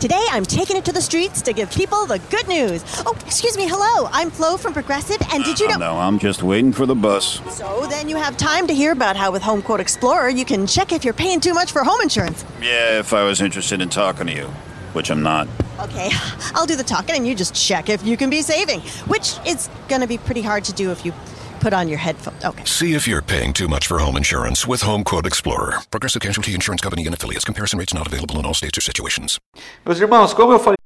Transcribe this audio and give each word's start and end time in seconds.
Today, 0.00 0.24
I'm 0.30 0.44
taking 0.44 0.76
it 0.76 0.84
to 0.84 0.92
the 0.92 1.02
streets 1.02 1.42
to 1.42 1.52
give 1.52 1.72
people 1.72 2.06
the 2.06 2.20
good 2.30 2.46
news. 2.46 2.84
Oh, 3.04 3.18
excuse 3.26 3.56
me. 3.56 3.66
Hello. 3.66 4.08
I'm 4.12 4.30
Flo 4.30 4.56
from 4.56 4.72
Progressive, 4.72 5.20
and 5.32 5.42
did 5.42 5.58
you 5.58 5.66
oh, 5.66 5.70
know? 5.70 5.78
No, 5.78 5.98
I'm 5.98 6.20
just 6.20 6.40
waiting 6.44 6.72
for 6.72 6.86
the 6.86 6.94
bus. 6.94 7.40
So 7.56 7.84
then 7.90 8.08
you 8.08 8.14
have 8.14 8.36
time 8.36 8.68
to 8.68 8.72
hear 8.72 8.92
about 8.92 9.16
how 9.16 9.32
with 9.32 9.42
Home 9.42 9.60
Quote 9.60 9.80
Explorer, 9.80 10.28
you 10.28 10.44
can 10.44 10.68
check 10.68 10.92
if 10.92 11.04
you're 11.04 11.14
paying 11.14 11.40
too 11.40 11.52
much 11.52 11.72
for 11.72 11.82
home 11.82 12.00
insurance. 12.00 12.44
Yeah, 12.62 13.00
if 13.00 13.12
I 13.12 13.24
was 13.24 13.40
interested 13.40 13.80
in 13.80 13.88
talking 13.88 14.28
to 14.28 14.32
you, 14.32 14.46
which 14.92 15.10
I'm 15.10 15.24
not. 15.24 15.48
Okay, 15.80 16.10
I'll 16.54 16.66
do 16.66 16.76
the 16.76 16.84
talking, 16.84 17.16
and 17.16 17.26
you 17.26 17.34
just 17.34 17.52
check 17.56 17.88
if 17.88 18.06
you 18.06 18.16
can 18.16 18.30
be 18.30 18.40
saving, 18.40 18.82
which 19.08 19.34
is 19.44 19.68
going 19.88 20.00
to 20.00 20.06
be 20.06 20.18
pretty 20.18 20.42
hard 20.42 20.62
to 20.66 20.72
do 20.72 20.92
if 20.92 21.04
you 21.04 21.12
put 21.58 21.72
on 21.72 21.88
your 21.88 21.98
headphones. 21.98 22.44
Okay. 22.44 22.64
See 22.64 22.94
if 22.94 23.06
you're 23.06 23.22
paying 23.22 23.52
too 23.52 23.68
much 23.68 23.86
for 23.86 23.98
home 23.98 24.16
insurance 24.16 24.66
with 24.66 24.82
Home 24.82 25.04
Quote 25.04 25.26
Explorer. 25.26 25.78
Progressive 25.90 26.22
Casualty 26.22 26.54
Insurance 26.54 26.80
Company 26.80 27.06
and 27.06 27.14
affiliates. 27.14 27.44
Comparison 27.44 27.78
rates 27.78 27.94
not 27.94 28.06
available 28.06 28.38
in 28.38 28.46
all 28.46 28.54
states 28.54 28.76
or 28.76 28.80
situations. 28.80 29.38
Meus 29.84 30.00
irmãos, 30.00 30.34
como 30.34 30.52
eu 30.52 30.58
falei. 30.58 30.76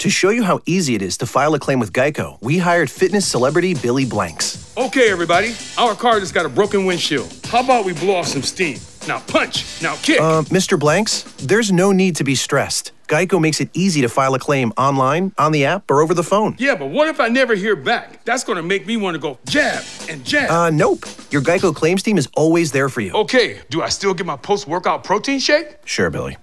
To 0.00 0.08
show 0.08 0.30
you 0.30 0.44
how 0.44 0.60
easy 0.64 0.94
it 0.94 1.02
is 1.02 1.18
to 1.18 1.26
file 1.26 1.52
a 1.54 1.58
claim 1.58 1.78
with 1.78 1.92
Geico, 1.92 2.38
we 2.40 2.56
hired 2.56 2.90
fitness 2.90 3.26
celebrity 3.26 3.74
Billy 3.74 4.06
Blanks. 4.06 4.72
Okay, 4.78 5.10
everybody, 5.10 5.54
our 5.76 5.94
car 5.94 6.20
just 6.20 6.32
got 6.32 6.46
a 6.46 6.48
broken 6.48 6.86
windshield. 6.86 7.30
How 7.44 7.60
about 7.60 7.84
we 7.84 7.92
blow 7.92 8.14
off 8.16 8.26
some 8.26 8.42
steam? 8.42 8.78
Now 9.08 9.20
punch, 9.20 9.80
now 9.82 9.96
kick. 9.96 10.20
Uh, 10.20 10.42
Mr. 10.42 10.78
Blanks, 10.78 11.22
there's 11.38 11.72
no 11.72 11.90
need 11.92 12.16
to 12.16 12.24
be 12.24 12.34
stressed. 12.34 12.92
Geico 13.08 13.40
makes 13.40 13.60
it 13.60 13.68
easy 13.72 14.02
to 14.02 14.08
file 14.08 14.34
a 14.34 14.38
claim 14.38 14.72
online, 14.76 15.32
on 15.36 15.50
the 15.52 15.64
app, 15.64 15.90
or 15.90 16.00
over 16.00 16.14
the 16.14 16.22
phone. 16.22 16.54
yeah, 16.58 16.76
but 16.76 16.86
what 16.90 17.08
if 17.08 17.18
I 17.18 17.28
never 17.28 17.54
hear 17.56 17.74
back? 17.74 18.24
That's 18.24 18.44
gonna 18.44 18.62
make 18.62 18.86
me 18.86 18.96
want 18.96 19.14
to 19.14 19.18
go 19.18 19.38
jab 19.46 19.82
and 20.08 20.24
jab. 20.24 20.50
Uh, 20.50 20.70
nope. 20.70 21.04
Your 21.30 21.42
Geico 21.42 21.74
claims 21.74 22.02
team 22.02 22.18
is 22.18 22.28
always 22.36 22.70
there 22.72 22.88
for 22.88 23.00
you. 23.00 23.12
okay, 23.12 23.60
do 23.70 23.82
I 23.82 23.88
still 23.88 24.14
get 24.14 24.26
my 24.26 24.36
post 24.36 24.68
workout 24.68 25.02
protein 25.02 25.40
shake? 25.40 25.76
Sure, 25.86 26.10
Billy. 26.10 26.36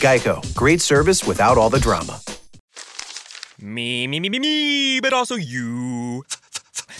Geico, 0.00 0.42
great 0.56 0.80
service 0.80 1.24
without 1.24 1.56
all 1.58 1.70
the 1.70 1.78
drama. 1.80 2.20
Me, 3.60 4.06
me, 4.06 4.18
me, 4.20 4.28
me, 4.28 4.38
me, 4.38 5.00
but 5.00 5.12
also 5.12 5.34
you. 5.34 6.24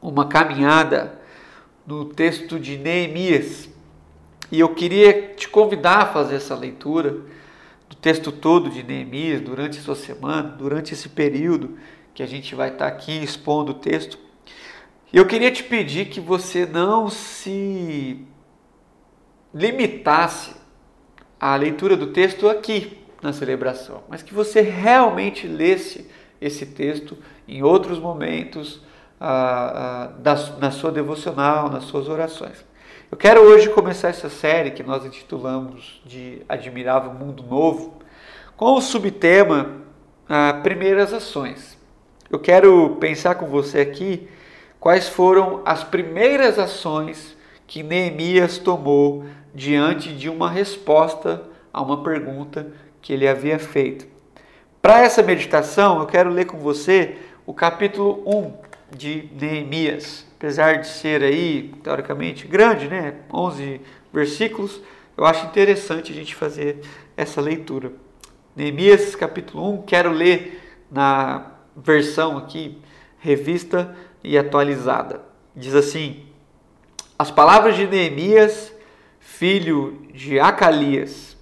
uma 0.00 0.26
caminhada 0.26 1.20
no 1.86 2.04
texto 2.06 2.58
de 2.58 2.76
Neemias. 2.78 3.68
E 4.50 4.58
eu 4.58 4.74
queria 4.74 5.34
te 5.34 5.48
convidar 5.48 5.98
a 5.98 6.06
fazer 6.06 6.36
essa 6.36 6.54
leitura 6.54 7.18
do 7.88 7.96
texto 7.96 8.32
todo 8.32 8.70
de 8.70 8.82
Neemias 8.82 9.40
durante 9.40 9.78
essa 9.78 9.94
semana, 9.94 10.48
durante 10.48 10.94
esse 10.94 11.08
período 11.08 11.76
que 12.14 12.22
a 12.22 12.26
gente 12.26 12.54
vai 12.54 12.70
estar 12.70 12.86
aqui 12.86 13.22
expondo 13.22 13.72
o 13.72 13.74
texto. 13.74 14.18
Eu 15.12 15.26
queria 15.26 15.50
te 15.50 15.64
pedir 15.64 16.06
que 16.06 16.20
você 16.20 16.64
não 16.64 17.10
se 17.10 18.24
limitasse 19.52 20.54
à 21.38 21.56
leitura 21.56 21.96
do 21.96 22.08
texto 22.08 22.48
aqui 22.48 22.98
na 23.20 23.32
celebração, 23.32 24.04
mas 24.08 24.22
que 24.22 24.32
você 24.32 24.60
realmente 24.60 25.46
lesse 25.46 26.08
esse 26.40 26.64
texto 26.64 27.18
em 27.46 27.62
outros 27.62 27.98
momentos 27.98 28.80
da, 29.20 30.34
na 30.58 30.70
sua 30.70 30.90
devocional, 30.90 31.68
nas 31.68 31.84
suas 31.84 32.08
orações. 32.08 32.64
Eu 33.10 33.18
quero 33.18 33.42
hoje 33.42 33.68
começar 33.68 34.08
essa 34.08 34.30
série 34.30 34.70
que 34.70 34.82
nós 34.82 35.04
intitulamos 35.04 36.00
de 36.06 36.42
Admirável 36.48 37.12
Mundo 37.12 37.42
Novo, 37.42 37.98
com 38.56 38.74
o 38.76 38.80
subtema 38.80 39.82
ah, 40.28 40.60
Primeiras 40.62 41.12
Ações. 41.12 41.78
Eu 42.30 42.38
quero 42.38 42.96
pensar 43.00 43.34
com 43.34 43.46
você 43.46 43.80
aqui 43.80 44.28
quais 44.78 45.08
foram 45.08 45.60
as 45.66 45.84
primeiras 45.84 46.58
ações 46.58 47.36
que 47.66 47.82
Neemias 47.82 48.58
tomou 48.58 49.26
diante 49.54 50.14
de 50.14 50.28
uma 50.28 50.48
resposta 50.48 51.42
a 51.72 51.82
uma 51.82 52.02
pergunta 52.02 52.68
que 53.02 53.12
ele 53.12 53.28
havia 53.28 53.58
feito. 53.58 54.06
Para 54.80 55.00
essa 55.00 55.22
meditação, 55.22 55.98
eu 55.98 56.06
quero 56.06 56.30
ler 56.30 56.46
com 56.46 56.58
você 56.58 57.18
o 57.44 57.52
capítulo 57.52 58.22
1 58.24 58.69
de 58.96 59.28
Neemias. 59.38 60.26
Apesar 60.36 60.78
de 60.78 60.88
ser 60.88 61.22
aí, 61.22 61.74
teoricamente, 61.82 62.46
grande, 62.46 62.88
né? 62.88 63.16
11 63.32 63.80
versículos, 64.12 64.80
eu 65.16 65.24
acho 65.24 65.46
interessante 65.46 66.12
a 66.12 66.14
gente 66.14 66.34
fazer 66.34 66.80
essa 67.16 67.40
leitura. 67.40 67.92
Neemias, 68.56 69.14
capítulo 69.14 69.72
1, 69.74 69.82
quero 69.82 70.10
ler 70.10 70.60
na 70.90 71.52
versão 71.76 72.36
aqui, 72.38 72.78
revista 73.18 73.96
e 74.24 74.36
atualizada. 74.36 75.22
Diz 75.54 75.74
assim: 75.74 76.24
As 77.18 77.30
palavras 77.30 77.76
de 77.76 77.86
Neemias, 77.86 78.72
filho 79.18 80.06
de 80.12 80.40
Acalias, 80.40 81.36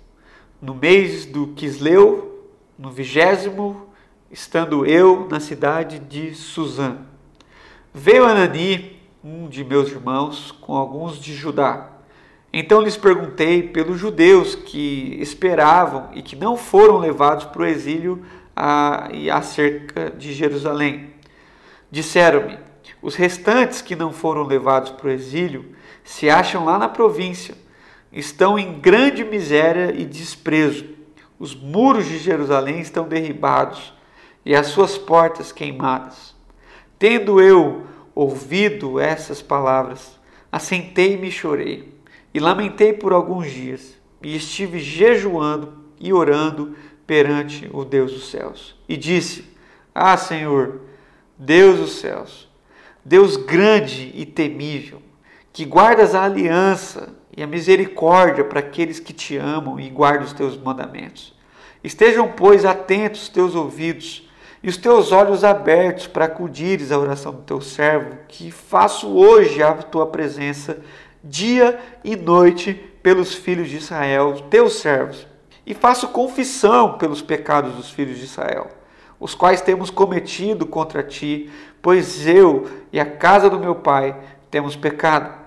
no 0.60 0.74
mês 0.74 1.24
do 1.24 1.48
Quisleu, 1.48 2.46
no 2.78 2.90
vigésimo, 2.90 3.88
estando 4.30 4.84
eu 4.84 5.26
na 5.30 5.40
cidade 5.40 5.98
de 5.98 6.34
Suzã. 6.34 6.98
Veio 8.00 8.24
Anani, 8.24 8.96
um 9.24 9.48
de 9.48 9.64
meus 9.64 9.90
irmãos, 9.90 10.52
com 10.52 10.76
alguns 10.76 11.18
de 11.18 11.34
Judá. 11.34 11.94
Então 12.52 12.80
lhes 12.80 12.96
perguntei 12.96 13.60
pelos 13.60 13.98
judeus 13.98 14.54
que 14.54 15.18
esperavam 15.20 16.08
e 16.14 16.22
que 16.22 16.36
não 16.36 16.56
foram 16.56 16.98
levados 16.98 17.46
para 17.46 17.62
o 17.62 17.66
exílio 17.66 18.24
a, 18.54 19.08
acerca 19.32 20.12
de 20.16 20.32
Jerusalém. 20.32 21.10
Disseram-me: 21.90 22.56
os 23.02 23.16
restantes 23.16 23.82
que 23.82 23.96
não 23.96 24.12
foram 24.12 24.44
levados 24.44 24.92
para 24.92 25.08
o 25.08 25.10
exílio 25.10 25.74
se 26.04 26.30
acham 26.30 26.64
lá 26.64 26.78
na 26.78 26.88
província, 26.88 27.56
estão 28.12 28.56
em 28.56 28.78
grande 28.78 29.24
miséria 29.24 29.92
e 29.92 30.04
desprezo. 30.04 30.86
Os 31.36 31.52
muros 31.52 32.06
de 32.06 32.18
Jerusalém 32.18 32.78
estão 32.78 33.08
derribados 33.08 33.92
e 34.46 34.54
as 34.54 34.68
suas 34.68 34.96
portas 34.96 35.50
queimadas. 35.50 36.38
Tendo 36.96 37.40
eu 37.40 37.87
ouvido 38.18 38.98
essas 38.98 39.40
palavras, 39.40 40.18
assentei-me 40.50 41.28
e 41.28 41.30
chorei, 41.30 41.94
e 42.34 42.40
lamentei 42.40 42.92
por 42.92 43.12
alguns 43.12 43.48
dias, 43.48 43.96
e 44.20 44.34
estive 44.34 44.80
jejuando 44.80 45.84
e 46.00 46.12
orando 46.12 46.74
perante 47.06 47.70
o 47.72 47.84
Deus 47.84 48.12
dos 48.12 48.28
céus. 48.28 48.74
E 48.88 48.96
disse: 48.96 49.44
Ah, 49.94 50.16
Senhor, 50.16 50.80
Deus 51.38 51.78
dos 51.78 51.92
céus, 51.92 52.48
Deus 53.04 53.36
grande 53.36 54.10
e 54.12 54.26
temível, 54.26 55.00
que 55.52 55.64
guardas 55.64 56.12
a 56.12 56.24
aliança 56.24 57.14
e 57.36 57.40
a 57.40 57.46
misericórdia 57.46 58.42
para 58.42 58.58
aqueles 58.58 58.98
que 58.98 59.12
te 59.12 59.36
amam 59.36 59.78
e 59.78 59.88
guardam 59.88 60.26
os 60.26 60.32
teus 60.32 60.56
mandamentos. 60.56 61.32
Estejam, 61.84 62.32
pois, 62.32 62.64
atentos 62.64 63.22
os 63.22 63.28
teus 63.28 63.54
ouvidos 63.54 64.27
e 64.62 64.68
os 64.68 64.76
teus 64.76 65.12
olhos 65.12 65.44
abertos 65.44 66.06
para 66.06 66.24
acudires 66.24 66.90
à 66.90 66.98
oração 66.98 67.32
do 67.32 67.42
teu 67.42 67.60
servo, 67.60 68.18
que 68.26 68.50
faço 68.50 69.08
hoje 69.08 69.62
a 69.62 69.74
tua 69.74 70.06
presença, 70.06 70.78
dia 71.22 71.78
e 72.02 72.16
noite, 72.16 72.74
pelos 73.02 73.34
filhos 73.34 73.68
de 73.68 73.76
Israel, 73.76 74.34
teus 74.50 74.74
servos, 74.74 75.26
e 75.64 75.74
faço 75.74 76.08
confissão 76.08 76.98
pelos 76.98 77.22
pecados 77.22 77.74
dos 77.74 77.90
filhos 77.90 78.18
de 78.18 78.24
Israel, 78.24 78.68
os 79.20 79.34
quais 79.34 79.60
temos 79.60 79.90
cometido 79.90 80.66
contra 80.66 81.02
ti, 81.02 81.50
pois 81.80 82.26
eu 82.26 82.68
e 82.92 82.98
a 82.98 83.06
casa 83.06 83.48
do 83.48 83.58
meu 83.58 83.74
pai 83.74 84.16
temos 84.50 84.76
pecado. 84.76 85.38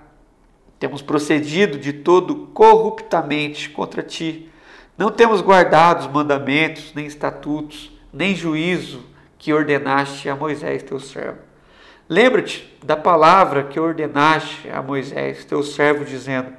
Temos 0.80 1.02
procedido 1.02 1.78
de 1.78 1.94
todo 1.94 2.48
corruptamente 2.54 3.70
contra 3.70 4.02
ti. 4.02 4.50
Não 4.98 5.12
temos 5.12 5.42
guardado 5.42 6.02
os 6.02 6.08
mandamentos, 6.08 6.92
nem 6.96 7.06
estatutos, 7.06 7.92
nem 8.14 8.36
juízo 8.36 9.04
que 9.38 9.54
ordenaste 9.54 10.30
a 10.30 10.36
Moisés, 10.36 10.84
teu 10.84 11.00
servo. 11.00 11.40
Lembra-te 12.08 12.78
da 12.84 12.98
palavra 12.98 13.64
que 13.64 13.80
ordenaste 13.80 14.70
a 14.70 14.82
Moisés, 14.82 15.46
teu 15.46 15.64
servo, 15.64 16.04
dizendo: 16.04 16.54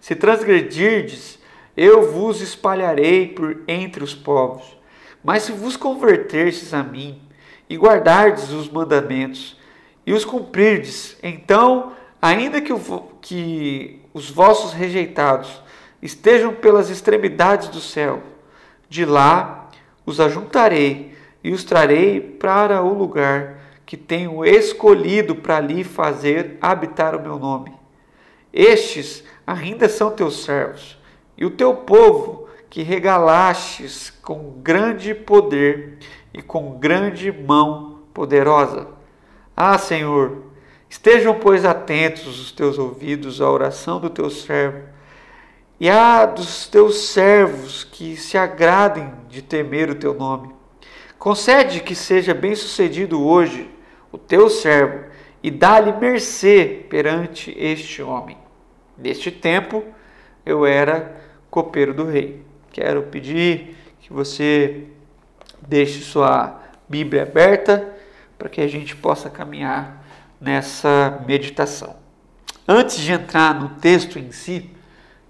Se 0.00 0.16
transgredirdes, 0.16 1.38
eu 1.76 2.10
vos 2.10 2.40
espalharei 2.40 3.28
por 3.28 3.62
entre 3.68 4.02
os 4.02 4.14
povos. 4.14 4.76
Mas 5.22 5.44
se 5.44 5.52
vos 5.52 5.76
converterdes 5.76 6.72
a 6.74 6.82
mim 6.82 7.20
e 7.68 7.76
guardardes 7.76 8.50
os 8.50 8.68
mandamentos 8.68 9.58
e 10.06 10.12
os 10.12 10.24
cumprirdes, 10.24 11.16
então, 11.22 11.92
ainda 12.20 12.60
que, 12.60 12.72
o, 12.72 12.78
que 13.20 14.00
os 14.12 14.30
vossos 14.30 14.72
rejeitados 14.72 15.62
estejam 16.02 16.54
pelas 16.54 16.90
extremidades 16.90 17.68
do 17.68 17.80
céu, 17.80 18.22
de 18.88 19.04
lá 19.04 19.63
os 20.06 20.20
ajuntarei 20.20 21.14
e 21.42 21.52
os 21.52 21.64
trarei 21.64 22.20
para 22.20 22.82
o 22.82 22.92
lugar 22.92 23.58
que 23.84 23.96
tenho 23.96 24.44
escolhido 24.44 25.34
para 25.34 25.60
lhe 25.60 25.84
fazer 25.84 26.56
habitar 26.60 27.14
o 27.14 27.20
meu 27.20 27.38
nome. 27.38 27.72
Estes 28.52 29.24
ainda 29.46 29.88
são 29.88 30.10
teus 30.10 30.44
servos, 30.44 30.98
e 31.36 31.44
o 31.44 31.50
teu 31.50 31.74
povo 31.74 32.48
que 32.70 32.82
regalastes 32.82 34.10
com 34.22 34.58
grande 34.62 35.14
poder 35.14 35.98
e 36.32 36.40
com 36.40 36.78
grande 36.78 37.30
mão 37.30 38.00
poderosa. 38.12 38.88
Ah, 39.56 39.76
Senhor, 39.78 40.44
estejam, 40.88 41.34
pois, 41.34 41.64
atentos 41.64 42.40
os 42.40 42.50
teus 42.50 42.78
ouvidos 42.78 43.40
à 43.40 43.50
oração 43.50 44.00
do 44.00 44.08
teu 44.08 44.30
servo 44.30 44.93
e 45.78 45.90
a 45.90 46.24
dos 46.26 46.68
teus 46.68 47.08
servos 47.08 47.84
que 47.84 48.16
se 48.16 48.38
agradem 48.38 49.12
de 49.28 49.42
temer 49.42 49.90
o 49.90 49.94
teu 49.94 50.14
nome. 50.14 50.54
Concede 51.18 51.80
que 51.80 51.94
seja 51.94 52.34
bem-sucedido 52.34 53.22
hoje 53.22 53.70
o 54.12 54.18
teu 54.18 54.48
servo 54.48 55.04
e 55.42 55.50
dá-lhe 55.50 55.92
mercê 55.92 56.86
perante 56.88 57.54
este 57.58 58.02
homem. 58.02 58.36
Neste 58.96 59.30
tempo 59.30 59.84
eu 60.44 60.64
era 60.64 61.20
copeiro 61.50 61.92
do 61.92 62.04
rei. 62.04 62.42
Quero 62.70 63.04
pedir 63.04 63.76
que 64.00 64.12
você 64.12 64.84
deixe 65.66 66.00
sua 66.00 66.60
Bíblia 66.88 67.22
aberta 67.22 67.94
para 68.36 68.48
que 68.48 68.60
a 68.60 68.68
gente 68.68 68.94
possa 68.94 69.30
caminhar 69.30 70.04
nessa 70.40 71.22
meditação. 71.26 71.96
Antes 72.66 72.98
de 72.98 73.12
entrar 73.12 73.58
no 73.58 73.70
texto 73.80 74.18
em 74.18 74.30
si, 74.32 74.70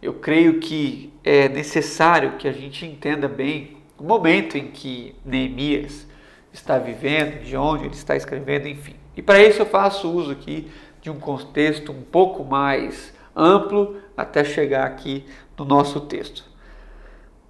eu 0.05 0.13
creio 0.13 0.61
que 0.61 1.11
é 1.25 1.49
necessário 1.49 2.37
que 2.37 2.47
a 2.47 2.53
gente 2.53 2.85
entenda 2.85 3.27
bem 3.27 3.79
o 3.99 4.05
momento 4.05 4.59
em 4.59 4.67
que 4.67 5.15
Neemias 5.25 6.07
está 6.53 6.77
vivendo, 6.77 7.43
de 7.43 7.57
onde 7.57 7.87
ele 7.87 7.95
está 7.95 8.15
escrevendo, 8.15 8.69
enfim. 8.69 8.95
E 9.17 9.23
para 9.23 9.43
isso 9.43 9.63
eu 9.63 9.67
faço 9.67 10.11
uso 10.11 10.31
aqui 10.31 10.71
de 11.01 11.09
um 11.09 11.19
contexto 11.19 11.91
um 11.91 12.03
pouco 12.03 12.45
mais 12.45 13.15
amplo 13.35 13.97
até 14.15 14.45
chegar 14.45 14.85
aqui 14.85 15.25
no 15.57 15.65
nosso 15.65 16.03
texto. 16.03 16.45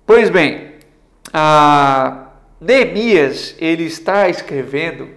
Pois 0.06 0.30
bem, 0.30 0.74
Neemias 2.60 3.56
ele 3.58 3.82
está 3.82 4.28
escrevendo 4.28 5.08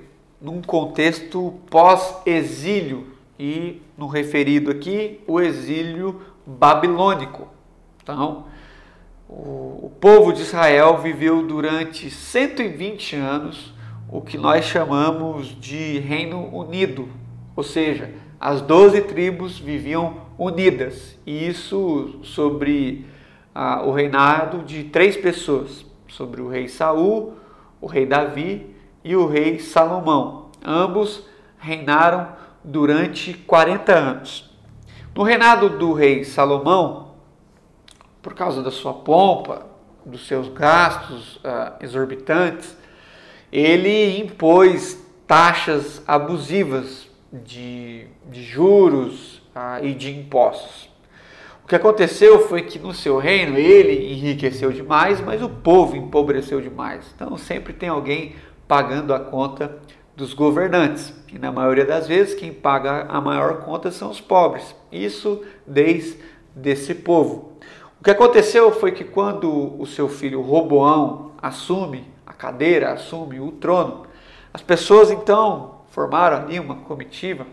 num 0.41 0.59
contexto 0.61 1.53
pós-exílio 1.69 3.15
e 3.39 3.81
no 3.95 4.07
referido 4.07 4.71
aqui 4.71 5.19
o 5.27 5.39
exílio 5.39 6.21
babilônico. 6.47 7.49
Então, 8.01 8.45
o, 9.27 9.87
o 9.87 9.91
povo 9.99 10.31
de 10.31 10.41
Israel 10.41 10.97
viveu 10.99 11.45
durante 11.45 12.09
120 12.09 13.17
anos 13.17 13.73
o 14.09 14.21
que 14.21 14.37
nós 14.37 14.63
chamamos 14.63 15.47
de 15.59 15.99
Reino 15.99 16.47
Unido, 16.55 17.09
ou 17.53 17.63
seja, 17.63 18.13
as 18.39 18.61
doze 18.61 19.01
tribos 19.01 19.59
viviam 19.59 20.21
unidas, 20.37 21.17
e 21.25 21.47
isso 21.47 22.19
sobre 22.23 23.05
ah, 23.53 23.83
o 23.83 23.91
reinado 23.91 24.59
de 24.59 24.85
três 24.85 25.17
pessoas, 25.17 25.85
sobre 26.07 26.41
o 26.41 26.47
rei 26.47 26.69
Saul, 26.69 27.33
o 27.81 27.87
rei 27.87 28.05
Davi 28.05 28.73
e 29.03 29.15
o 29.15 29.27
rei 29.27 29.59
Salomão. 29.59 30.51
Ambos 30.63 31.27
reinaram 31.57 32.29
durante 32.63 33.33
40 33.33 33.93
anos. 33.93 34.46
No 35.17 35.23
reinado 35.23 35.67
do 35.79 35.93
rei 35.93 36.23
Salomão, 36.23 37.15
por 38.21 38.35
causa 38.35 38.61
da 38.61 38.69
sua 38.69 38.93
pompa, 38.93 39.65
dos 40.05 40.27
seus 40.27 40.47
gastos 40.47 41.39
ah, 41.43 41.73
exorbitantes, 41.81 42.77
ele 43.51 44.19
impôs 44.19 45.03
taxas 45.25 46.03
abusivas 46.07 47.09
de, 47.33 48.05
de 48.29 48.43
juros 48.43 49.41
ah, 49.55 49.79
e 49.81 49.95
de 49.95 50.15
impostos. 50.15 50.87
O 51.63 51.67
que 51.67 51.75
aconteceu 51.75 52.47
foi 52.47 52.61
que 52.61 52.77
no 52.77 52.93
seu 52.93 53.17
reino 53.17 53.57
ele 53.57 54.13
enriqueceu 54.13 54.71
demais, 54.71 55.19
mas 55.19 55.41
o 55.41 55.49
povo 55.49 55.95
empobreceu 55.95 56.61
demais. 56.61 57.11
Então 57.15 57.35
sempre 57.39 57.73
tem 57.73 57.89
alguém 57.89 58.35
pagando 58.67 59.15
a 59.15 59.19
conta 59.19 59.79
dos 60.17 60.33
governantes. 60.33 61.13
E 61.31 61.39
na 61.39 61.53
maioria 61.53 61.85
das 61.85 62.09
vezes 62.09 62.35
quem 62.35 62.51
paga 62.51 63.05
a 63.07 63.21
maior 63.21 63.61
conta 63.61 63.89
são 63.91 64.11
os 64.11 64.19
pobres. 64.19 64.75
Isso 64.91 65.41
desde 65.65 66.17
desse 66.53 66.93
povo. 66.93 67.53
O 68.01 68.03
que 68.03 68.11
aconteceu 68.11 68.69
foi 68.73 68.91
que 68.91 69.05
quando 69.05 69.79
o 69.79 69.85
seu 69.85 70.09
filho 70.09 70.41
Roboão 70.41 71.31
assume 71.41 72.17
cadeira, 72.37 72.93
assume 72.93 73.39
o 73.39 73.51
trono. 73.51 74.05
As 74.53 74.61
pessoas 74.61 75.11
então 75.11 75.81
formaram 75.89 76.37
ali 76.37 76.59
uma 76.59 76.75
comitiva 76.75 77.45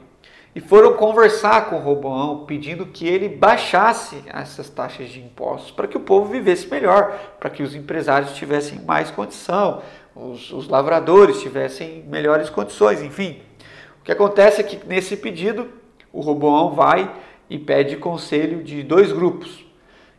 e 0.54 0.60
foram 0.60 0.94
conversar 0.94 1.68
com 1.68 1.78
Roboão, 1.78 2.44
pedindo 2.44 2.86
que 2.86 3.08
ele 3.08 3.28
baixasse 3.28 4.22
essas 4.26 4.70
taxas 4.70 5.08
de 5.08 5.18
impostos 5.20 5.72
para 5.72 5.88
que 5.88 5.96
o 5.96 6.00
povo 6.00 6.30
vivesse 6.30 6.68
melhor, 6.68 7.18
para 7.40 7.50
que 7.50 7.62
os 7.62 7.74
empresários 7.74 8.36
tivessem 8.36 8.80
mais 8.82 9.10
condição, 9.10 9.82
os, 10.14 10.52
os 10.52 10.68
lavradores 10.68 11.40
tivessem 11.40 12.04
melhores 12.08 12.48
condições, 12.48 13.02
enfim. 13.02 13.40
O 14.00 14.04
que 14.04 14.12
acontece 14.12 14.60
é 14.60 14.64
que 14.64 14.86
nesse 14.86 15.16
pedido 15.16 15.68
o 16.12 16.20
Roboão 16.20 16.74
vai 16.74 17.12
e 17.48 17.58
pede 17.58 17.96
conselho 17.96 18.62
de 18.62 18.82
dois 18.82 19.12
grupos. 19.12 19.64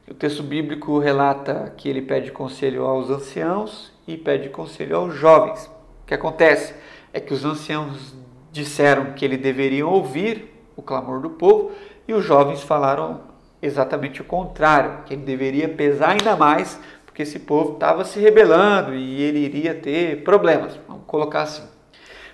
O 0.07 0.13
texto 0.13 0.43
bíblico 0.43 0.99
relata 0.99 1.73
que 1.77 1.89
ele 1.89 2.01
pede 2.01 2.31
conselho 2.31 2.85
aos 2.85 3.09
anciãos 3.09 3.91
e 4.07 4.15
pede 4.15 4.49
conselho 4.49 4.97
aos 4.97 5.15
jovens. 5.15 5.65
O 6.03 6.05
que 6.05 6.13
acontece 6.13 6.75
é 7.11 7.19
que 7.19 7.33
os 7.33 7.43
anciãos 7.43 8.13
disseram 8.51 9.13
que 9.13 9.25
ele 9.25 9.37
deveria 9.37 9.87
ouvir 9.87 10.53
o 10.75 10.81
clamor 10.81 11.21
do 11.21 11.31
povo 11.31 11.71
e 12.07 12.13
os 12.13 12.23
jovens 12.23 12.61
falaram 12.61 13.21
exatamente 13.61 14.21
o 14.21 14.25
contrário, 14.25 15.03
que 15.05 15.13
ele 15.13 15.23
deveria 15.23 15.67
pesar 15.67 16.11
ainda 16.11 16.35
mais 16.35 16.79
porque 17.15 17.23
esse 17.23 17.39
povo 17.39 17.75
estava 17.75 18.03
se 18.03 18.19
rebelando 18.19 18.93
e 18.93 19.21
ele 19.21 19.39
iria 19.39 19.73
ter 19.73 20.21
problemas. 20.25 20.77
Vamos 20.85 21.05
colocar 21.07 21.43
assim. 21.43 21.63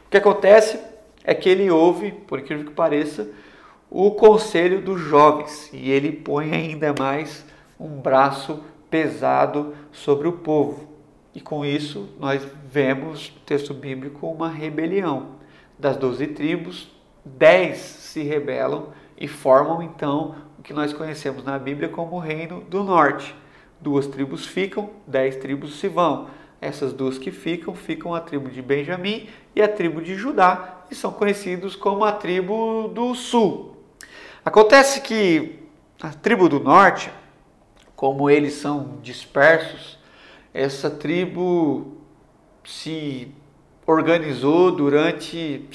O 0.08 0.10
que 0.10 0.18
acontece 0.18 0.80
é 1.24 1.36
que 1.36 1.48
ele 1.48 1.70
ouve, 1.70 2.12
por 2.12 2.40
incrível 2.40 2.66
que 2.66 2.72
pareça, 2.72 3.30
o 3.92 4.10
conselho 4.10 4.82
dos 4.82 5.00
jovens 5.00 5.70
e 5.72 5.92
ele 5.92 6.12
põe 6.12 6.52
ainda 6.52 6.96
mais 6.98 7.46
um 7.80 7.90
braço 8.02 8.64
pesado 8.90 9.76
sobre 9.92 10.28
o 10.28 10.34
povo. 10.34 10.90
E 11.36 11.40
com 11.40 11.64
isso 11.64 12.10
nós 12.20 12.44
vemos 12.68 13.32
no 13.36 13.42
texto 13.42 13.76
bíblico 13.76 14.26
uma 14.26 14.50
rebelião. 14.50 15.36
Das 15.78 15.96
doze 15.96 16.26
tribos, 16.26 16.92
dez 17.24 17.78
se 17.78 18.24
rebelam 18.24 18.88
e 19.16 19.28
formam 19.28 19.84
então 19.84 20.34
o 20.58 20.64
que 20.64 20.74
nós 20.74 20.92
conhecemos 20.92 21.44
na 21.44 21.60
Bíblia 21.60 21.88
como 21.88 22.16
o 22.16 22.20
Reino 22.20 22.62
do 22.62 22.84
Norte. 22.84 23.40
Duas 23.82 24.06
tribos 24.06 24.46
ficam, 24.46 24.92
dez 25.08 25.36
tribos 25.38 25.80
se 25.80 25.88
vão. 25.88 26.30
Essas 26.62 26.94
duas 26.94 27.18
que 27.18 27.32
ficam, 27.32 27.74
ficam 27.74 28.14
a 28.14 28.22
tribo 28.22 28.48
de 28.48 28.62
Benjamim 28.62 29.28
e 29.56 29.62
a 29.62 29.68
tribo 29.68 30.00
de 30.00 30.16
Judá, 30.16 30.86
e 30.92 30.96
são 30.96 31.12
conhecidos 31.12 31.76
como 31.76 32.04
a 32.06 32.12
tribo 32.12 32.88
do 32.94 33.16
Sul. 33.16 33.76
Acontece 34.46 35.02
que 35.02 35.60
a 36.00 36.10
tribo 36.10 36.48
do 36.48 36.60
Norte, 36.60 37.12
como 37.96 38.30
eles 38.30 38.54
são 38.54 39.00
dispersos, 39.02 39.98
essa 40.54 40.90
tribo 40.90 41.98
se 42.64 43.32
organizou 43.86 44.72
durante, 44.72 45.68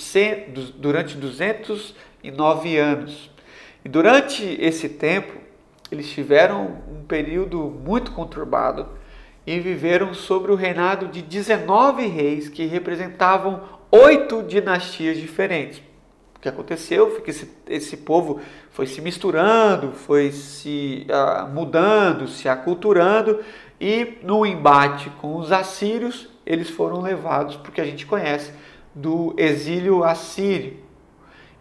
durante 0.76 1.16
209 1.16 2.76
anos. 2.78 3.30
E 3.84 3.88
durante 3.88 4.44
esse 4.60 4.88
tempo, 4.88 5.45
eles 5.90 6.08
tiveram 6.10 6.82
um 6.88 7.04
período 7.04 7.58
muito 7.84 8.12
conturbado 8.12 8.88
e 9.46 9.60
viveram 9.60 10.12
sobre 10.12 10.50
o 10.50 10.56
reinado 10.56 11.06
de 11.06 11.22
19 11.22 12.06
reis 12.06 12.48
que 12.48 12.66
representavam 12.66 13.62
oito 13.90 14.42
dinastias 14.42 15.16
diferentes. 15.16 15.80
O 16.34 16.40
que 16.40 16.48
aconteceu 16.48 17.10
foi 17.10 17.20
que 17.22 17.30
esse, 17.30 17.50
esse 17.68 17.96
povo 17.96 18.40
foi 18.70 18.86
se 18.86 19.00
misturando, 19.00 19.92
foi 19.92 20.32
se 20.32 21.06
uh, 21.08 21.48
mudando, 21.48 22.28
se 22.28 22.48
aculturando 22.48 23.40
e 23.80 24.18
no 24.22 24.44
embate 24.44 25.10
com 25.20 25.36
os 25.36 25.52
assírios, 25.52 26.28
eles 26.44 26.68
foram 26.68 27.00
levados 27.00 27.56
porque 27.56 27.80
a 27.80 27.84
gente 27.84 28.04
conhece 28.04 28.52
do 28.94 29.34
exílio 29.36 30.02
assírio. 30.02 30.78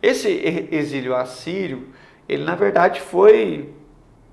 Esse 0.01 0.29
exílio 0.72 1.15
assírio, 1.15 1.89
ele 2.27 2.44
na 2.44 2.55
verdade 2.55 3.01
foi 3.01 3.74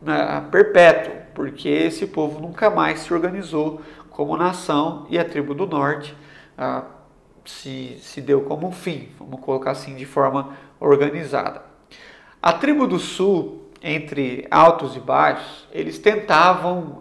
né, 0.03 0.45
perpétuo, 0.51 1.13
porque 1.35 1.69
esse 1.69 2.07
povo 2.07 2.41
nunca 2.41 2.71
mais 2.71 3.01
se 3.01 3.15
organizou 3.15 3.81
como 4.11 4.37
nação 4.37 5.07
e 5.09 5.19
a 5.19 5.25
tribo 5.25 5.55
do 5.55 5.67
norte 5.67 6.15
ah, 6.57 6.85
se, 7.45 7.97
se 8.01 8.21
deu 8.21 8.43
como 8.43 8.69
um 8.69 8.73
fim, 8.73 9.09
vamos 9.19 9.41
colocar 9.41 9.71
assim, 9.71 9.97
de 9.97 10.05
forma 10.05 10.57
organizada. 10.79 11.63
A 12.41 12.53
tribo 12.53 12.87
do 12.87 12.99
sul 12.99 13.71
entre 13.83 14.47
altos 14.51 14.97
e 14.97 15.01
baixos, 15.01 15.67
eles 15.73 15.99
tentavam 15.99 17.01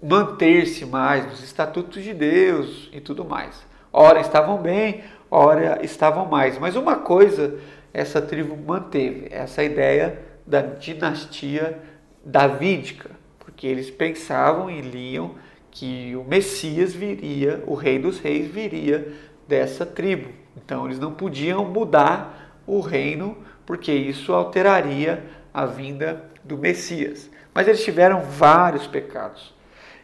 manter-se 0.00 0.86
mais 0.86 1.26
nos 1.26 1.42
estatutos 1.42 2.04
de 2.04 2.14
Deus 2.14 2.88
e 2.92 3.00
tudo 3.00 3.24
mais. 3.24 3.66
Ora 3.92 4.20
estavam 4.20 4.58
bem, 4.58 5.02
ora 5.30 5.84
estavam 5.84 6.26
mais. 6.26 6.58
Mas 6.58 6.76
uma 6.76 6.96
coisa 6.96 7.58
essa 7.92 8.22
tribo 8.22 8.56
manteve, 8.56 9.26
essa 9.30 9.64
ideia 9.64 10.20
da 10.48 10.62
dinastia 10.62 11.78
davídica, 12.24 13.10
porque 13.38 13.66
eles 13.66 13.90
pensavam 13.90 14.70
e 14.70 14.80
liam 14.80 15.34
que 15.70 16.16
o 16.16 16.24
Messias 16.24 16.94
viria, 16.94 17.62
o 17.66 17.74
Rei 17.74 17.98
dos 17.98 18.18
Reis 18.18 18.50
viria 18.50 19.12
dessa 19.46 19.84
tribo. 19.84 20.30
Então 20.56 20.86
eles 20.86 20.98
não 20.98 21.12
podiam 21.12 21.66
mudar 21.66 22.62
o 22.66 22.80
reino, 22.80 23.36
porque 23.66 23.92
isso 23.92 24.32
alteraria 24.32 25.22
a 25.52 25.66
vinda 25.66 26.24
do 26.42 26.56
Messias. 26.56 27.30
Mas 27.54 27.68
eles 27.68 27.84
tiveram 27.84 28.22
vários 28.22 28.86
pecados. 28.86 29.54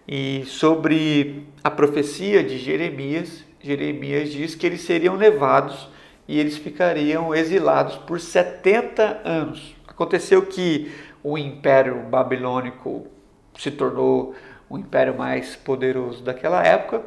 E 0.07 0.45
sobre 0.47 1.47
a 1.63 1.71
profecia 1.71 2.45
de 2.45 2.59
Jeremias, 2.59 3.45
Jeremias 3.61 4.31
diz 4.31 4.55
que 4.55 4.67
eles 4.67 4.83
seriam 4.83 5.17
levados 5.17 5.89
e 6.29 6.39
eles 6.39 6.59
ficariam 6.59 7.35
exilados 7.35 7.97
por 7.97 8.21
70 8.21 9.23
anos. 9.25 9.74
Aconteceu 9.95 10.45
que 10.47 10.93
o 11.23 11.39
Império 11.39 12.03
Babilônico 12.11 13.07
se 13.57 13.71
tornou 13.71 14.35
o 14.69 14.79
império 14.79 15.17
mais 15.17 15.55
poderoso 15.57 16.23
daquela 16.23 16.63
época. 16.65 17.03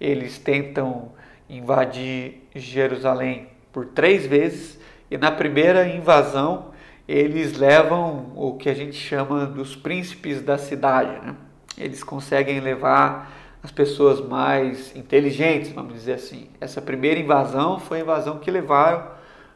Eles 0.00 0.38
tentam 0.38 1.12
invadir 1.48 2.48
Jerusalém 2.54 3.48
por 3.72 3.86
três 3.86 4.26
vezes 4.26 4.80
e 5.10 5.18
na 5.18 5.30
primeira 5.30 5.86
invasão 5.86 6.72
eles 7.06 7.58
levam 7.58 8.32
o 8.34 8.54
que 8.54 8.68
a 8.68 8.74
gente 8.74 8.96
chama 8.96 9.44
dos 9.44 9.76
príncipes 9.76 10.40
da 10.40 10.56
cidade. 10.56 11.26
Né? 11.26 11.34
Eles 11.76 12.02
conseguem 12.02 12.60
levar 12.60 13.30
as 13.62 13.70
pessoas 13.70 14.20
mais 14.20 14.94
inteligentes, 14.96 15.70
vamos 15.70 15.94
dizer 15.94 16.14
assim. 16.14 16.48
Essa 16.60 16.80
primeira 16.80 17.20
invasão 17.20 17.78
foi 17.78 17.98
a 17.98 18.00
invasão 18.00 18.38
que 18.38 18.50
levaram, 18.50 19.06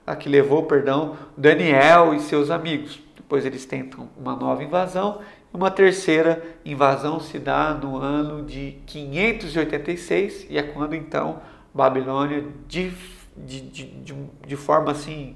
a 0.06 0.14
que 0.14 0.28
levou, 0.28 0.62
perdão, 0.64 1.16
Daniel 1.36 2.14
e 2.14 2.20
seus 2.20 2.50
amigos. 2.50 3.02
Depois 3.16 3.44
eles 3.44 3.66
tentam 3.66 4.08
uma 4.16 4.36
nova 4.36 4.62
invasão 4.62 5.20
uma 5.56 5.70
terceira 5.70 6.42
invasão 6.66 7.18
se 7.18 7.38
dá 7.38 7.72
no 7.72 7.96
ano 7.96 8.44
de 8.44 8.76
586 8.84 10.48
e 10.50 10.58
é 10.58 10.62
quando 10.62 10.94
então 10.94 11.40
Babilônia, 11.72 12.44
de, 12.68 12.92
de, 13.34 13.62
de, 13.62 14.14
de 14.46 14.56
forma 14.56 14.92
assim 14.92 15.34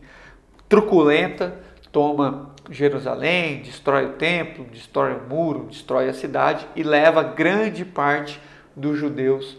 truculenta, 0.68 1.58
toma 1.90 2.50
Jerusalém, 2.70 3.62
destrói 3.62 4.04
o 4.04 4.12
templo, 4.12 4.66
destrói 4.70 5.14
o 5.14 5.26
muro, 5.26 5.68
destrói 5.70 6.10
a 6.10 6.12
cidade 6.12 6.68
e 6.76 6.82
leva 6.82 7.22
grande 7.22 7.82
parte 7.82 8.38
dos 8.76 8.98
judeus 8.98 9.56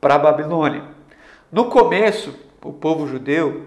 para 0.00 0.16
Babilônia. 0.18 0.84
No 1.50 1.64
começo, 1.64 2.32
o 2.62 2.72
povo 2.72 3.08
judeu 3.08 3.66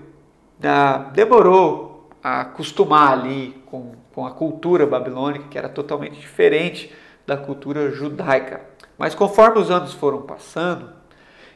ah, 0.63 1.10
demorou 1.13 2.10
a 2.24 2.42
acostumar 2.42 3.13
ali 3.13 3.62
com 3.66 4.00
com 4.20 4.25
a 4.25 4.32
cultura 4.32 4.86
babilônica, 4.86 5.48
que 5.50 5.58
era 5.58 5.70
totalmente 5.70 6.20
diferente 6.20 6.92
da 7.25 7.38
cultura 7.38 7.89
judaica. 7.89 8.62
Mas 8.98 9.16
conforme 9.16 9.60
os 9.60 9.72
anos 9.72 9.94
foram 9.94 10.24
passando, 10.24 10.89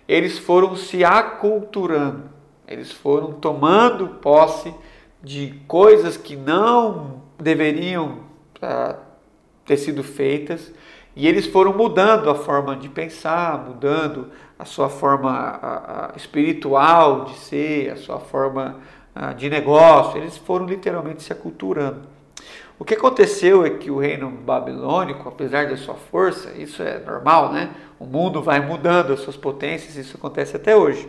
eles 0.08 0.40
foram 0.40 0.74
se 0.74 1.04
aculturando, 1.04 2.30
eles 2.66 2.90
foram 2.90 3.34
tomando 3.34 4.08
posse 4.22 4.74
de 5.22 5.60
coisas 5.68 6.16
que 6.16 6.38
não 6.38 7.24
deveriam 7.38 8.20
uh, 8.62 8.96
ter 9.66 9.76
sido 9.76 10.02
feitas 10.02 10.72
e 11.16 11.28
eles 11.28 11.46
foram 11.46 11.74
mudando 11.74 12.30
a 12.30 12.36
forma 12.36 12.76
de 12.76 12.90
pensar, 12.90 13.58
mudando 13.68 14.30
a 14.58 14.66
sua 14.66 14.90
forma 14.90 16.12
espiritual 16.16 17.26
de 17.26 17.38
ser, 17.38 17.92
a 17.92 17.96
sua 17.96 18.20
forma 18.20 18.78
de 19.38 19.50
negócio, 19.50 20.20
eles 20.20 20.38
foram 20.38 20.66
literalmente 20.66 21.22
se 21.22 21.32
aculturando. 21.32 22.02
O 22.80 22.86
que 22.86 22.96
aconteceu 22.96 23.64
é 23.64 23.70
que 23.70 23.92
o 23.92 24.00
reino 24.00 24.30
babilônico, 24.30 25.30
apesar 25.30 25.68
da 25.68 25.78
sua 25.78 25.94
força, 25.94 26.52
isso 26.58 26.82
é 26.82 27.00
normal, 27.00 27.54
né? 27.54 27.70
O 28.00 28.06
mundo 28.06 28.42
vai 28.42 28.60
mudando 28.60 29.14
as 29.14 29.20
suas 29.20 29.38
potências, 29.38 29.96
isso 29.96 30.18
acontece 30.18 30.56
até 30.56 30.76
hoje. 30.76 31.08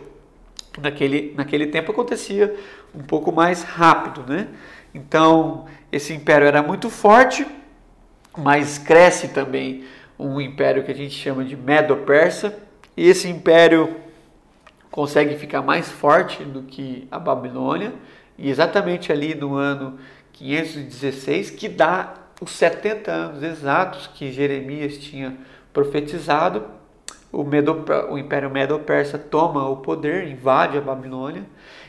Naquele, 0.79 1.33
naquele 1.35 1.67
tempo 1.67 1.91
acontecia 1.91 2.55
um 2.93 3.01
pouco 3.01 3.31
mais 3.31 3.63
rápido, 3.63 4.23
né? 4.27 4.49
Então, 4.93 5.65
esse 5.91 6.13
império 6.13 6.45
era 6.45 6.61
muito 6.61 6.89
forte, 6.89 7.45
mas 8.37 8.77
cresce 8.77 9.29
também 9.29 9.83
um 10.17 10.39
império 10.39 10.83
que 10.83 10.91
a 10.91 10.95
gente 10.95 11.13
chama 11.13 11.43
de 11.43 11.55
Medo-Persa, 11.55 12.57
e 12.95 13.07
esse 13.07 13.27
império 13.27 13.95
consegue 14.89 15.35
ficar 15.35 15.61
mais 15.61 15.91
forte 15.91 16.43
do 16.43 16.63
que 16.63 17.07
a 17.11 17.19
Babilônia, 17.19 17.93
e 18.37 18.49
exatamente 18.49 19.11
ali 19.11 19.35
no 19.35 19.55
ano 19.55 19.97
516, 20.33 21.51
que 21.51 21.67
dá 21.67 22.13
os 22.41 22.51
70 22.51 23.11
anos 23.11 23.43
exatos 23.43 24.07
que 24.07 24.31
Jeremias 24.31 24.97
tinha 24.97 25.37
profetizado. 25.73 26.63
O, 27.31 27.43
Medo, 27.43 27.83
o 28.09 28.17
Império 28.17 28.49
Medo-Persa 28.49 29.17
toma 29.17 29.67
o 29.67 29.77
poder, 29.77 30.27
invade 30.27 30.77
a 30.77 30.81
Babilônia, 30.81 31.43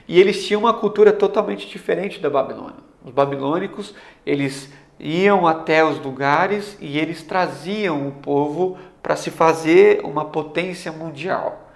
e 0.08 0.20
eles 0.20 0.44
tinham 0.44 0.60
uma 0.60 0.74
cultura 0.74 1.12
totalmente 1.12 1.68
diferente 1.68 2.20
da 2.20 2.28
Babilônia. 2.28 2.86
Os 3.04 3.12
babilônicos, 3.12 3.94
eles 4.24 4.72
iam 4.98 5.46
até 5.46 5.84
os 5.84 5.98
lugares 5.98 6.76
e 6.80 6.98
eles 6.98 7.22
traziam 7.22 8.08
o 8.08 8.12
povo 8.12 8.78
para 9.02 9.16
se 9.16 9.30
fazer 9.30 10.00
uma 10.04 10.24
potência 10.24 10.90
mundial. 10.90 11.70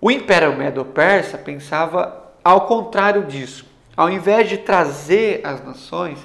O 0.00 0.10
Império 0.10 0.56
Medo-Persa 0.56 1.38
pensava 1.38 2.32
ao 2.42 2.62
contrário 2.62 3.24
disso. 3.24 3.66
Ao 3.96 4.08
invés 4.08 4.48
de 4.48 4.58
trazer 4.58 5.40
as 5.44 5.64
nações, 5.64 6.18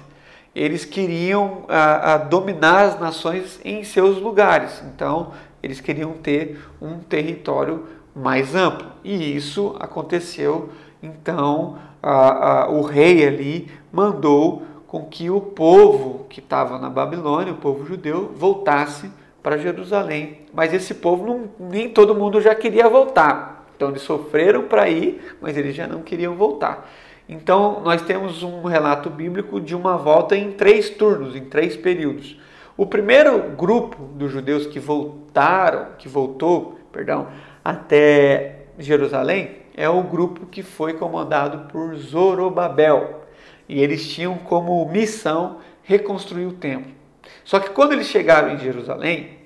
eles 0.55 0.86
queriam 0.86 1.65
a, 1.67 2.13
a 2.13 2.17
dominar 2.17 2.84
as 2.84 3.00
nações 3.00 3.60
em 3.65 3.84
seus 3.84 4.22
lugares. 4.22 4.82
Então, 4.86 5.34
eles 5.62 5.82
queriam 5.82 6.13
ter 6.13 6.60
um 6.82 7.00
território 7.00 7.86
mais 8.15 8.55
amplo. 8.55 8.88
E 9.03 9.36
isso 9.36 9.75
aconteceu. 9.79 10.70
Então, 11.03 11.77
a, 12.01 12.63
a, 12.63 12.70
o 12.70 12.82
rei 12.82 13.27
ali 13.27 13.70
mandou 13.91 14.63
com 14.96 15.04
que 15.04 15.30
o 15.30 15.42
povo 15.42 16.25
que 16.30 16.40
estava 16.40 16.80
na 16.80 16.90
Babilônia, 16.90 17.52
o 17.52 17.58
povo 17.58 17.86
judeu, 17.86 18.32
voltasse 18.34 19.12
para 19.44 19.58
Jerusalém. 19.58 20.38
Mas 20.54 20.74
esse 20.74 20.94
povo, 20.94 21.25
não, 21.25 21.50
nem 21.60 21.90
todo 21.90 22.16
mundo 22.16 22.40
já 22.40 22.56
queria 22.56 22.88
voltar. 22.88 23.68
Então, 23.75 23.90
eles 23.90 24.04
sofreram 24.04 24.70
para 24.70 24.88
ir, 24.88 25.36
mas 25.42 25.58
eles 25.58 25.75
já 25.75 25.86
não 25.86 26.02
queriam 26.02 26.36
voltar. 26.36 26.90
Então, 27.28 27.82
nós 27.84 28.04
temos 28.04 28.42
um 28.42 28.64
relato 28.64 29.10
bíblico 29.10 29.60
de 29.60 29.75
uma 29.75 29.98
volta 29.98 30.34
em 30.38 30.54
três 30.54 30.90
turnos, 30.90 31.36
em 31.36 31.44
três 31.44 31.75
períodos. 31.75 32.40
O 32.78 32.86
primeiro 32.86 33.50
grupo 33.50 34.02
dos 34.02 34.32
judeus 34.32 34.66
que 34.66 34.80
voltaram, 34.80 35.88
que 35.98 36.08
voltou, 36.08 36.80
perdão, 36.90 37.28
até 37.62 38.68
Jerusalém, 38.80 39.58
é 39.75 39.90
o 39.90 40.02
grupo 40.04 40.46
que 40.46 40.64
foi 40.64 40.94
comandado 40.94 41.68
por 41.70 41.94
Zorobabel. 41.98 43.25
E 43.67 43.79
eles 43.79 44.07
tinham 44.07 44.38
como 44.38 44.88
missão 44.89 45.60
reconstruir 45.84 46.45
o 46.45 46.53
templo. 46.53 46.91
Só 47.43 47.60
que 47.60 47.69
quando 47.69 47.93
eles 47.93 48.07
chegaram 48.07 48.51
em 48.53 48.57
Jerusalém, 48.57 49.39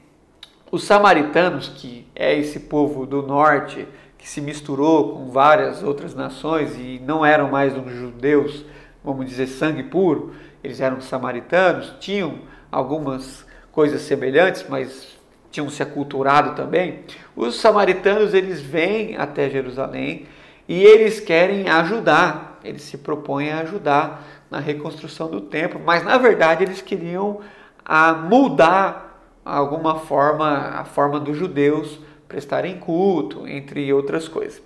os 0.71 0.83
samaritanos, 0.83 1.69
que 1.69 2.05
é 2.15 2.37
esse 2.37 2.59
povo 2.61 3.05
do 3.05 3.21
norte 3.21 3.87
que 4.17 4.27
se 4.27 4.41
misturou 4.41 5.15
com 5.15 5.29
várias 5.29 5.81
outras 5.81 6.13
nações 6.13 6.75
e 6.75 7.01
não 7.03 7.25
eram 7.25 7.49
mais 7.49 7.75
os 7.75 7.91
judeus, 7.91 8.65
vamos 9.03 9.25
dizer, 9.25 9.47
sangue 9.47 9.83
puro, 9.83 10.33
eles 10.63 10.81
eram 10.81 10.99
samaritanos, 10.99 11.93
tinham 11.99 12.39
algumas 12.71 13.45
coisas 13.71 14.01
semelhantes, 14.01 14.65
mas 14.67 15.17
tinham 15.49 15.69
se 15.69 15.81
aculturado 15.81 16.55
também. 16.55 16.99
Os 17.35 17.55
samaritanos 17.55 18.33
eles 18.33 18.61
vêm 18.61 19.15
até 19.17 19.49
Jerusalém 19.49 20.27
e 20.67 20.83
eles 20.83 21.19
querem 21.19 21.69
ajudar, 21.69 22.48
eles 22.63 22.81
se 22.81 22.97
propõem 22.97 23.51
a 23.51 23.59
ajudar 23.59 24.23
na 24.49 24.59
reconstrução 24.59 25.29
do 25.29 25.41
templo, 25.41 25.79
mas 25.83 26.03
na 26.03 26.17
verdade 26.17 26.63
eles 26.63 26.81
queriam 26.81 27.39
a 27.85 28.13
mudar 28.13 29.09
alguma 29.43 29.95
forma 29.95 30.47
a 30.47 30.85
forma 30.85 31.19
dos 31.19 31.37
judeus 31.37 31.99
prestarem 32.27 32.77
culto, 32.77 33.47
entre 33.47 33.91
outras 33.91 34.27
coisas. 34.27 34.61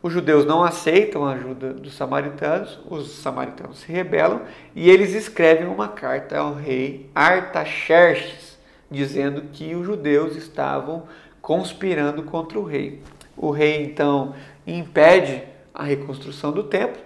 Os 0.00 0.12
judeus 0.12 0.44
não 0.44 0.62
aceitam 0.62 1.24
a 1.24 1.32
ajuda 1.32 1.72
dos 1.72 1.94
samaritanos, 1.94 2.78
os 2.88 3.10
samaritanos 3.10 3.78
se 3.78 3.90
rebelam 3.90 4.42
e 4.74 4.90
eles 4.90 5.14
escrevem 5.14 5.66
uma 5.66 5.88
carta 5.88 6.38
ao 6.38 6.54
rei 6.54 7.10
Artaxerxes, 7.14 8.58
dizendo 8.90 9.44
que 9.52 9.74
os 9.74 9.86
judeus 9.86 10.36
estavam 10.36 11.04
conspirando 11.40 12.22
contra 12.22 12.58
o 12.58 12.64
rei. 12.64 13.02
O 13.36 13.50
rei 13.50 13.82
então 13.82 14.34
impede 14.66 15.42
a 15.72 15.82
reconstrução 15.82 16.52
do 16.52 16.64
templo 16.64 17.02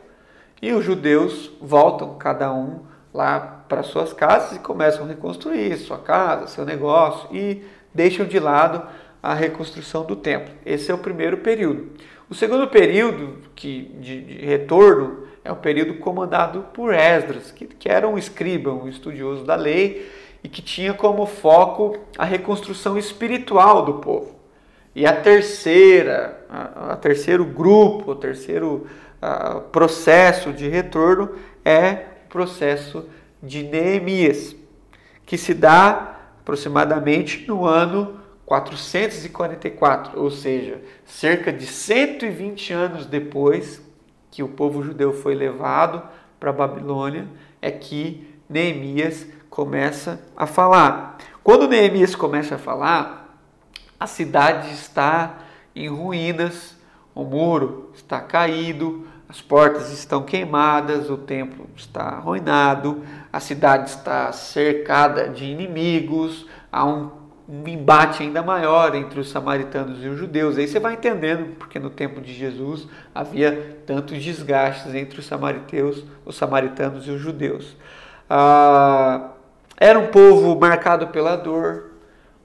e 0.61 0.73
os 0.73 0.85
judeus 0.85 1.51
voltam 1.61 2.15
cada 2.15 2.53
um 2.53 2.81
lá 3.13 3.65
para 3.69 3.83
suas 3.83 4.13
casas 4.13 4.57
e 4.57 4.61
começam 4.61 5.05
a 5.05 5.09
reconstruir 5.09 5.77
sua 5.77 5.99
casa, 5.99 6.47
seu 6.47 6.65
negócio 6.65 7.29
e 7.35 7.63
deixam 7.95 8.27
de 8.27 8.39
lado 8.39 8.83
a 9.23 9.35
reconstrução 9.35 10.05
do 10.05 10.17
templo. 10.17 10.53
Esse 10.65 10.91
é 10.91 10.95
o 10.95 10.99
primeiro 10.99 11.39
período. 11.39 11.89
O 12.31 12.35
segundo 12.35 12.69
período 12.69 13.39
que, 13.55 13.95
de, 14.01 14.21
de 14.21 14.45
retorno 14.45 15.27
é 15.45 15.51
o 15.51 15.57
período 15.57 15.95
comandado 15.95 16.67
por 16.75 16.93
Esdras, 16.93 17.51
que, 17.51 17.67
que 17.67 17.89
era 17.89 18.07
um 18.07 18.19
escriba, 18.19 18.71
um 18.71 18.89
estudioso 18.89 19.45
da 19.45 19.55
lei 19.55 20.11
e 20.45 20.49
que 20.49 20.63
tinha 20.63 20.93
como 20.93 21.27
foco 21.27 21.97
a 22.17 22.25
reconstrução 22.25 22.99
espiritual 22.99 23.85
do 23.85 23.95
povo. 23.95 24.37
E 24.95 25.07
a 25.07 25.13
terceira, 25.15 26.45
a, 26.49 26.93
a 26.93 26.97
terceiro 26.97 27.45
grupo, 27.45 28.13
o 28.13 28.15
terceiro 28.15 28.87
a, 29.21 29.57
processo 29.57 30.53
de 30.53 30.69
retorno 30.69 31.35
é 31.65 32.07
o 32.27 32.29
processo 32.29 33.09
de 33.43 33.63
Neemias, 33.63 34.55
que 35.25 35.37
se 35.39 35.55
dá 35.55 36.17
aproximadamente 36.41 37.47
no 37.47 37.65
ano 37.65 38.19
444, 38.47 40.19
ou 40.21 40.31
seja, 40.31 40.81
cerca 41.05 41.53
de 41.53 41.67
120 41.67 42.73
anos 42.73 43.07
depois 43.07 43.83
que 44.31 44.43
o 44.43 44.49
povo 44.49 44.83
judeu 44.83 45.13
foi 45.13 45.35
levado 45.35 46.03
para 46.41 46.51
a 46.51 46.53
Babilônia, 46.53 47.27
é 47.61 47.71
que 47.71 48.27
Neemias 48.49 49.27
começa 49.51 50.23
a 50.37 50.47
falar. 50.47 51.19
Quando 51.43 51.69
Neemias 51.69 52.15
começa 52.15 52.55
a 52.55 52.59
falar, 52.59 53.39
a 53.99 54.07
cidade 54.07 54.73
está 54.73 55.41
em 55.75 55.89
ruínas, 55.89 56.77
o 57.15 57.25
muro 57.25 57.91
está 57.95 58.21
caído, 58.21 59.08
as 59.29 59.41
portas 59.41 59.93
estão 59.93 60.23
queimadas, 60.23 61.11
o 61.11 61.19
templo 61.19 61.69
está 61.77 62.03
arruinado, 62.03 63.03
a 63.33 63.41
cidade 63.41 63.91
está 63.91 64.33
cercada 64.33 65.29
de 65.29 65.45
inimigos, 65.45 66.47
há 66.73 66.85
um 66.85 67.19
um 67.49 67.67
embate 67.67 68.23
ainda 68.23 68.43
maior 68.43 68.95
entre 68.95 69.19
os 69.19 69.31
samaritanos 69.31 70.05
e 70.05 70.09
os 70.09 70.19
judeus. 70.19 70.59
Aí 70.59 70.69
você 70.69 70.79
vai 70.79 70.93
entendendo 70.93 71.57
porque 71.57 71.79
no 71.79 71.89
tempo 71.89 72.21
de 72.21 72.35
Jesus 72.35 72.87
havia 73.15 73.79
tantos 73.87 74.23
desgastes 74.23 74.95
entre 74.95 75.19
os 75.19 75.27
samariteus, 75.27 76.05
os 76.27 76.37
samaritanos 76.37 77.07
e 77.07 77.11
os 77.11 77.21
judeus. 77.21 77.75
Ah, 78.29 79.31
era 79.79 79.99
um 79.99 80.09
povo 80.09 80.61
marcado 80.61 81.07
pela 81.07 81.37
dor, 81.37 81.93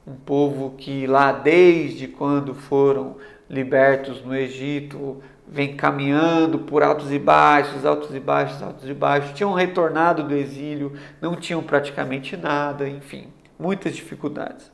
um 0.07 0.15
povo 0.15 0.75
que 0.77 1.05
lá 1.05 1.33
desde 1.33 2.07
quando 2.07 2.55
foram 2.55 3.17
libertos 3.49 4.23
no 4.23 4.33
Egito 4.33 5.21
vem 5.47 5.75
caminhando 5.75 6.59
por 6.59 6.83
altos 6.83 7.11
e 7.11 7.19
baixos, 7.19 7.85
altos 7.85 8.13
e 8.15 8.19
baixos, 8.19 8.61
altos 8.61 8.89
e 8.89 8.93
baixos, 8.93 9.33
tinham 9.33 9.53
retornado 9.53 10.23
do 10.23 10.35
exílio, 10.35 10.93
não 11.21 11.35
tinham 11.35 11.61
praticamente 11.61 12.35
nada, 12.35 12.87
enfim, 12.87 13.27
muitas 13.59 13.95
dificuldades. 13.95 14.71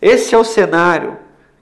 Esse 0.00 0.34
é 0.34 0.38
o 0.38 0.44
cenário 0.44 1.18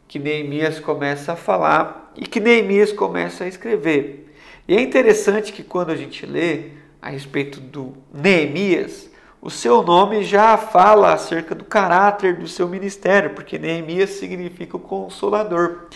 que 0.09 0.19
Neemias 0.19 0.81
começa 0.81 1.33
a 1.33 1.37
falar 1.37 2.13
e 2.17 2.23
que 2.27 2.41
Neemias 2.41 2.93
começa 2.93 3.45
a 3.45 3.49
escrever. 3.49 4.35
E 4.67 4.77
é 4.77 4.81
interessante 4.81 5.53
que 5.53 5.63
quando 5.63 5.91
a 5.91 5.97
gente 5.97 6.27
lê 6.27 6.71
a 7.01 7.11
respeito 7.11 7.61
do 7.61 7.95
Neemias, 8.13 9.11
o 9.43 9.49
seu 9.49 9.83
nome 9.83 10.23
já 10.23 10.57
fala 10.57 11.15
acerca 11.15 11.55
do 11.55 11.65
caráter 11.65 12.37
do 12.37 12.47
seu 12.47 12.69
ministério, 12.69 13.31
porque 13.31 13.59
Neemias 13.59 14.11
significa 14.11 14.77
o 14.77 14.81
consolador. 14.81 15.87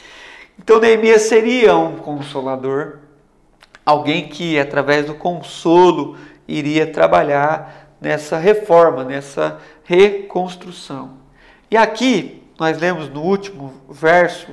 Então 0.58 0.80
Neemias 0.80 1.22
seria 1.22 1.76
um 1.76 1.96
consolador, 1.96 2.98
alguém 3.84 4.28
que 4.28 4.58
através 4.58 5.06
do 5.06 5.14
consolo 5.14 6.16
iria 6.46 6.86
trabalhar 6.86 7.96
nessa 8.00 8.38
reforma, 8.38 9.04
nessa 9.04 9.60
reconstrução. 9.82 11.18
E 11.70 11.76
aqui 11.76 12.42
nós 12.58 12.78
lemos 12.78 13.08
no 13.08 13.22
último 13.22 13.74
verso 13.90 14.52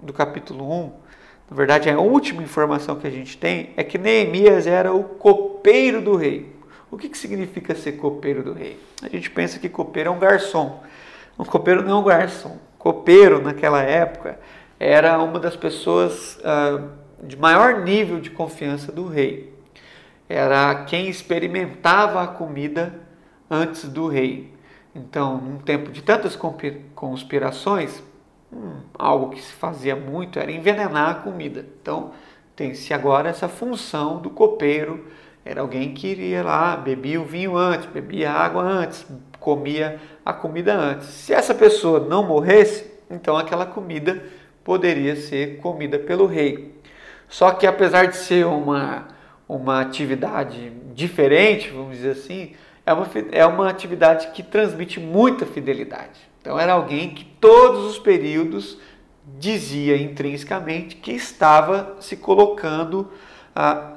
do 0.00 0.12
capítulo 0.12 0.70
1, 0.72 0.92
na 1.50 1.56
verdade 1.56 1.90
a 1.90 1.98
última 1.98 2.42
informação 2.42 2.96
que 2.96 3.06
a 3.06 3.10
gente 3.10 3.36
tem 3.36 3.70
é 3.76 3.84
que 3.84 3.98
Neemias 3.98 4.66
era 4.66 4.94
o 4.94 5.04
copeiro 5.04 6.00
do 6.00 6.16
rei. 6.16 6.54
O 6.90 6.96
que, 6.96 7.08
que 7.08 7.18
significa 7.18 7.74
ser 7.74 7.92
copeiro 7.92 8.42
do 8.42 8.52
rei? 8.52 8.80
A 9.02 9.08
gente 9.08 9.28
pensa 9.30 9.58
que 9.58 9.68
copeiro 9.68 10.08
é 10.08 10.12
um 10.12 10.18
garçom. 10.18 10.82
Um 11.38 11.44
copeiro 11.44 11.82
não 11.82 11.90
é 11.90 12.00
um 12.00 12.04
garçom. 12.04 12.56
Copeiro, 12.78 13.42
naquela 13.42 13.82
época, 13.82 14.38
era 14.78 15.18
uma 15.22 15.38
das 15.38 15.56
pessoas 15.56 16.38
uh, 16.38 16.88
de 17.22 17.36
maior 17.36 17.80
nível 17.82 18.20
de 18.20 18.30
confiança 18.30 18.92
do 18.92 19.06
rei. 19.06 19.54
Era 20.28 20.84
quem 20.84 21.08
experimentava 21.08 22.22
a 22.22 22.26
comida 22.26 22.94
antes 23.50 23.88
do 23.88 24.08
rei. 24.08 24.52
Então, 24.94 25.38
num 25.38 25.58
tempo 25.58 25.90
de 25.90 26.02
tantas 26.02 26.38
conspirações, 26.94 28.02
hum, 28.52 28.80
algo 28.96 29.30
que 29.30 29.42
se 29.42 29.52
fazia 29.52 29.96
muito 29.96 30.38
era 30.38 30.50
envenenar 30.50 31.10
a 31.10 31.14
comida. 31.14 31.66
Então, 31.80 32.12
tem-se 32.54 32.94
agora 32.94 33.28
essa 33.28 33.48
função 33.48 34.18
do 34.18 34.30
copeiro, 34.30 35.04
era 35.44 35.60
alguém 35.60 35.92
que 35.92 36.06
iria 36.06 36.42
lá, 36.42 36.76
bebia 36.76 37.20
o 37.20 37.24
vinho 37.24 37.56
antes, 37.56 37.86
bebia 37.86 38.30
a 38.30 38.44
água 38.44 38.62
antes, 38.62 39.04
comia 39.38 40.00
a 40.24 40.32
comida 40.32 40.74
antes. 40.74 41.08
Se 41.08 41.34
essa 41.34 41.54
pessoa 41.54 42.00
não 42.00 42.26
morresse, 42.26 42.90
então 43.10 43.36
aquela 43.36 43.66
comida 43.66 44.22
poderia 44.64 45.14
ser 45.14 45.58
comida 45.58 45.98
pelo 45.98 46.26
rei. 46.26 46.74
Só 47.28 47.50
que 47.52 47.66
apesar 47.66 48.06
de 48.06 48.16
ser 48.16 48.46
uma, 48.46 49.08
uma 49.48 49.80
atividade 49.80 50.72
diferente, 50.94 51.70
vamos 51.70 51.96
dizer 51.96 52.10
assim, 52.10 52.52
é 52.86 52.92
uma, 52.92 53.08
é 53.32 53.46
uma 53.46 53.68
atividade 53.68 54.28
que 54.28 54.42
transmite 54.42 54.98
muita 55.00 55.46
fidelidade. 55.46 56.20
Então, 56.40 56.58
era 56.58 56.74
alguém 56.74 57.10
que 57.10 57.24
todos 57.24 57.84
os 57.86 57.98
períodos 57.98 58.78
dizia 59.38 59.96
intrinsecamente 59.96 60.96
que 60.96 61.12
estava 61.12 61.96
se 62.00 62.16
colocando, 62.16 63.10
ah, 63.56 63.94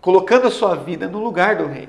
colocando 0.00 0.46
a 0.46 0.50
sua 0.50 0.74
vida 0.74 1.06
no 1.06 1.22
lugar 1.22 1.56
do 1.56 1.66
rei. 1.66 1.88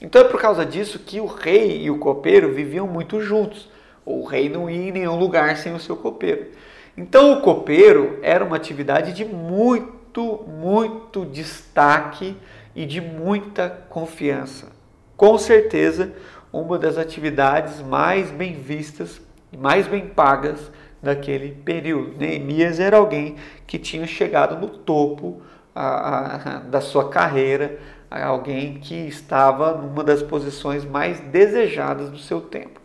Então, 0.00 0.20
é 0.20 0.24
por 0.24 0.40
causa 0.40 0.66
disso 0.66 0.98
que 0.98 1.20
o 1.20 1.26
rei 1.26 1.84
e 1.84 1.90
o 1.90 1.98
copeiro 1.98 2.52
viviam 2.52 2.86
muito 2.86 3.20
juntos. 3.20 3.70
O 4.04 4.24
rei 4.24 4.48
não 4.48 4.68
ia 4.68 4.88
em 4.88 4.92
nenhum 4.92 5.16
lugar 5.16 5.56
sem 5.56 5.72
o 5.72 5.80
seu 5.80 5.96
copeiro. 5.96 6.48
Então, 6.96 7.32
o 7.32 7.40
copeiro 7.40 8.18
era 8.22 8.44
uma 8.44 8.56
atividade 8.56 9.12
de 9.12 9.24
muito, 9.24 10.44
muito 10.46 11.24
destaque 11.24 12.36
e 12.74 12.86
de 12.86 13.00
muita 13.00 13.68
confiança 13.88 14.74
com 15.16 15.38
certeza 15.38 16.12
uma 16.52 16.78
das 16.78 16.98
atividades 16.98 17.80
mais 17.80 18.30
bem 18.30 18.54
vistas 18.54 19.20
e 19.52 19.56
mais 19.56 19.86
bem 19.86 20.06
pagas 20.06 20.70
daquele 21.02 21.52
período. 21.52 22.16
Neemias 22.16 22.80
era 22.80 22.96
alguém 22.96 23.36
que 23.66 23.78
tinha 23.78 24.06
chegado 24.06 24.58
no 24.58 24.68
topo 24.68 25.42
a, 25.74 26.56
a, 26.56 26.58
da 26.70 26.80
sua 26.80 27.08
carreira, 27.08 27.78
alguém 28.10 28.74
que 28.74 28.94
estava 28.94 29.76
numa 29.76 30.04
das 30.04 30.22
posições 30.22 30.84
mais 30.84 31.20
desejadas 31.20 32.10
do 32.10 32.18
seu 32.18 32.40
tempo. 32.40 32.80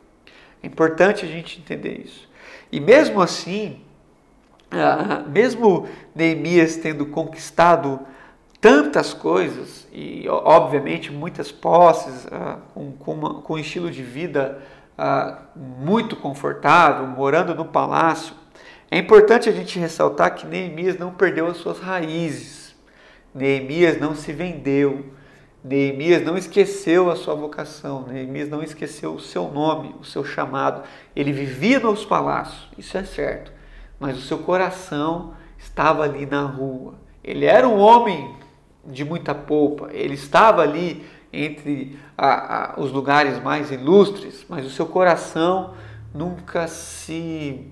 É 0.63 0.67
importante 0.67 1.25
a 1.25 1.27
gente 1.27 1.59
entender 1.59 2.01
isso. 2.03 2.27
E 2.71 2.79
mesmo 2.79 3.21
assim, 3.21 3.81
mesmo 5.27 5.87
Neemias 6.13 6.75
tendo 6.77 7.05
conquistado 7.07 7.99
tantas 8.61 9.13
coisas 9.13 9.87
e, 9.91 10.25
obviamente, 10.27 11.11
muitas 11.11 11.51
posses, 11.51 12.25
uh, 12.25 12.59
com, 12.73 12.91
com, 12.91 13.13
uma, 13.13 13.41
com, 13.41 13.53
um 13.53 13.57
estilo 13.57 13.89
de 13.89 14.03
vida 14.03 14.59
uh, 14.97 15.41
muito 15.57 16.15
confortável, 16.15 17.07
morando 17.07 17.55
no 17.55 17.65
palácio. 17.65 18.33
É 18.91 18.97
importante 18.97 19.47
a 19.47 19.51
gente 19.51 19.79
ressaltar 19.79 20.35
que 20.35 20.45
Neemias 20.45 20.97
não 20.97 21.11
perdeu 21.11 21.47
as 21.47 21.57
suas 21.57 21.79
raízes, 21.79 22.75
Neemias 23.33 23.99
não 23.99 24.15
se 24.15 24.33
vendeu, 24.33 25.05
Neemias 25.63 26.23
não 26.23 26.37
esqueceu 26.37 27.09
a 27.11 27.15
sua 27.15 27.35
vocação, 27.35 28.07
Neemias 28.07 28.49
não 28.49 28.63
esqueceu 28.63 29.13
o 29.13 29.19
seu 29.19 29.49
nome, 29.51 29.95
o 29.99 30.03
seu 30.03 30.25
chamado. 30.25 30.83
Ele 31.15 31.31
vivia 31.31 31.79
nos 31.79 32.03
palácios, 32.03 32.67
isso 32.77 32.97
é 32.97 33.03
certo, 33.03 33.51
mas 33.99 34.17
o 34.17 34.21
seu 34.21 34.39
coração 34.39 35.33
estava 35.57 36.03
ali 36.03 36.25
na 36.25 36.43
rua. 36.43 36.95
Ele 37.23 37.45
era 37.45 37.67
um 37.67 37.77
homem 37.77 38.35
de 38.85 39.03
muita 39.03 39.35
polpa. 39.35 39.89
Ele 39.91 40.13
estava 40.13 40.61
ali 40.61 41.05
entre 41.31 41.99
a, 42.17 42.73
a, 42.75 42.79
os 42.79 42.91
lugares 42.91 43.41
mais 43.41 43.71
ilustres, 43.71 44.45
mas 44.47 44.65
o 44.65 44.69
seu 44.69 44.85
coração 44.85 45.73
nunca 46.13 46.67
se 46.67 47.67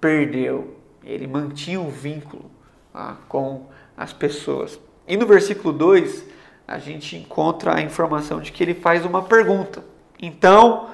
perdeu. 0.00 0.76
Ele 1.04 1.26
mantinha 1.26 1.80
um 1.80 1.90
vínculo 1.90 2.50
ah, 2.94 3.16
com 3.28 3.66
as 3.96 4.12
pessoas. 4.12 4.78
E 5.06 5.16
no 5.16 5.26
versículo 5.26 5.72
2, 5.72 6.24
a 6.66 6.78
gente 6.78 7.16
encontra 7.16 7.76
a 7.76 7.80
informação 7.80 8.40
de 8.40 8.52
que 8.52 8.62
ele 8.62 8.74
faz 8.74 9.04
uma 9.04 9.22
pergunta. 9.22 9.82
Então, 10.20 10.88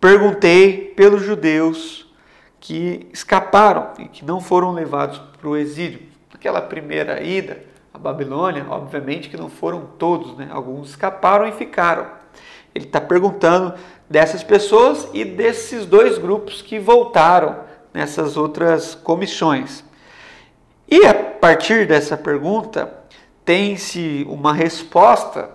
perguntei 0.00 0.92
pelos 0.96 1.22
judeus 1.22 2.03
que 2.64 3.06
escaparam 3.12 3.90
e 3.98 4.08
que 4.08 4.24
não 4.24 4.40
foram 4.40 4.72
levados 4.72 5.20
para 5.38 5.46
o 5.46 5.54
exílio. 5.54 6.00
Naquela 6.32 6.62
primeira 6.62 7.22
ida, 7.22 7.62
a 7.92 7.98
Babilônia, 7.98 8.64
obviamente 8.70 9.28
que 9.28 9.36
não 9.36 9.50
foram 9.50 9.86
todos, 9.98 10.34
né? 10.38 10.48
alguns 10.50 10.88
escaparam 10.88 11.46
e 11.46 11.52
ficaram. 11.52 12.06
Ele 12.74 12.86
está 12.86 13.02
perguntando 13.02 13.74
dessas 14.08 14.42
pessoas 14.42 15.06
e 15.12 15.26
desses 15.26 15.84
dois 15.84 16.16
grupos 16.16 16.62
que 16.62 16.78
voltaram 16.78 17.58
nessas 17.92 18.34
outras 18.34 18.94
comissões. 18.94 19.84
E 20.90 21.04
a 21.04 21.12
partir 21.12 21.86
dessa 21.86 22.16
pergunta, 22.16 22.90
tem-se 23.44 24.26
uma 24.26 24.54
resposta 24.54 25.50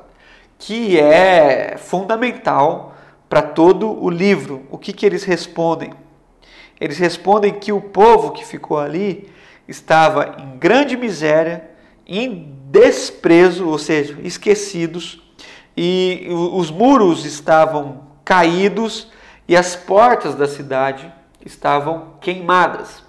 que 0.60 1.00
é 1.00 1.76
fundamental 1.76 2.94
para 3.28 3.42
todo 3.42 4.00
o 4.00 4.12
livro. 4.12 4.68
O 4.70 4.78
que, 4.78 4.94
que 4.94 5.08
eles 5.08 5.24
respondem? 5.24 5.92
Eles 6.80 6.98
respondem 6.98 7.54
que 7.54 7.72
o 7.72 7.82
povo 7.82 8.32
que 8.32 8.46
ficou 8.46 8.78
ali 8.78 9.30
estava 9.68 10.36
em 10.40 10.58
grande 10.58 10.96
miséria, 10.96 11.70
em 12.08 12.56
desprezo, 12.72 13.68
ou 13.68 13.78
seja, 13.78 14.18
esquecidos, 14.24 15.22
e 15.76 16.28
os 16.30 16.72
muros 16.72 17.26
estavam 17.26 18.08
caídos 18.26 19.12
e 19.48 19.56
as 19.56 19.76
portas 19.76 20.36
da 20.36 20.48
cidade 20.48 21.12
estavam 21.46 22.16
queimadas. 22.20 23.04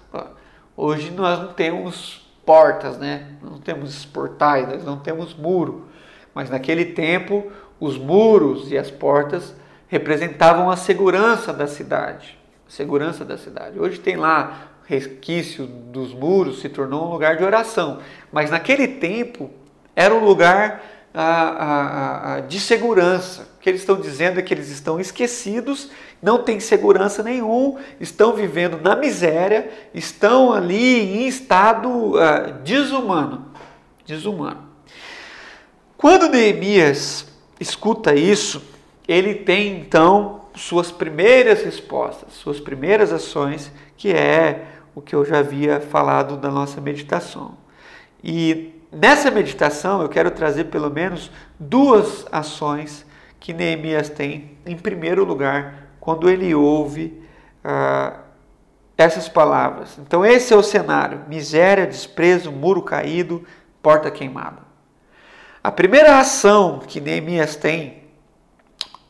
Hoje 0.75 1.11
nós 1.11 1.39
não 1.39 1.53
temos 1.53 2.27
portas, 2.45 2.97
né? 2.97 3.27
Não 3.41 3.59
temos 3.59 4.05
portais, 4.05 4.67
nós 4.67 4.83
não 4.83 4.97
temos 4.97 5.35
muro. 5.35 5.87
Mas 6.33 6.49
naquele 6.49 6.85
tempo, 6.85 7.51
os 7.79 7.97
muros 7.97 8.71
e 8.71 8.77
as 8.77 8.89
portas 8.89 9.53
representavam 9.87 10.69
a 10.69 10.77
segurança 10.77 11.51
da 11.51 11.67
cidade. 11.67 12.40
Segurança 12.71 13.25
da 13.25 13.37
cidade. 13.37 13.77
Hoje 13.77 13.99
tem 13.99 14.15
lá 14.15 14.69
resquício 14.85 15.67
dos 15.67 16.13
muros, 16.13 16.61
se 16.61 16.69
tornou 16.69 17.05
um 17.05 17.11
lugar 17.11 17.35
de 17.35 17.43
oração. 17.43 17.99
Mas 18.31 18.49
naquele 18.49 18.87
tempo 18.87 19.51
era 19.93 20.15
um 20.15 20.23
lugar 20.23 20.81
a, 21.13 21.21
a, 21.21 22.35
a, 22.35 22.39
de 22.39 22.61
segurança. 22.61 23.49
O 23.57 23.59
que 23.59 23.69
eles 23.69 23.81
estão 23.81 23.99
dizendo 23.99 24.39
é 24.39 24.41
que 24.41 24.53
eles 24.53 24.69
estão 24.69 25.01
esquecidos, 25.01 25.91
não 26.21 26.43
têm 26.43 26.61
segurança 26.61 27.21
nenhum, 27.21 27.77
estão 27.99 28.31
vivendo 28.31 28.79
na 28.81 28.95
miséria, 28.95 29.69
estão 29.93 30.53
ali 30.53 31.23
em 31.23 31.27
estado 31.27 31.89
uh, 31.89 32.53
desumano. 32.63 33.47
Desumano. 34.05 34.63
Quando 35.97 36.29
Neemias 36.29 37.27
escuta 37.59 38.15
isso, 38.15 38.63
ele 39.05 39.35
tem 39.35 39.81
então 39.81 40.40
suas 40.55 40.91
primeiras 40.91 41.63
respostas, 41.63 42.33
suas 42.33 42.59
primeiras 42.59 43.11
ações, 43.11 43.71
que 43.97 44.11
é 44.11 44.65
o 44.93 45.01
que 45.01 45.15
eu 45.15 45.23
já 45.23 45.39
havia 45.39 45.79
falado 45.79 46.37
da 46.37 46.49
nossa 46.49 46.81
meditação. 46.81 47.57
E 48.23 48.81
nessa 48.91 49.31
meditação 49.31 50.01
eu 50.01 50.09
quero 50.09 50.31
trazer 50.31 50.65
pelo 50.65 50.89
menos 50.89 51.31
duas 51.59 52.25
ações 52.31 53.05
que 53.39 53.53
Neemias 53.53 54.09
tem. 54.09 54.57
Em 54.65 54.75
primeiro 54.75 55.23
lugar, 55.23 55.87
quando 55.99 56.29
ele 56.29 56.53
ouve 56.53 57.21
ah, 57.63 58.19
essas 58.97 59.27
palavras. 59.27 59.97
Então, 59.97 60.25
esse 60.25 60.53
é 60.53 60.55
o 60.55 60.63
cenário: 60.63 61.21
miséria, 61.27 61.87
desprezo, 61.87 62.51
muro 62.51 62.81
caído, 62.81 63.45
porta 63.81 64.11
queimada. 64.11 64.61
A 65.63 65.71
primeira 65.71 66.19
ação 66.19 66.79
que 66.79 66.99
Neemias 66.99 67.55
tem, 67.55 68.00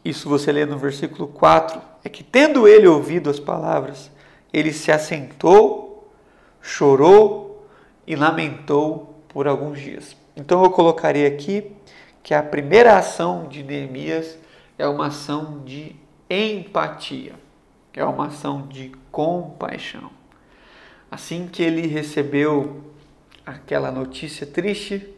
isso 0.04 0.28
você 0.28 0.52
lê 0.52 0.66
no 0.66 0.78
versículo 0.78 1.28
4, 1.28 1.82
é 2.04 2.10
que, 2.10 2.24
tendo 2.24 2.68
ele 2.68 2.88
ouvido 2.88 3.30
as 3.30 3.40
palavras, 3.40 4.12
ele 4.52 4.74
se 4.74 4.92
assentou, 4.92 6.12
chorou 6.62 7.68
e 8.06 8.16
lamentou 8.16 9.24
por 9.30 9.48
alguns 9.48 9.80
dias. 9.80 10.16
Então 10.36 10.64
eu 10.64 10.72
colocaria 10.72 11.28
aqui 11.28 11.72
que 12.24 12.34
a 12.34 12.42
primeira 12.42 12.98
ação 12.98 13.48
de 13.48 13.64
Neemias 13.64 14.38
é 14.78 14.88
uma 14.88 15.08
ação 15.08 15.62
de 15.64 15.96
empatia, 16.30 17.34
é 17.94 18.04
uma 18.04 18.28
ação 18.28 18.68
de 18.68 18.92
compaixão. 19.12 20.10
Assim 21.10 21.48
que 21.48 21.62
ele 21.62 21.88
recebeu 21.88 22.82
aquela 23.46 23.92
notícia 23.92 24.48
triste, 24.48 25.14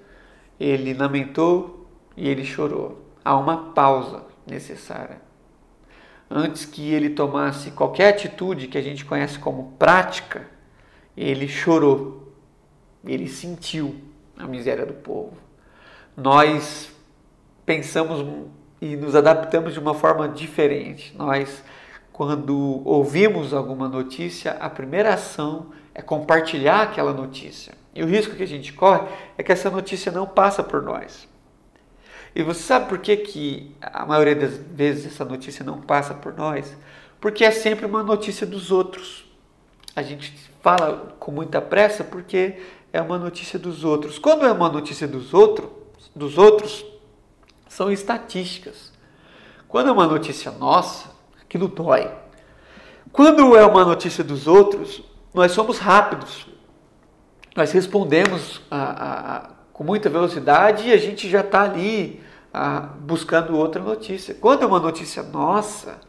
ele 0.60 0.93
lamentou 0.93 1.88
e 2.17 2.28
ele 2.28 2.43
chorou. 2.43 3.02
Há 3.24 3.38
uma 3.38 3.72
pausa 3.74 4.33
necessária. 4.45 5.21
Antes 6.29 6.65
que 6.65 6.93
ele 6.93 7.10
tomasse 7.10 7.71
qualquer 7.71 8.10
atitude 8.10 8.67
que 8.67 8.77
a 8.77 8.82
gente 8.82 9.06
conhece 9.06 9.38
como 9.38 9.73
prática, 9.77 10.47
ele 11.15 11.47
chorou 11.47 12.23
ele 13.06 13.27
sentiu 13.27 13.95
a 14.38 14.47
miséria 14.47 14.86
do 14.86 14.93
povo. 14.93 15.34
Nós 16.15 16.91
pensamos 17.65 18.25
e 18.82 18.95
nos 18.95 19.15
adaptamos 19.15 19.73
de 19.73 19.79
uma 19.79 19.93
forma 19.93 20.27
diferente. 20.27 21.15
Nós, 21.17 21.63
quando 22.12 22.82
ouvimos 22.86 23.53
alguma 23.53 23.88
notícia, 23.88 24.51
a 24.51 24.69
primeira 24.69 25.13
ação 25.13 25.67
é 25.93 26.01
compartilhar 26.01 26.84
aquela 26.84 27.13
notícia. 27.13 27.73
E 27.93 28.01
o 28.01 28.08
risco 28.08 28.36
que 28.36 28.43
a 28.43 28.47
gente 28.47 28.73
corre 28.73 29.08
é 29.38 29.43
que 29.43 29.51
essa 29.51 29.69
notícia 29.69 30.12
não 30.12 30.25
passa 30.25 30.63
por 30.63 30.82
nós. 30.82 31.27
E 32.36 32.41
você 32.41 32.62
sabe 32.62 32.89
por 32.89 32.98
que, 32.98 33.15
que 33.17 33.76
a 33.82 34.06
maioria 34.06 34.36
das 34.36 34.58
vezes 34.58 35.06
essa 35.06 35.24
notícia 35.24 35.63
não 35.63 35.80
passa 35.82 36.13
por 36.13 36.34
nós? 36.34 36.76
Porque 37.22 37.43
é 37.43 37.52
sempre 37.52 37.86
uma 37.86 38.02
notícia 38.02 38.46
dos 38.46 38.72
outros. 38.72 39.26
A 39.96 40.02
gente 40.02 40.34
fala 40.62 41.15
com 41.19 41.32
muita 41.32 41.62
pressa 41.62 42.04
porque 42.04 42.60
é 42.91 43.00
uma 43.00 43.19
notícia 43.19 43.60
dos 43.60 43.84
outros. 43.84 44.17
Quando 44.17 44.46
é 44.46 44.52
uma 44.52 44.69
notícia 44.69 45.08
dos, 45.08 45.34
outros, 45.34 45.69
dos 46.15 46.38
outros, 46.38 46.84
são 47.67 47.91
estatísticas. 47.91 48.91
Quando 49.67 49.89
é 49.89 49.91
uma 49.91 50.08
notícia 50.08 50.52
nossa, 50.52 51.12
aquilo 51.41 51.67
dói. 51.67 52.12
Quando 53.12 53.56
é 53.56 53.63
uma 53.63 53.86
notícia 53.86 54.24
dos 54.24 54.48
outros, 54.48 55.04
nós 55.34 55.52
somos 55.52 55.78
rápidos. 55.78 56.48
Nós 57.56 57.72
respondemos 57.72 58.62
a, 58.72 58.78
a, 58.78 59.36
a, 59.38 59.50
com 59.72 59.84
muita 59.84 60.10
velocidade 60.10 60.88
e 60.88 60.93
a 60.93 60.98
gente 60.98 61.30
já 61.30 61.41
está 61.41 61.62
ali 61.62 62.22
buscando 62.99 63.57
outra 63.57 63.81
notícia. 63.81 64.33
Quando 64.33 64.63
é 64.63 64.65
uma 64.65 64.79
notícia 64.79 65.23
nossa, 65.23 65.99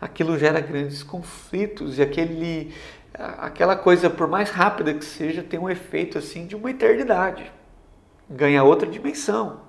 aquilo 0.00 0.38
gera 0.38 0.60
grandes 0.60 1.02
conflitos 1.02 1.98
e 1.98 2.02
aquele 2.02 2.74
aquela 3.14 3.76
coisa, 3.76 4.10
por 4.10 4.26
mais 4.26 4.50
rápida 4.50 4.92
que 4.92 5.04
seja, 5.04 5.42
tem 5.42 5.58
um 5.58 5.70
efeito 5.70 6.18
assim 6.18 6.46
de 6.46 6.56
uma 6.56 6.70
eternidade, 6.70 7.50
ganha 8.28 8.64
outra 8.64 8.88
dimensão. 8.88 9.60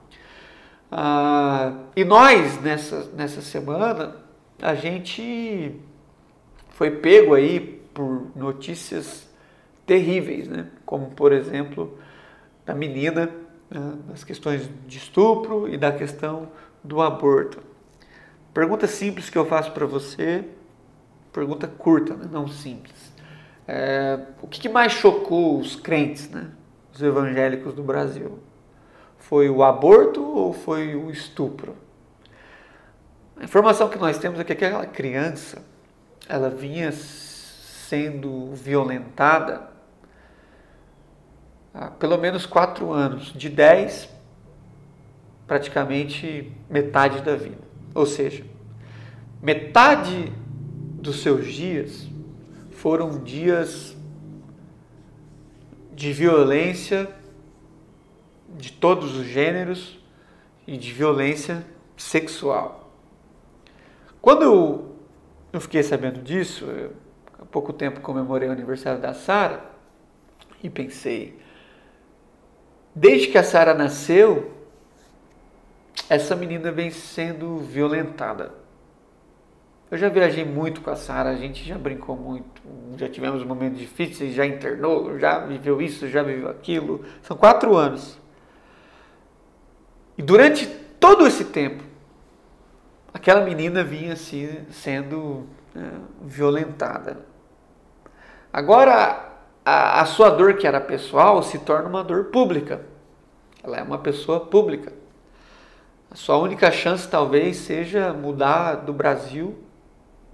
Ah, 0.91 1.73
e 1.95 2.03
nós, 2.03 2.59
nessa, 2.61 3.11
nessa 3.15 3.41
semana, 3.41 4.15
a 4.61 4.73
gente 4.73 5.79
foi 6.69 6.89
pego 6.89 7.35
aí 7.35 7.59
por 7.93 8.31
notícias 8.35 9.29
terríveis, 9.85 10.47
né? 10.47 10.67
como 10.85 11.11
por 11.11 11.31
exemplo 11.31 11.97
da 12.65 12.73
menina, 12.73 13.29
né? 13.69 13.97
das 14.07 14.23
questões 14.23 14.69
de 14.87 14.97
estupro 14.97 15.67
e 15.67 15.77
da 15.77 15.91
questão 15.91 16.49
do 16.83 17.01
aborto. 17.01 17.59
Pergunta 18.53 18.87
simples 18.87 19.29
que 19.29 19.37
eu 19.37 19.45
faço 19.45 19.71
para 19.71 19.85
você, 19.85 20.45
pergunta 21.33 21.67
curta, 21.67 22.15
né? 22.15 22.27
não 22.31 22.47
simples. 22.47 23.13
É, 23.67 24.19
o 24.41 24.47
que 24.47 24.69
mais 24.69 24.91
chocou 24.93 25.59
os 25.59 25.75
crentes, 25.75 26.29
né, 26.29 26.51
os 26.93 27.01
evangélicos 27.01 27.73
do 27.73 27.83
Brasil? 27.83 28.39
Foi 29.17 29.49
o 29.49 29.63
aborto 29.63 30.23
ou 30.23 30.53
foi 30.53 30.95
o 30.95 31.09
estupro? 31.09 31.75
A 33.37 33.43
informação 33.43 33.89
que 33.89 33.97
nós 33.97 34.17
temos 34.17 34.39
é 34.39 34.43
que 34.43 34.53
aquela 34.53 34.85
criança, 34.85 35.63
ela 36.29 36.49
vinha 36.49 36.91
sendo 36.91 38.53
violentada 38.53 39.74
há 41.75 41.87
pelo 41.91 42.17
menos 42.17 42.45
quatro 42.45 42.91
anos, 42.93 43.33
de 43.33 43.49
dez, 43.49 44.09
praticamente 45.45 46.51
metade 46.69 47.21
da 47.21 47.35
vida. 47.35 47.63
Ou 47.93 48.05
seja, 48.05 48.45
metade 49.41 50.31
dos 51.01 51.21
seus 51.21 51.45
dias 51.51 52.07
foram 52.71 53.23
dias 53.23 53.95
de 55.93 56.11
violência 56.13 57.09
de 58.57 58.71
todos 58.71 59.17
os 59.17 59.25
gêneros 59.25 59.99
e 60.65 60.77
de 60.77 60.93
violência 60.93 61.65
sexual. 61.97 62.93
Quando 64.21 64.43
eu, 64.43 64.95
eu 65.53 65.61
fiquei 65.61 65.83
sabendo 65.83 66.21
disso, 66.21 66.65
eu, 66.65 66.93
há 67.39 67.45
pouco 67.45 67.71
tempo 67.71 68.01
comemorei 68.01 68.49
o 68.49 68.51
aniversário 68.51 68.99
da 68.99 69.13
Sara 69.13 69.63
e 70.63 70.69
pensei, 70.69 71.39
desde 72.95 73.27
que 73.27 73.37
a 73.37 73.43
Sara 73.43 73.73
nasceu, 73.73 74.51
essa 76.09 76.35
menina 76.35 76.71
vem 76.71 76.89
sendo 76.89 77.57
violentada. 77.57 78.53
Eu 79.91 79.97
já 79.97 80.09
viajei 80.09 80.43
muito 80.43 80.81
com 80.81 80.89
a 80.89 80.95
Sara, 80.95 81.29
a 81.29 81.35
gente 81.35 81.63
já 81.63 81.77
brincou 81.77 82.15
muito, 82.15 82.61
já 82.97 83.07
tivemos 83.07 83.43
momentos 83.43 83.77
difíceis, 83.77 84.33
já 84.33 84.45
internou, 84.45 85.19
já 85.19 85.39
viveu 85.39 85.81
isso, 85.81 86.07
já 86.07 86.23
viveu 86.23 86.49
aquilo. 86.49 87.05
São 87.21 87.37
quatro 87.37 87.75
anos. 87.75 88.19
E 90.17 90.23
durante 90.23 90.65
todo 90.99 91.27
esse 91.27 91.45
tempo, 91.45 91.83
aquela 93.13 93.41
menina 93.41 93.83
vinha 93.83 94.13
assim, 94.13 94.65
sendo 94.71 95.45
é, 95.75 95.81
violentada. 96.21 97.19
Agora, 98.51 99.24
a, 99.65 100.01
a 100.01 100.05
sua 100.05 100.29
dor 100.29 100.53
que 100.53 100.67
era 100.67 100.79
pessoal 100.79 101.41
se 101.41 101.57
torna 101.59 101.89
uma 101.89 102.03
dor 102.03 102.25
pública. 102.25 102.85
Ela 103.63 103.77
é 103.77 103.83
uma 103.83 103.97
pessoa 103.97 104.39
pública. 104.39 104.93
A 106.11 106.15
sua 106.15 106.37
única 106.37 106.71
chance 106.71 107.07
talvez 107.07 107.57
seja 107.57 108.13
mudar 108.13 108.75
do 108.75 108.93
Brasil 108.93 109.57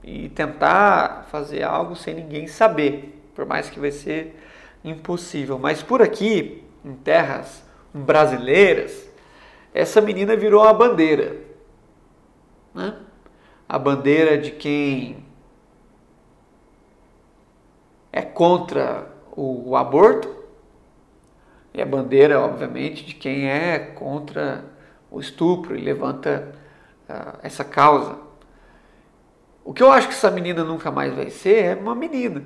e 0.04 0.28
tentar 0.30 1.28
fazer 1.32 1.64
algo 1.64 1.96
sem 1.96 2.14
ninguém 2.14 2.46
saber, 2.46 3.24
por 3.34 3.46
mais 3.46 3.70
que 3.70 3.80
vai 3.80 3.92
ser 3.92 4.38
impossível. 4.84 5.58
Mas 5.58 5.82
por 5.82 6.02
aqui, 6.02 6.64
em 6.84 6.94
terras 6.94 7.64
brasileiras, 7.94 9.10
essa 9.74 10.02
menina 10.02 10.36
virou 10.36 10.64
a 10.64 10.74
bandeira. 10.74 11.38
Né? 12.74 12.96
A 13.68 13.80
bandeira 13.80 14.38
de 14.38 14.52
quem 14.52 15.24
é 18.12 18.22
contra 18.22 19.11
o, 19.36 19.76
aborto 19.76 20.30
e 21.74 21.82
a 21.82 21.86
bandeira, 21.86 22.40
obviamente, 22.40 23.06
de 23.06 23.16
quem 23.16 23.50
é 23.50 23.80
contra 23.80 24.66
o 25.10 25.20
estupro 25.20 25.78
e 25.78 25.82
levanta 25.82 26.54
uh, 27.10 27.40
essa 27.42 27.64
causa. 27.64 28.18
O 29.64 29.74
que 29.74 29.82
eu 29.82 29.92
acho 29.92 30.08
que 30.08 30.14
essa 30.14 30.32
menina 30.32 30.64
nunca 30.64 30.92
mais 30.92 31.14
vai 31.14 31.30
ser 31.30 31.64
é 31.64 31.76
uma 31.76 31.96
menina, 31.96 32.44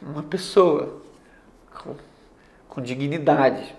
uma 0.00 0.22
pessoa 0.22 1.02
com, 1.82 1.94
com 2.68 2.80
dignidade. 2.80 3.74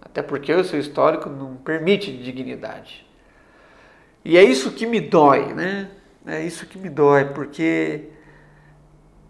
Até 0.00 0.22
porque 0.22 0.52
o 0.52 0.64
seu 0.64 0.80
histórico 0.80 1.28
não 1.28 1.56
permite 1.56 2.16
dignidade. 2.16 3.06
E 4.24 4.36
é 4.36 4.42
isso 4.42 4.72
que 4.72 4.86
me 4.86 5.00
dói, 5.00 5.54
né? 5.54 5.90
É 6.26 6.44
isso 6.44 6.66
que 6.66 6.78
me 6.78 6.90
dói, 6.90 7.26
porque 7.26 8.08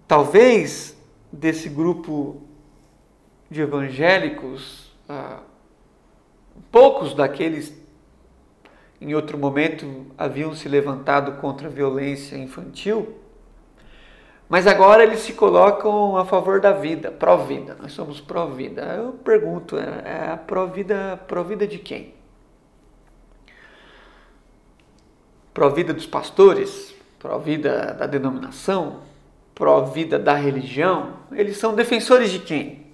talvez 0.08 0.99
desse 1.32 1.68
grupo 1.68 2.42
de 3.50 3.60
evangélicos, 3.60 4.92
ah, 5.08 5.40
poucos 6.70 7.14
daqueles 7.14 7.78
em 9.00 9.14
outro 9.14 9.38
momento 9.38 10.06
haviam 10.18 10.54
se 10.54 10.68
levantado 10.68 11.40
contra 11.40 11.68
a 11.68 11.70
violência 11.70 12.36
infantil, 12.36 13.16
mas 14.48 14.66
agora 14.66 15.02
eles 15.02 15.20
se 15.20 15.32
colocam 15.32 16.16
a 16.16 16.24
favor 16.24 16.60
da 16.60 16.72
vida, 16.72 17.10
pró-vida. 17.10 17.76
Nós 17.80 17.92
somos 17.92 18.20
pró-vida. 18.20 18.82
Eu 18.82 19.12
pergunto, 19.12 19.78
é, 19.78 20.02
é 20.04 20.30
a 20.32 20.36
pró-vida, 20.36 21.18
pró-vida 21.28 21.68
de 21.68 21.78
quem? 21.78 22.14
Pró-vida 25.54 25.94
dos 25.94 26.06
pastores? 26.06 26.92
Pró-vida 27.18 27.94
da 27.94 28.06
denominação? 28.06 29.09
Pró-vida 29.60 30.18
da 30.18 30.34
religião? 30.34 31.18
Eles 31.32 31.58
são 31.58 31.74
defensores 31.74 32.30
de 32.30 32.38
quem? 32.38 32.86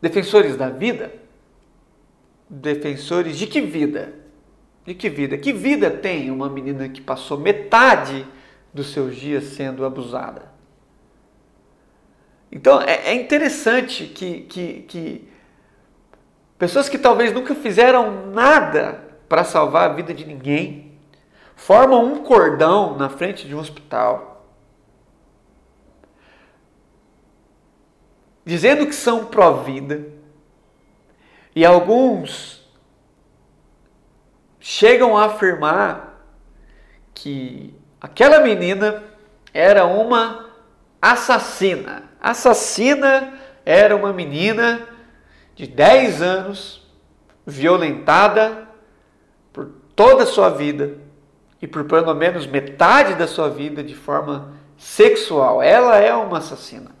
Defensores 0.00 0.56
da 0.56 0.70
vida? 0.70 1.12
Defensores 2.48 3.36
de 3.36 3.48
que 3.48 3.60
vida? 3.60 4.14
De 4.86 4.94
que 4.94 5.08
vida? 5.08 5.36
Que 5.36 5.52
vida 5.52 5.90
tem 5.90 6.30
uma 6.30 6.48
menina 6.48 6.88
que 6.88 7.00
passou 7.00 7.36
metade 7.36 8.24
dos 8.72 8.92
seus 8.92 9.16
dias 9.16 9.42
sendo 9.42 9.84
abusada? 9.84 10.42
Então 12.52 12.80
é, 12.80 13.08
é 13.08 13.14
interessante 13.14 14.06
que, 14.06 14.42
que, 14.42 14.82
que 14.82 15.28
pessoas 16.56 16.88
que 16.88 16.96
talvez 16.96 17.32
nunca 17.32 17.56
fizeram 17.56 18.30
nada 18.30 19.04
para 19.28 19.42
salvar 19.42 19.90
a 19.90 19.94
vida 19.94 20.14
de 20.14 20.24
ninguém 20.24 20.89
formam 21.60 22.06
um 22.06 22.24
cordão 22.24 22.96
na 22.96 23.10
frente 23.10 23.46
de 23.46 23.54
um 23.54 23.58
hospital, 23.58 24.46
dizendo 28.46 28.86
que 28.86 28.94
são 28.94 29.26
pró-vida, 29.26 30.08
e 31.54 31.62
alguns 31.62 32.66
chegam 34.58 35.18
a 35.18 35.26
afirmar 35.26 36.24
que 37.12 37.74
aquela 38.00 38.40
menina 38.40 39.04
era 39.52 39.84
uma 39.84 40.48
assassina. 41.00 42.04
Assassina 42.18 43.38
era 43.66 43.94
uma 43.94 44.14
menina 44.14 44.88
de 45.54 45.66
10 45.66 46.22
anos, 46.22 46.90
violentada 47.46 48.66
por 49.52 49.66
toda 49.94 50.22
a 50.22 50.26
sua 50.26 50.48
vida 50.48 51.09
e 51.60 51.66
por 51.66 51.84
pelo 51.84 52.14
menos 52.14 52.46
metade 52.46 53.14
da 53.14 53.26
sua 53.26 53.48
vida 53.48 53.82
de 53.82 53.94
forma 53.94 54.54
sexual. 54.76 55.62
Ela 55.62 55.98
é 55.98 56.14
uma 56.14 56.38
assassina. 56.38 56.92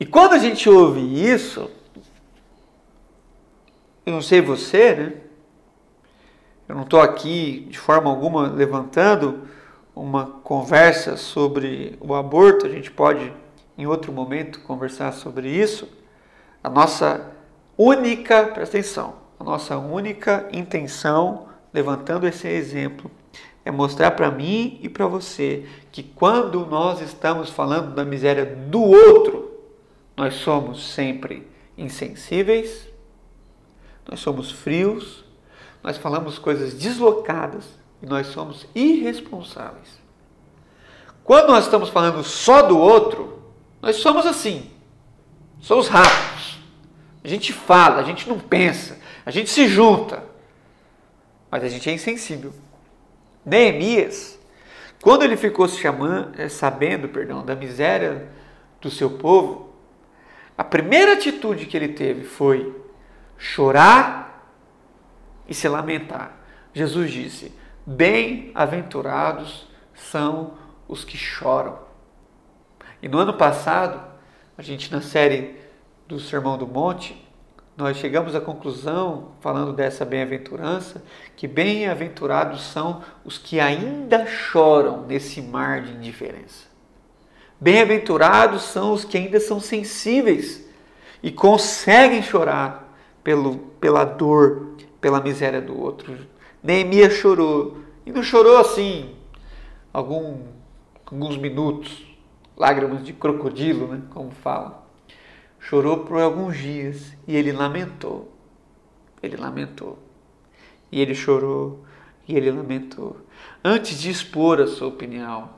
E 0.00 0.06
quando 0.06 0.34
a 0.34 0.38
gente 0.38 0.68
ouve 0.70 1.00
isso, 1.00 1.70
eu 4.06 4.12
não 4.12 4.22
sei 4.22 4.40
você, 4.40 4.94
né? 4.94 5.12
Eu 6.68 6.74
não 6.74 6.82
estou 6.82 7.00
aqui 7.00 7.66
de 7.70 7.78
forma 7.78 8.08
alguma 8.08 8.46
levantando 8.46 9.48
uma 9.94 10.26
conversa 10.26 11.16
sobre 11.16 11.98
o 12.00 12.14
aborto, 12.14 12.66
a 12.66 12.68
gente 12.68 12.90
pode 12.90 13.32
em 13.76 13.86
outro 13.86 14.12
momento 14.12 14.60
conversar 14.60 15.12
sobre 15.12 15.48
isso. 15.48 15.88
A 16.62 16.70
nossa 16.70 17.32
única, 17.76 18.44
presta 18.44 18.78
atenção, 18.78 19.16
a 19.38 19.44
nossa 19.44 19.78
única 19.78 20.48
intenção, 20.52 21.48
levantando 21.72 22.26
esse 22.26 22.48
exemplo, 22.48 23.10
é 23.64 23.70
mostrar 23.70 24.12
para 24.12 24.30
mim 24.30 24.78
e 24.82 24.88
para 24.88 25.06
você 25.06 25.66
que 25.92 26.02
quando 26.02 26.66
nós 26.66 27.00
estamos 27.00 27.50
falando 27.50 27.94
da 27.94 28.04
miséria 28.04 28.44
do 28.44 28.80
outro, 28.80 29.52
nós 30.16 30.34
somos 30.34 30.92
sempre 30.92 31.46
insensíveis, 31.76 32.88
nós 34.08 34.20
somos 34.20 34.50
frios, 34.50 35.24
nós 35.82 35.96
falamos 35.96 36.38
coisas 36.38 36.74
deslocadas 36.74 37.64
e 38.02 38.06
nós 38.06 38.28
somos 38.28 38.66
irresponsáveis. 38.74 40.00
Quando 41.22 41.48
nós 41.48 41.64
estamos 41.64 41.90
falando 41.90 42.24
só 42.24 42.62
do 42.62 42.78
outro, 42.78 43.42
nós 43.82 43.96
somos 43.96 44.26
assim, 44.26 44.70
somos 45.60 45.86
rápidos. 45.86 46.58
A 47.22 47.28
gente 47.28 47.52
fala, 47.52 48.00
a 48.00 48.02
gente 48.02 48.28
não 48.28 48.38
pensa, 48.38 48.98
a 49.28 49.30
gente 49.30 49.50
se 49.50 49.68
junta, 49.68 50.24
mas 51.50 51.62
a 51.62 51.68
gente 51.68 51.90
é 51.90 51.92
insensível. 51.92 52.50
Neemias, 53.44 54.40
quando 55.02 55.22
ele 55.22 55.36
ficou 55.36 55.68
chamando, 55.68 56.40
eh, 56.40 56.48
sabendo, 56.48 57.10
perdão, 57.10 57.44
da 57.44 57.54
miséria 57.54 58.26
do 58.80 58.90
seu 58.90 59.18
povo, 59.18 59.74
a 60.56 60.64
primeira 60.64 61.12
atitude 61.12 61.66
que 61.66 61.76
ele 61.76 61.88
teve 61.88 62.24
foi 62.24 62.74
chorar 63.36 64.50
e 65.46 65.52
se 65.52 65.68
lamentar. 65.68 66.34
Jesus 66.72 67.10
disse: 67.10 67.52
Bem-aventurados 67.84 69.68
são 69.94 70.54
os 70.88 71.04
que 71.04 71.18
choram. 71.18 71.78
E 73.02 73.08
no 73.10 73.18
ano 73.18 73.34
passado, 73.34 74.00
a 74.56 74.62
gente 74.62 74.90
na 74.90 75.02
série 75.02 75.54
do 76.06 76.18
Sermão 76.18 76.56
do 76.56 76.66
Monte, 76.66 77.27
nós 77.78 77.96
chegamos 77.96 78.34
à 78.34 78.40
conclusão, 78.40 79.28
falando 79.40 79.72
dessa 79.72 80.04
bem-aventurança, 80.04 81.00
que 81.36 81.46
bem-aventurados 81.46 82.60
são 82.60 83.04
os 83.24 83.38
que 83.38 83.60
ainda 83.60 84.26
choram 84.26 85.06
nesse 85.06 85.40
mar 85.40 85.82
de 85.82 85.92
indiferença. 85.92 86.66
Bem-aventurados 87.60 88.62
são 88.62 88.92
os 88.92 89.04
que 89.04 89.16
ainda 89.16 89.38
são 89.38 89.60
sensíveis 89.60 90.68
e 91.22 91.30
conseguem 91.30 92.20
chorar 92.20 92.92
pelo, 93.22 93.58
pela 93.80 94.04
dor, 94.04 94.74
pela 95.00 95.20
miséria 95.20 95.60
do 95.60 95.80
outro. 95.80 96.18
Neemias 96.60 97.12
chorou. 97.12 97.78
E 98.04 98.10
não 98.10 98.24
chorou 98.24 98.58
assim, 98.58 99.14
algum, 99.92 100.38
alguns 101.06 101.36
minutos, 101.36 102.04
lágrimas 102.56 103.04
de 103.04 103.12
crocodilo, 103.12 103.86
né, 103.86 104.02
como 104.10 104.32
fala. 104.32 104.87
Chorou 105.58 106.04
por 106.04 106.20
alguns 106.20 106.56
dias 106.56 107.14
e 107.26 107.36
ele 107.36 107.52
lamentou. 107.52 108.32
Ele 109.22 109.36
lamentou. 109.36 109.98
E 110.90 111.00
ele 111.00 111.14
chorou 111.14 111.84
e 112.26 112.36
ele 112.36 112.50
lamentou. 112.50 113.16
Antes 113.64 114.00
de 114.00 114.10
expor 114.10 114.60
a 114.60 114.66
sua 114.66 114.88
opinião, 114.88 115.50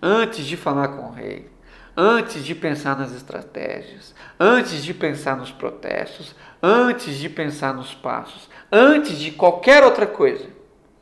antes 0.00 0.46
de 0.46 0.56
falar 0.56 0.88
com 0.88 1.08
o 1.08 1.12
rei, 1.12 1.50
antes 1.96 2.44
de 2.44 2.54
pensar 2.54 2.96
nas 2.96 3.12
estratégias, 3.12 4.14
antes 4.38 4.82
de 4.82 4.94
pensar 4.94 5.36
nos 5.36 5.52
protestos, 5.52 6.34
antes 6.62 7.18
de 7.18 7.28
pensar 7.28 7.74
nos 7.74 7.94
passos, 7.94 8.48
antes 8.70 9.18
de 9.18 9.30
qualquer 9.32 9.84
outra 9.84 10.06
coisa, 10.06 10.48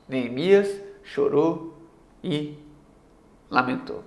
Neemias 0.08 0.68
chorou 1.04 1.78
e 2.22 2.58
lamentou. 3.48 4.04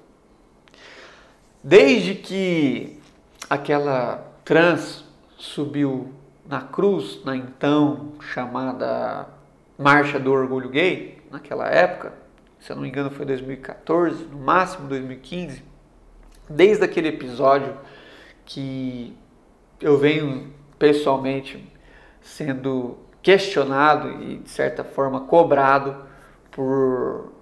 Desde 1.63 2.15
que 2.15 2.99
aquela 3.49 4.33
trans 4.43 5.05
subiu 5.37 6.13
na 6.45 6.61
cruz, 6.61 7.23
na 7.23 7.35
então 7.35 8.13
chamada 8.33 9.27
Marcha 9.77 10.19
do 10.19 10.31
Orgulho 10.31 10.69
Gay, 10.69 11.21
naquela 11.31 11.67
época, 11.67 12.13
se 12.59 12.71
eu 12.71 12.75
não 12.75 12.83
me 12.83 12.89
engano 12.89 13.09
foi 13.09 13.25
2014, 13.25 14.25
no 14.25 14.37
máximo 14.39 14.87
2015, 14.87 15.63
desde 16.49 16.83
aquele 16.83 17.09
episódio 17.09 17.75
que 18.45 19.17
eu 19.81 19.97
venho 19.97 20.53
pessoalmente 20.77 21.71
sendo 22.21 22.97
questionado 23.21 24.21
e 24.21 24.37
de 24.37 24.49
certa 24.49 24.83
forma 24.83 25.21
cobrado 25.21 26.05
por 26.51 27.33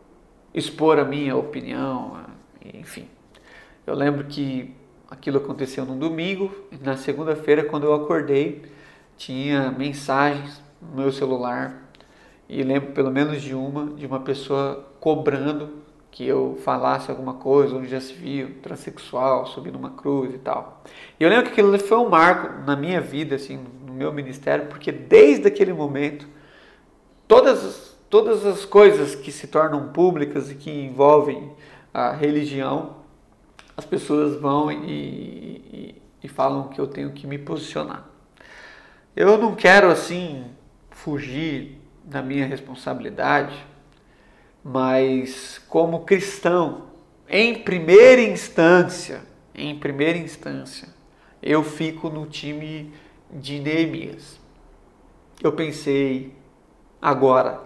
expor 0.53 0.99
a 0.99 1.05
minha 1.05 1.35
opinião, 1.35 2.23
enfim. 2.73 3.07
Eu 3.85 3.95
lembro 3.95 4.25
que 4.25 4.75
aquilo 5.11 5.37
aconteceu 5.37 5.85
no 5.85 5.95
domingo 5.95 6.49
e 6.71 6.77
na 6.77 6.95
segunda-feira 6.95 7.65
quando 7.65 7.83
eu 7.83 7.93
acordei 7.93 8.63
tinha 9.17 9.69
mensagens 9.69 10.63
no 10.81 11.01
meu 11.01 11.11
celular 11.11 11.91
e 12.47 12.63
lembro 12.63 12.93
pelo 12.93 13.11
menos 13.11 13.41
de 13.41 13.53
uma 13.53 13.87
de 13.87 14.05
uma 14.07 14.21
pessoa 14.21 14.87
cobrando 15.01 15.81
que 16.09 16.25
eu 16.25 16.57
falasse 16.63 17.11
alguma 17.11 17.33
coisa 17.35 17.75
onde 17.75 17.87
já 17.87 17.99
se 17.99 18.13
viu 18.13 18.55
transexual 18.61 19.45
subindo 19.45 19.77
uma 19.77 19.91
cruz 19.91 20.33
e 20.33 20.37
tal. 20.37 20.83
E 21.19 21.23
eu 21.23 21.29
lembro 21.29 21.45
que 21.45 21.51
aquilo 21.51 21.77
foi 21.79 21.97
um 21.97 22.09
marco 22.09 22.65
na 22.65 22.75
minha 22.75 22.99
vida 22.99 23.35
assim, 23.35 23.59
no 23.85 23.93
meu 23.93 24.11
ministério, 24.11 24.67
porque 24.67 24.91
desde 24.91 25.47
aquele 25.47 25.71
momento 25.71 26.27
todas 27.27 27.91
todas 28.09 28.45
as 28.45 28.65
coisas 28.65 29.15
que 29.15 29.31
se 29.31 29.47
tornam 29.47 29.87
públicas 29.89 30.51
e 30.51 30.55
que 30.55 30.69
envolvem 30.69 31.49
a 31.93 32.11
religião, 32.11 33.00
as 33.75 33.85
pessoas 33.85 34.39
vão 34.39 34.71
e, 34.71 34.75
e, 34.75 36.01
e 36.23 36.27
falam 36.27 36.69
que 36.69 36.79
eu 36.79 36.87
tenho 36.87 37.11
que 37.11 37.25
me 37.25 37.37
posicionar. 37.37 38.05
Eu 39.15 39.37
não 39.37 39.55
quero 39.55 39.89
assim 39.89 40.45
fugir 40.89 41.79
da 42.03 42.21
minha 42.21 42.45
responsabilidade, 42.45 43.55
mas 44.63 45.59
como 45.67 46.05
cristão, 46.05 46.83
em 47.27 47.55
primeira 47.55 48.21
instância, 48.21 49.21
em 49.53 49.77
primeira 49.77 50.17
instância, 50.17 50.87
eu 51.41 51.63
fico 51.63 52.09
no 52.09 52.25
time 52.25 52.93
de 53.31 53.59
Neemias. 53.59 54.39
Eu 55.41 55.51
pensei 55.51 56.35
agora, 57.01 57.61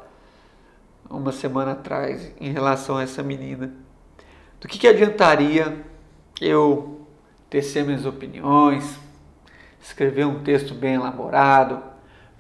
uma 1.10 1.32
semana 1.32 1.74
atrás 1.74 2.34
em 2.40 2.52
relação 2.52 2.98
a 2.98 3.04
essa 3.04 3.22
menina. 3.22 3.74
Do 4.60 4.68
que, 4.68 4.80
que 4.80 4.88
adiantaria 4.88 5.86
eu 6.40 7.08
tecer 7.50 7.84
minhas 7.84 8.06
opiniões, 8.06 9.00
escrever 9.82 10.26
um 10.26 10.44
texto 10.44 10.74
bem 10.74 10.96
elaborado, 10.96 11.82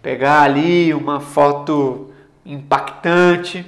pegar 0.01 0.41
ali 0.41 0.93
uma 0.93 1.19
foto 1.19 2.13
impactante, 2.45 3.65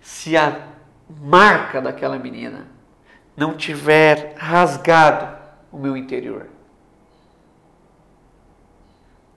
se 0.00 0.36
a 0.36 0.68
marca 1.08 1.80
daquela 1.80 2.18
menina 2.18 2.66
não 3.36 3.56
tiver 3.56 4.34
rasgado 4.36 5.36
o 5.70 5.78
meu 5.78 5.96
interior? 5.96 6.46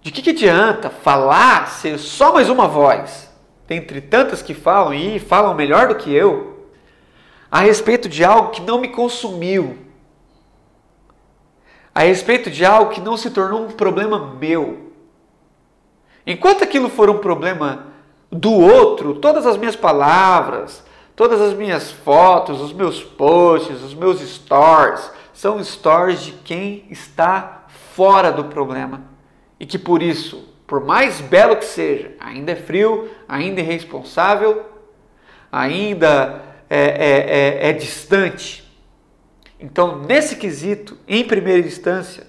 De 0.01 0.11
que, 0.11 0.21
que 0.21 0.29
adianta 0.29 0.89
falar 0.89 1.67
ser 1.67 1.97
só 1.97 2.33
mais 2.33 2.49
uma 2.49 2.67
voz? 2.67 3.29
dentre 3.69 4.01
tantas 4.01 4.41
que 4.41 4.55
falam 4.55 4.95
e 4.95 5.19
falam 5.19 5.53
melhor 5.53 5.87
do 5.89 5.95
que 5.95 6.11
eu, 6.11 6.67
a 7.51 7.59
respeito 7.59 8.09
de 8.09 8.25
algo 8.25 8.49
que 8.49 8.63
não 8.63 8.81
me 8.81 8.87
consumiu, 8.87 9.77
a 11.99 12.03
respeito 12.03 12.49
de 12.49 12.63
algo 12.63 12.91
que 12.91 13.01
não 13.01 13.17
se 13.17 13.29
tornou 13.29 13.65
um 13.65 13.71
problema 13.71 14.33
meu. 14.39 14.93
Enquanto 16.25 16.63
aquilo 16.63 16.87
for 16.87 17.09
um 17.09 17.17
problema 17.17 17.87
do 18.31 18.53
outro, 18.53 19.15
todas 19.15 19.45
as 19.45 19.57
minhas 19.57 19.75
palavras, 19.75 20.81
todas 21.13 21.41
as 21.41 21.53
minhas 21.53 21.91
fotos, 21.91 22.61
os 22.61 22.71
meus 22.71 23.03
posts, 23.03 23.83
os 23.83 23.93
meus 23.93 24.21
stories, 24.21 25.11
são 25.33 25.61
stories 25.61 26.23
de 26.23 26.31
quem 26.31 26.85
está 26.89 27.65
fora 27.93 28.31
do 28.31 28.45
problema 28.45 29.01
e 29.59 29.65
que 29.65 29.77
por 29.77 30.01
isso 30.01 30.47
por 30.65 30.79
mais 30.79 31.19
belo 31.19 31.57
que 31.57 31.65
seja, 31.65 32.13
ainda 32.17 32.53
é 32.53 32.55
frio, 32.55 33.09
ainda 33.27 33.59
é 33.59 33.63
irresponsável, 33.65 34.63
ainda 35.51 36.41
é, 36.69 36.79
é, 36.79 37.67
é, 37.67 37.69
é 37.71 37.73
distante. 37.73 38.68
Então, 39.59 39.99
nesse 39.99 40.37
quesito, 40.37 40.97
em 41.05 41.27
primeira 41.27 41.67
instância, 41.67 42.25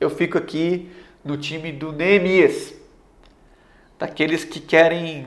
eu 0.00 0.08
fico 0.08 0.38
aqui 0.38 0.90
no 1.22 1.36
time 1.36 1.70
do 1.70 1.92
Neemias, 1.92 2.74
daqueles 3.98 4.42
que 4.42 4.58
querem 4.58 5.26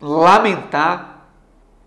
lamentar 0.00 1.28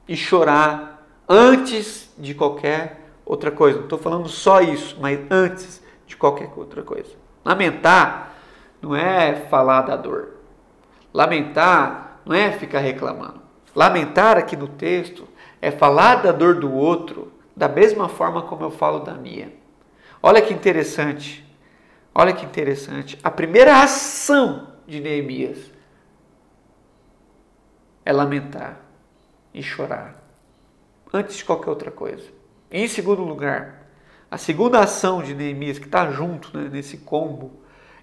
e 0.06 0.18
chorar 0.18 1.08
antes 1.30 2.14
de 2.18 2.34
qualquer 2.34 3.14
outra 3.26 3.50
coisa. 3.50 3.78
Não 3.78 3.86
estou 3.86 4.00
falando 4.00 4.28
só 4.28 4.60
isso, 4.60 4.98
mas 5.00 5.18
antes 5.32 5.82
de 6.06 6.18
qualquer 6.18 6.52
outra 6.54 6.84
coisa. 6.84 7.12
Lamentar 7.46 8.34
não 8.82 8.94
é 8.94 9.34
falar 9.50 9.84
da 9.84 9.96
dor. 9.96 10.36
Lamentar 11.14 12.20
não 12.26 12.36
é 12.36 12.52
ficar 12.52 12.80
reclamando. 12.80 13.42
Lamentar 13.74 14.38
aqui 14.38 14.58
no 14.58 14.68
texto 14.68 15.26
é 15.62 15.72
falar 15.72 16.16
da 16.16 16.34
dor 16.34 16.56
do 16.56 16.74
outro 16.74 17.32
da 17.56 17.68
mesma 17.68 18.08
forma 18.08 18.42
como 18.44 18.64
eu 18.64 18.72
falo 18.72 19.00
da 19.00 19.14
minha. 19.14 19.52
Olha 20.22 20.42
que 20.42 20.54
interessante. 20.54 21.46
Olha 22.14 22.34
que 22.34 22.46
interessante. 22.46 23.18
A 23.24 23.32
primeira 23.32 23.82
ação 23.82 24.68
de 24.88 25.00
Neemias 25.00 25.72
é 28.06 28.12
lamentar 28.12 28.82
e 29.54 29.62
chorar 29.64 30.22
antes 31.14 31.38
de 31.38 31.46
qualquer 31.46 31.70
outra 31.70 31.92
coisa. 31.92 32.24
Em 32.70 32.88
segundo 32.88 33.24
lugar, 33.24 33.88
a 34.30 34.38
segunda 34.38 34.80
ação 34.80 35.22
de 35.22 35.34
Neemias, 35.36 35.78
que 35.78 35.86
está 35.86 36.10
junto 36.12 36.58
né, 36.58 36.70
nesse 36.72 36.98
combo, 36.98 37.52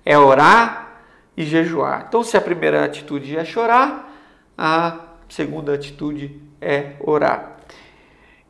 é 0.05 0.19
orar 0.19 1.03
e 1.37 1.45
jejuar. 1.45 2.05
Então, 2.09 2.23
se 2.23 2.37
a 2.37 2.41
primeira 2.41 2.85
atitude 2.85 3.37
é 3.37 3.45
chorar, 3.45 4.13
a 4.57 4.99
segunda 5.29 5.75
atitude 5.75 6.41
é 6.61 6.97
orar. 7.01 7.58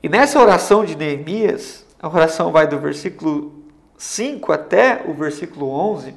E 0.02 0.08
nessa 0.08 0.40
oração 0.40 0.84
de 0.84 0.96
Neemias, 0.96 1.87
a 2.00 2.08
oração 2.08 2.52
vai 2.52 2.66
do 2.66 2.78
versículo 2.78 3.64
5 3.96 4.52
até 4.52 5.02
o 5.06 5.14
versículo 5.14 5.70
11. 5.70 6.14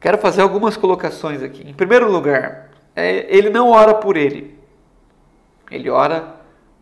Quero 0.00 0.18
fazer 0.18 0.42
algumas 0.42 0.76
colocações 0.76 1.42
aqui. 1.42 1.68
Em 1.68 1.74
primeiro 1.74 2.10
lugar, 2.10 2.70
é, 2.94 3.26
ele 3.34 3.50
não 3.50 3.70
ora 3.70 3.94
por 3.94 4.16
ele, 4.16 4.58
ele 5.70 5.88
ora 5.88 6.36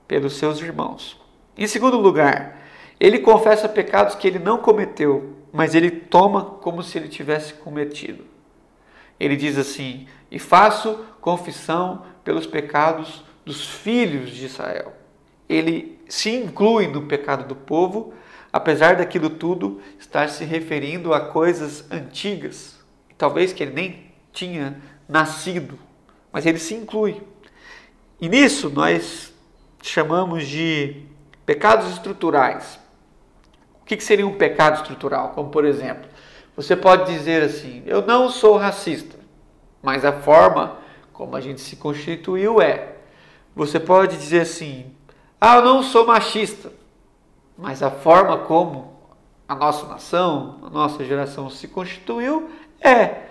pelos 0.09 0.37
seus 0.37 0.61
irmãos. 0.61 1.21
Em 1.57 1.66
segundo 1.66 1.99
lugar, 1.99 2.59
ele 2.99 3.19
confessa 3.19 3.69
pecados 3.69 4.14
que 4.14 4.27
ele 4.27 4.38
não 4.38 4.59
cometeu 4.59 5.40
mas 5.53 5.75
ele 5.75 5.90
toma 5.90 6.45
como 6.45 6.83
se 6.83 6.99
ele 6.99 7.09
tivesse 7.09 7.55
cometido. 7.55 8.25
Ele 9.19 9.37
diz 9.37 9.59
assim: 9.59 10.07
E 10.31 10.38
faço 10.38 11.05
confissão 11.21 12.05
pelos 12.25 12.47
pecados 12.47 13.25
dos 13.45 13.66
filhos 13.66 14.31
de 14.31 14.47
Israel. 14.47 14.95
Ele 15.51 15.99
se 16.09 16.31
inclui 16.31 16.87
no 16.87 17.03
pecado 17.03 17.47
do 17.47 17.55
povo, 17.55 18.15
apesar 18.53 18.97
daquilo 18.97 19.31
tudo 19.31 19.81
estar 19.99 20.29
se 20.29 20.45
referindo 20.45 21.13
a 21.13 21.21
coisas 21.21 21.85
antigas, 21.91 22.79
talvez 23.19 23.53
que 23.53 23.63
ele 23.63 23.73
nem 23.73 24.13
tinha 24.33 24.81
nascido, 25.09 25.79
mas 26.33 26.47
ele 26.47 26.59
se 26.59 26.75
inclui. 26.75 27.21
E 28.21 28.29
nisso 28.29 28.71
nós 28.71 29.33
chamamos 29.83 30.47
de 30.47 31.05
pecados 31.45 31.91
estruturais 31.91 32.81
que, 33.91 33.97
que 33.97 34.05
seria 34.05 34.25
um 34.25 34.37
pecado 34.37 34.77
estrutural? 34.77 35.31
Como, 35.31 35.51
por 35.51 35.65
exemplo, 35.65 36.09
você 36.57 36.77
pode 36.77 37.13
dizer 37.13 37.43
assim: 37.43 37.83
eu 37.87 38.07
não 38.07 38.31
sou 38.31 38.57
racista, 38.57 39.19
mas 39.83 40.05
a 40.05 40.13
forma 40.13 40.79
como 41.12 41.35
a 41.35 41.41
gente 41.41 41.61
se 41.61 41.74
constituiu 41.74 42.62
é. 42.62 42.95
Você 43.55 43.81
pode 43.81 44.16
dizer 44.16 44.43
assim: 44.43 44.95
ah, 45.41 45.57
eu 45.57 45.64
não 45.64 45.82
sou 45.82 46.07
machista, 46.07 46.70
mas 47.57 47.82
a 47.82 47.91
forma 47.91 48.38
como 48.38 48.93
a 49.49 49.55
nossa 49.55 49.86
nação, 49.86 50.59
a 50.62 50.68
nossa 50.68 51.05
geração 51.05 51.49
se 51.49 51.66
constituiu 51.66 52.51
é. 52.80 53.22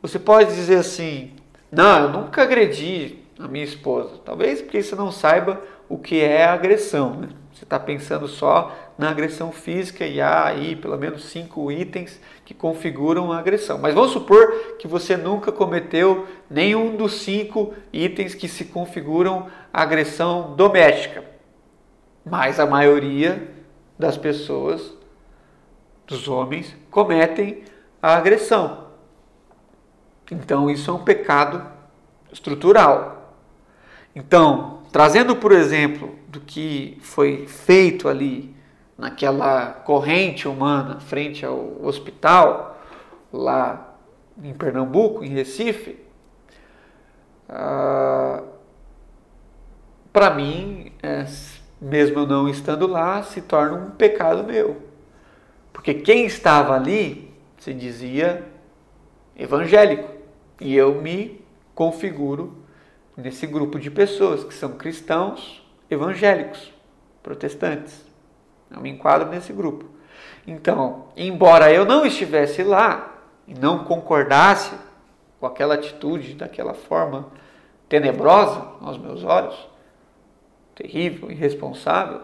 Você 0.00 0.18
pode 0.18 0.54
dizer 0.54 0.78
assim: 0.78 1.32
não, 1.70 2.04
eu 2.04 2.08
nunca 2.08 2.42
agredi 2.42 3.18
a 3.38 3.46
minha 3.46 3.64
esposa. 3.64 4.18
Talvez 4.24 4.62
porque 4.62 4.82
você 4.82 4.94
não 4.94 5.12
saiba 5.12 5.60
o 5.88 5.98
que 5.98 6.20
é 6.20 6.44
agressão. 6.44 7.14
Né? 7.14 7.28
Você 7.52 7.64
está 7.64 7.78
pensando 7.78 8.26
só 8.26 8.74
na 8.96 9.10
agressão 9.10 9.52
física 9.52 10.06
e 10.06 10.20
há 10.20 10.46
aí 10.46 10.74
pelo 10.74 10.96
menos 10.96 11.24
cinco 11.24 11.70
itens 11.70 12.20
que 12.44 12.54
configuram 12.54 13.30
a 13.30 13.38
agressão. 13.38 13.78
Mas 13.78 13.94
vamos 13.94 14.12
supor 14.12 14.76
que 14.78 14.88
você 14.88 15.16
nunca 15.16 15.52
cometeu 15.52 16.26
nenhum 16.50 16.96
dos 16.96 17.20
cinco 17.20 17.74
itens 17.92 18.34
que 18.34 18.48
se 18.48 18.64
configuram 18.64 19.46
a 19.72 19.82
agressão 19.82 20.54
doméstica. 20.56 21.37
Mas 22.30 22.60
a 22.60 22.66
maioria 22.66 23.48
das 23.98 24.16
pessoas, 24.16 24.94
dos 26.06 26.28
homens, 26.28 26.74
cometem 26.90 27.64
a 28.02 28.16
agressão. 28.16 28.88
Então 30.30 30.68
isso 30.68 30.90
é 30.90 30.94
um 30.94 31.02
pecado 31.02 31.64
estrutural. 32.32 33.34
Então, 34.14 34.82
trazendo 34.92 35.36
por 35.36 35.52
exemplo 35.52 36.14
do 36.28 36.40
que 36.40 36.98
foi 37.00 37.46
feito 37.46 38.08
ali 38.08 38.54
naquela 38.96 39.70
corrente 39.70 40.48
humana 40.48 41.00
frente 41.00 41.46
ao 41.46 41.82
hospital, 41.82 42.78
lá 43.32 43.96
em 44.42 44.52
Pernambuco, 44.52 45.24
em 45.24 45.28
Recife, 45.28 45.98
ah, 47.48 48.42
para 50.12 50.30
mim, 50.30 50.92
é, 51.02 51.24
mesmo 51.80 52.20
eu 52.20 52.26
não 52.26 52.48
estando 52.48 52.86
lá, 52.86 53.22
se 53.22 53.40
torna 53.40 53.76
um 53.76 53.90
pecado 53.90 54.44
meu. 54.44 54.82
Porque 55.72 55.94
quem 55.94 56.26
estava 56.26 56.74
ali 56.74 57.32
se 57.58 57.72
dizia 57.72 58.44
evangélico. 59.36 60.12
E 60.60 60.74
eu 60.74 61.00
me 61.00 61.40
configuro 61.74 62.58
nesse 63.16 63.46
grupo 63.46 63.78
de 63.78 63.90
pessoas 63.90 64.42
que 64.42 64.54
são 64.54 64.72
cristãos 64.72 65.64
evangélicos, 65.88 66.72
protestantes. 67.22 68.04
Eu 68.70 68.80
me 68.80 68.90
enquadro 68.90 69.28
nesse 69.28 69.52
grupo. 69.52 69.84
Então, 70.46 71.06
embora 71.16 71.72
eu 71.72 71.84
não 71.84 72.04
estivesse 72.04 72.62
lá 72.62 73.14
e 73.46 73.54
não 73.54 73.84
concordasse 73.84 74.74
com 75.38 75.46
aquela 75.46 75.74
atitude 75.74 76.34
daquela 76.34 76.74
forma 76.74 77.28
tenebrosa 77.88 78.66
aos 78.80 78.98
meus 78.98 79.22
olhos, 79.24 79.68
terrível, 80.78 81.28
irresponsável, 81.28 82.20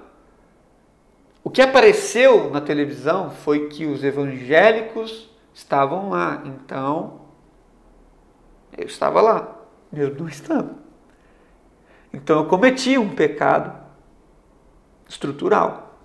o 1.43 1.51
que 1.51 1.61
apareceu 1.61 2.51
na 2.51 2.61
televisão 2.61 3.31
foi 3.31 3.69
que 3.69 3.85
os 3.85 4.05
evangélicos 4.05 5.29
estavam 5.53 6.11
lá. 6.11 6.41
Então, 6.47 7.23
eu 8.79 8.87
estava 8.87 9.21
lá, 9.21 9.57
mesmo 9.93 10.21
não 10.21 10.29
estando. 10.29 10.77
Então, 12.13 12.39
eu 12.39 12.47
cometi 12.47 12.97
um 12.97 13.15
pecado 13.15 13.77
estrutural. 15.09 15.99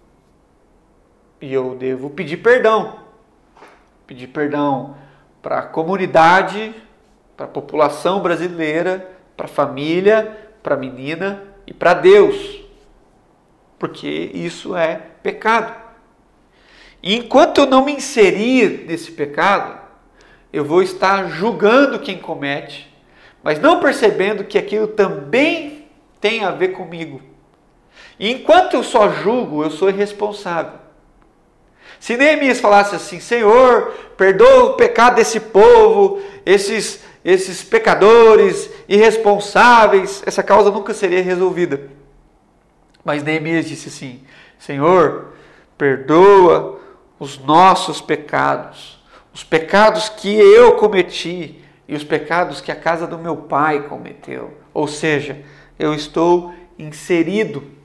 E 1.40 1.54
eu 1.54 1.76
devo 1.76 2.10
pedir 2.10 2.38
perdão. 2.38 3.00
Pedir 4.08 4.28
perdão 4.28 4.98
para 5.42 5.60
a 5.60 5.68
comunidade, 5.68 6.76
para 7.38 7.46
a 7.46 7.50
população 7.50 8.22
brasileira, 8.22 9.10
para 9.38 9.46
a 9.46 9.50
família, 9.50 10.52
para 10.62 10.76
a 10.76 10.78
menina 10.78 11.49
e 11.70 11.74
para 11.74 11.94
Deus. 11.94 12.62
Porque 13.78 14.32
isso 14.34 14.76
é 14.76 15.00
pecado. 15.22 15.74
E 17.02 17.16
enquanto 17.16 17.60
eu 17.60 17.66
não 17.66 17.86
me 17.86 17.94
inserir 17.94 18.86
nesse 18.88 19.12
pecado, 19.12 19.80
eu 20.52 20.66
vou 20.66 20.82
estar 20.82 21.30
julgando 21.30 22.00
quem 22.00 22.18
comete, 22.18 22.94
mas 23.44 23.60
não 23.60 23.80
percebendo 23.80 24.44
que 24.44 24.58
aquilo 24.58 24.88
também 24.88 25.88
tem 26.20 26.44
a 26.44 26.52
ver 26.52 26.70
comigo. 26.70 27.22
E 28.20 28.32
enquanto 28.32 28.74
eu 28.74 28.84
só 28.84 29.10
julgo, 29.10 29.64
eu 29.64 29.70
sou 29.70 29.90
irresponsável. 29.90 30.80
Se 32.00 32.18
Neemias 32.18 32.60
falasse 32.60 32.96
assim, 32.96 33.20
Senhor, 33.20 33.94
perdoa 34.18 34.72
o 34.72 34.74
pecado 34.74 35.16
desse 35.16 35.40
povo, 35.40 36.22
esses, 36.46 37.02
esses 37.24 37.64
pecadores 37.64 38.70
irresponsáveis, 38.90 40.22
essa 40.26 40.44
causa 40.44 40.70
nunca 40.70 40.94
seria 40.94 41.22
resolvida. 41.22 41.90
Mas 43.06 43.24
Neemias 43.24 43.66
disse 43.66 43.88
assim: 43.88 44.24
Senhor, 44.58 45.34
perdoa 45.78 46.80
os 47.18 47.38
nossos 47.38 48.02
pecados, 48.02 49.02
os 49.34 49.44
pecados 49.44 50.10
que 50.10 50.38
eu 50.38 50.76
cometi 50.76 51.64
e 51.88 51.96
os 51.96 52.04
pecados 52.04 52.60
que 52.60 52.72
a 52.72 52.76
casa 52.76 53.08
do 53.08 53.18
meu 53.18 53.38
pai 53.38 53.84
cometeu. 53.84 54.58
Ou 54.74 54.88
seja, 54.88 55.42
eu 55.78 55.94
estou 55.94 56.54
inserido 56.78 57.80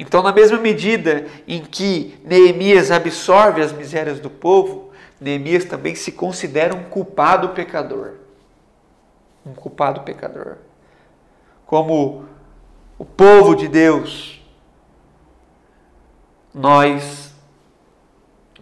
então, 0.00 0.22
na 0.22 0.32
mesma 0.32 0.56
medida 0.56 1.26
em 1.46 1.60
que 1.60 2.18
Neemias 2.24 2.90
absorve 2.90 3.60
as 3.60 3.70
misérias 3.70 4.18
do 4.18 4.30
povo, 4.30 4.90
Neemias 5.20 5.66
também 5.66 5.94
se 5.94 6.10
considera 6.10 6.74
um 6.74 6.84
culpado 6.84 7.50
pecador. 7.50 8.12
Um 9.44 9.54
culpado 9.54 10.02
pecador. 10.02 10.58
Como 11.66 12.24
o 12.98 13.04
povo 13.04 13.54
de 13.54 13.68
Deus, 13.68 14.44
nós 16.52 17.34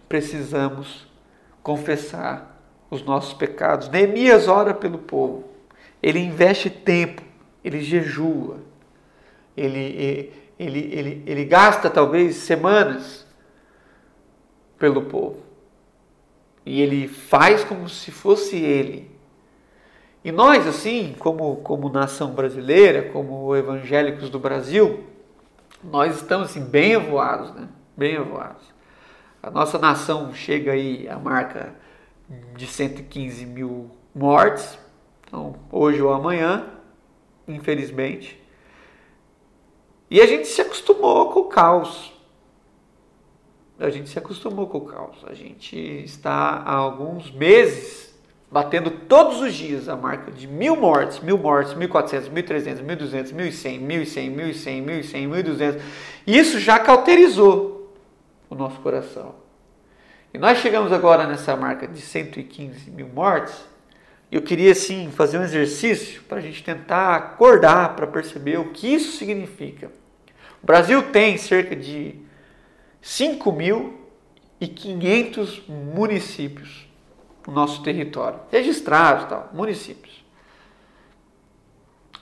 precisamos 0.07 1.07
confessar 1.61 2.59
os 2.89 3.03
nossos 3.03 3.33
pecados. 3.33 3.89
Neemias 3.89 4.47
ora 4.47 4.73
pelo 4.73 4.97
povo, 4.97 5.45
ele 6.01 6.19
investe 6.19 6.69
tempo, 6.69 7.21
ele 7.63 7.81
jejua, 7.81 8.59
ele, 9.55 10.33
ele, 10.57 10.79
ele, 10.91 11.23
ele 11.25 11.45
gasta 11.45 11.89
talvez 11.89 12.37
semanas 12.37 13.27
pelo 14.77 15.03
povo. 15.03 15.43
E 16.65 16.81
ele 16.81 17.07
faz 17.07 17.63
como 17.63 17.89
se 17.89 18.11
fosse 18.11 18.57
ele. 18.57 19.11
E 20.23 20.31
nós, 20.31 20.67
assim, 20.67 21.15
como, 21.17 21.57
como 21.57 21.89
nação 21.89 22.31
brasileira, 22.31 23.09
como 23.11 23.55
evangélicos 23.55 24.29
do 24.29 24.37
Brasil, 24.37 25.03
nós 25.83 26.17
estamos 26.17 26.49
assim, 26.49 26.63
bem 26.63 26.95
avoados, 26.95 27.53
né? 27.53 27.69
Bem 27.95 28.17
avoados. 28.17 28.63
A 29.41 29.49
nossa 29.49 29.79
nação 29.79 30.33
chega 30.33 30.73
aí 30.73 31.07
à 31.07 31.17
marca 31.17 31.73
de 32.55 32.67
115 32.67 33.45
mil 33.45 33.89
mortes, 34.13 34.77
então, 35.25 35.55
hoje 35.71 36.01
ou 36.01 36.11
amanhã, 36.11 36.67
infelizmente. 37.47 38.37
E 40.11 40.19
a 40.19 40.25
gente 40.25 40.47
se 40.47 40.61
acostumou 40.61 41.31
com 41.31 41.41
o 41.41 41.45
caos. 41.45 42.11
A 43.79 43.89
gente 43.89 44.09
se 44.09 44.19
acostumou 44.19 44.67
com 44.67 44.79
o 44.79 44.85
caos. 44.85 45.23
A 45.25 45.33
gente 45.33 45.77
está 45.77 46.63
há 46.65 46.73
alguns 46.73 47.31
meses 47.31 48.08
batendo 48.51 48.89
todos 48.89 49.41
os 49.41 49.53
dias 49.53 49.87
a 49.87 49.95
marca 49.95 50.31
de 50.31 50.47
mil 50.47 50.75
mortes, 50.75 51.19
mil 51.19 51.37
mortes, 51.37 51.73
mil 51.73 51.87
quatrocentos, 51.87 52.29
mil 52.29 52.43
trezentos, 52.43 52.81
mil 52.81 52.95
duzentos, 52.95 53.31
mil 53.31 53.51
cem, 53.51 53.79
mil 53.79 54.05
cem, 54.05 54.29
mil 54.29 54.53
cem, 54.53 54.81
mil 54.81 55.03
cem, 55.03 55.27
mil 55.27 55.43
duzentos. 55.43 55.81
Isso 56.25 56.59
já 56.59 56.79
cauterizou 56.79 57.93
o 58.49 58.55
nosso 58.55 58.79
coração. 58.79 59.35
E 60.33 60.37
nós 60.37 60.59
chegamos 60.59 60.91
agora 60.91 61.27
nessa 61.27 61.55
marca 61.55 61.87
de 61.87 62.01
115 62.01 62.91
mil 62.91 63.07
mortes 63.07 63.69
eu 64.31 64.43
queria 64.43 64.75
sim 64.75 65.09
fazer 65.11 65.39
um 65.39 65.43
exercício 65.43 66.21
para 66.23 66.37
a 66.37 66.41
gente 66.41 66.63
tentar 66.63 67.15
acordar, 67.15 67.95
para 67.95 68.05
perceber 68.05 68.59
o 68.59 68.71
que 68.71 68.93
isso 68.93 69.17
significa. 69.17 69.91
O 70.61 70.67
Brasil 70.67 71.01
tem 71.11 71.35
cerca 71.37 71.75
de 71.75 72.13
5.500 73.01 75.67
municípios 75.67 76.87
no 77.49 77.55
nosso 77.55 77.81
território, 77.81 78.39
registrados, 78.51 79.27
tal, 79.27 79.49
municípios. 79.51 80.23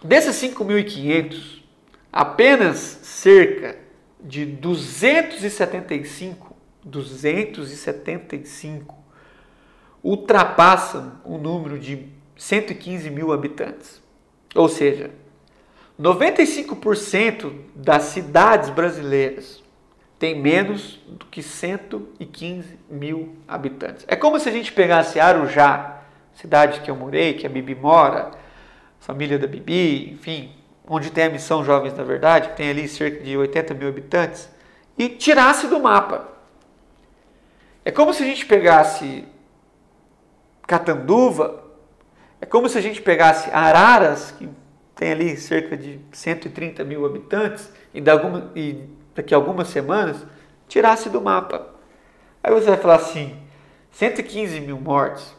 Desses 0.01 0.37
5.500, 0.37 1.61
apenas 2.11 2.77
cerca 2.77 3.77
de 4.19 4.43
275, 4.45 6.55
275 6.83 8.97
ultrapassam 10.01 11.21
o 11.25 11.37
número 11.37 11.77
de 11.77 12.07
115 12.37 13.09
mil 13.09 13.33
habitantes. 13.33 14.01
Ou 14.55 14.69
seja, 14.69 15.11
95% 15.99 17.51
das 17.75 18.03
cidades 18.03 18.69
brasileiras 18.69 19.61
tem 20.19 20.39
menos 20.39 20.99
do 21.07 21.25
que 21.25 21.43
115 21.43 22.79
mil 22.89 23.35
habitantes. 23.47 24.05
É 24.07 24.15
como 24.15 24.39
se 24.39 24.49
a 24.49 24.51
gente 24.51 24.71
pegasse 24.71 25.19
Arujá, 25.19 26.01
cidade 26.33 26.81
que 26.81 26.89
eu 26.89 26.95
morei, 26.95 27.33
que 27.33 27.45
a 27.45 27.49
Bibi 27.49 27.75
mora, 27.75 28.31
família 28.99 29.37
da 29.37 29.47
Bibi, 29.47 30.11
enfim, 30.11 30.51
onde 30.87 31.11
tem 31.11 31.25
a 31.25 31.29
missão 31.29 31.63
Jovens 31.63 31.93
da 31.93 32.03
Verdade, 32.03 32.49
que 32.49 32.57
tem 32.57 32.69
ali 32.69 32.87
cerca 32.87 33.23
de 33.23 33.37
80 33.37 33.73
mil 33.73 33.89
habitantes, 33.89 34.49
e 34.97 35.09
tirasse 35.09 35.67
do 35.67 35.79
mapa. 35.79 36.27
É 37.85 37.91
como 37.91 38.13
se 38.13 38.23
a 38.23 38.25
gente 38.25 38.45
pegasse 38.45 39.23
Catanduva, 40.65 41.63
é 42.41 42.45
como 42.45 42.67
se 42.67 42.77
a 42.77 42.81
gente 42.81 43.01
pegasse 43.01 43.49
Araras, 43.51 44.31
que 44.31 44.49
tem 44.95 45.11
ali 45.11 45.37
cerca 45.37 45.77
de 45.77 45.99
130 46.11 46.83
mil 46.83 47.05
habitantes, 47.05 47.71
e, 47.93 48.01
daqui 49.17 49.33
a 49.33 49.37
algumas 49.37 49.67
semanas 49.69 50.23
tirasse 50.67 51.09
do 51.09 51.19
mapa. 51.19 51.67
Aí 52.43 52.53
você 52.53 52.67
vai 52.67 52.77
falar 52.77 52.95
assim: 52.95 53.35
115 53.91 54.61
mil 54.61 54.79
mortes. 54.79 55.35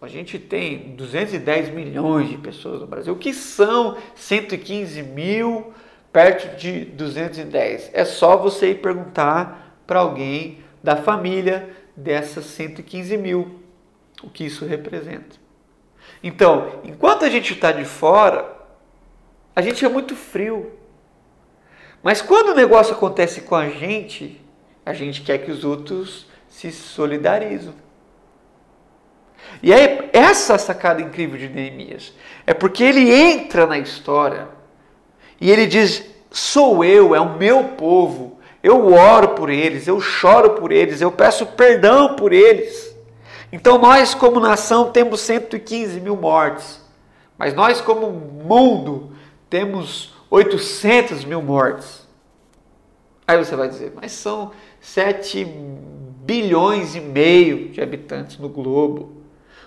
A 0.00 0.06
gente 0.06 0.38
tem 0.38 0.94
210 0.94 1.70
milhões 1.70 2.28
de 2.28 2.36
pessoas 2.36 2.80
no 2.80 2.86
Brasil. 2.86 3.12
O 3.12 3.18
que 3.18 3.32
são 3.32 3.96
115 4.14 5.02
mil 5.02 5.72
perto 6.12 6.56
de 6.56 6.84
210? 6.84 7.90
É 7.92 8.04
só 8.04 8.36
você 8.36 8.70
ir 8.70 8.76
perguntar 8.76 9.80
para 9.86 10.00
alguém 10.00 10.58
da 10.82 10.96
família 10.96 11.70
dessas 11.96 12.44
115 12.44 13.16
mil 13.16 13.60
o 14.22 14.30
que 14.30 14.44
isso 14.44 14.64
representa. 14.64 15.36
Então, 16.22 16.80
enquanto 16.84 17.24
a 17.24 17.30
gente 17.30 17.52
está 17.52 17.72
de 17.72 17.84
fora, 17.84 18.56
A 19.58 19.60
gente 19.60 19.84
é 19.84 19.88
muito 19.88 20.14
frio. 20.14 20.77
Mas 22.08 22.22
quando 22.22 22.52
o 22.52 22.54
negócio 22.54 22.94
acontece 22.94 23.42
com 23.42 23.54
a 23.54 23.68
gente, 23.68 24.40
a 24.86 24.94
gente 24.94 25.20
quer 25.20 25.36
que 25.36 25.50
os 25.50 25.62
outros 25.62 26.26
se 26.48 26.72
solidarizam. 26.72 27.74
E 29.62 29.70
é 29.74 30.08
essa 30.10 30.56
sacada 30.56 31.02
incrível 31.02 31.38
de 31.38 31.50
Neemias. 31.50 32.14
É 32.46 32.54
porque 32.54 32.82
ele 32.82 33.12
entra 33.12 33.66
na 33.66 33.78
história 33.78 34.48
e 35.38 35.50
ele 35.50 35.66
diz: 35.66 36.02
sou 36.30 36.82
eu, 36.82 37.14
é 37.14 37.20
o 37.20 37.36
meu 37.36 37.62
povo. 37.76 38.38
Eu 38.62 38.90
oro 38.94 39.34
por 39.34 39.50
eles, 39.50 39.86
eu 39.86 40.00
choro 40.00 40.54
por 40.54 40.72
eles, 40.72 41.02
eu 41.02 41.12
peço 41.12 41.44
perdão 41.44 42.16
por 42.16 42.32
eles. 42.32 42.96
Então 43.52 43.76
nós, 43.76 44.14
como 44.14 44.40
nação, 44.40 44.92
temos 44.92 45.20
115 45.20 46.00
mil 46.00 46.16
mortes, 46.16 46.80
mas 47.36 47.52
nós, 47.52 47.82
como 47.82 48.10
mundo, 48.10 49.12
temos 49.50 50.16
800 50.30 51.24
mil 51.24 51.42
mortes. 51.42 52.06
Aí 53.26 53.36
você 53.36 53.54
vai 53.56 53.68
dizer, 53.68 53.92
mas 53.94 54.12
são 54.12 54.52
7 54.80 55.44
bilhões 56.24 56.94
e 56.94 57.00
meio 57.00 57.68
de 57.70 57.80
habitantes 57.80 58.38
no 58.38 58.48
globo. 58.48 59.22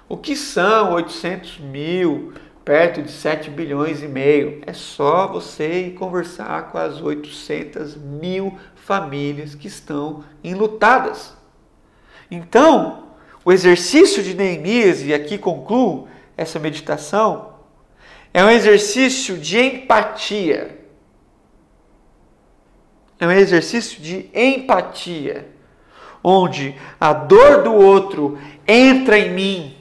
O 0.07 0.17
que 0.17 0.35
são 0.35 0.93
800 0.93 1.59
mil 1.59 2.33
perto 2.65 3.01
de 3.01 3.11
7 3.11 3.49
bilhões 3.49 4.03
e 4.03 4.07
meio? 4.07 4.61
É 4.65 4.73
só 4.73 5.27
você 5.27 5.95
conversar 5.97 6.71
com 6.71 6.77
as 6.77 7.01
800 7.01 7.95
mil 7.95 8.57
famílias 8.75 9.55
que 9.55 9.67
estão 9.67 10.23
enlutadas. 10.43 11.35
Então, 12.29 13.07
o 13.43 13.51
exercício 13.51 14.21
de 14.21 14.33
Neemias, 14.33 15.01
e 15.01 15.13
aqui 15.13 15.37
concluo 15.37 16.07
essa 16.37 16.59
meditação, 16.59 17.50
é 18.33 18.43
um 18.43 18.49
exercício 18.49 19.37
de 19.37 19.59
empatia. 19.59 20.79
É 23.19 23.27
um 23.27 23.31
exercício 23.31 24.01
de 24.01 24.29
empatia, 24.33 25.47
onde 26.23 26.75
a 26.99 27.13
dor 27.13 27.61
do 27.61 27.73
outro 27.73 28.39
entra 28.67 29.17
em 29.19 29.31
mim, 29.31 29.77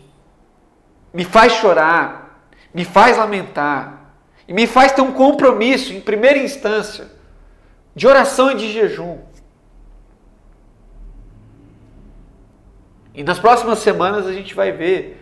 me 1.12 1.24
faz 1.24 1.54
chorar, 1.54 2.44
me 2.74 2.84
faz 2.84 3.16
lamentar, 3.16 4.14
e 4.46 4.52
me 4.52 4.66
faz 4.66 4.92
ter 4.92 5.00
um 5.00 5.12
compromisso, 5.12 5.92
em 5.92 6.00
primeira 6.00 6.38
instância, 6.38 7.10
de 7.94 8.06
oração 8.06 8.50
e 8.50 8.56
de 8.56 8.72
jejum. 8.72 9.18
E 13.14 13.22
nas 13.22 13.38
próximas 13.38 13.78
semanas 13.78 14.26
a 14.26 14.32
gente 14.32 14.54
vai 14.54 14.72
ver 14.72 15.19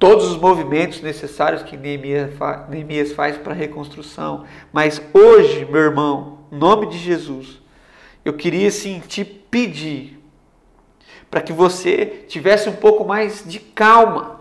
todos 0.00 0.30
os 0.30 0.38
movimentos 0.38 1.02
necessários 1.02 1.62
que 1.62 1.76
Neemias 1.76 3.12
faz 3.12 3.36
para 3.36 3.52
a 3.52 3.56
reconstrução. 3.56 4.46
Mas 4.72 5.00
hoje, 5.12 5.66
meu 5.66 5.82
irmão, 5.82 6.38
em 6.50 6.56
nome 6.56 6.86
de 6.86 6.96
Jesus, 6.96 7.60
eu 8.24 8.32
queria 8.32 8.70
sim 8.70 9.00
te 9.06 9.22
pedir 9.22 10.18
para 11.30 11.42
que 11.42 11.52
você 11.52 12.24
tivesse 12.26 12.68
um 12.68 12.74
pouco 12.74 13.04
mais 13.04 13.44
de 13.46 13.60
calma, 13.60 14.40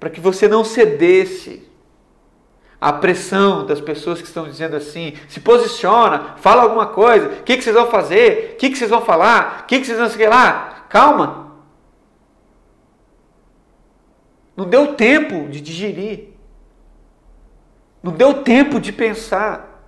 para 0.00 0.08
que 0.08 0.18
você 0.18 0.48
não 0.48 0.64
cedesse 0.64 1.62
à 2.80 2.94
pressão 2.94 3.66
das 3.66 3.82
pessoas 3.82 4.20
que 4.20 4.26
estão 4.26 4.48
dizendo 4.48 4.76
assim: 4.76 5.12
se 5.28 5.40
posiciona, 5.40 6.36
fala 6.38 6.62
alguma 6.62 6.86
coisa, 6.86 7.28
o 7.28 7.42
que, 7.42 7.56
que 7.56 7.62
vocês 7.62 7.76
vão 7.76 7.90
fazer, 7.90 8.52
o 8.54 8.56
que, 8.56 8.70
que 8.70 8.78
vocês 8.78 8.90
vão 8.90 9.02
falar, 9.02 9.60
o 9.62 9.66
que, 9.66 9.78
que 9.78 9.86
vocês 9.86 9.98
vão 9.98 10.08
seguir 10.08 10.28
lá. 10.28 10.86
Calma, 10.88 11.45
Não 14.56 14.64
deu 14.64 14.94
tempo 14.94 15.48
de 15.48 15.60
digerir. 15.60 16.30
Não 18.02 18.12
deu 18.12 18.42
tempo 18.42 18.80
de 18.80 18.92
pensar. 18.92 19.82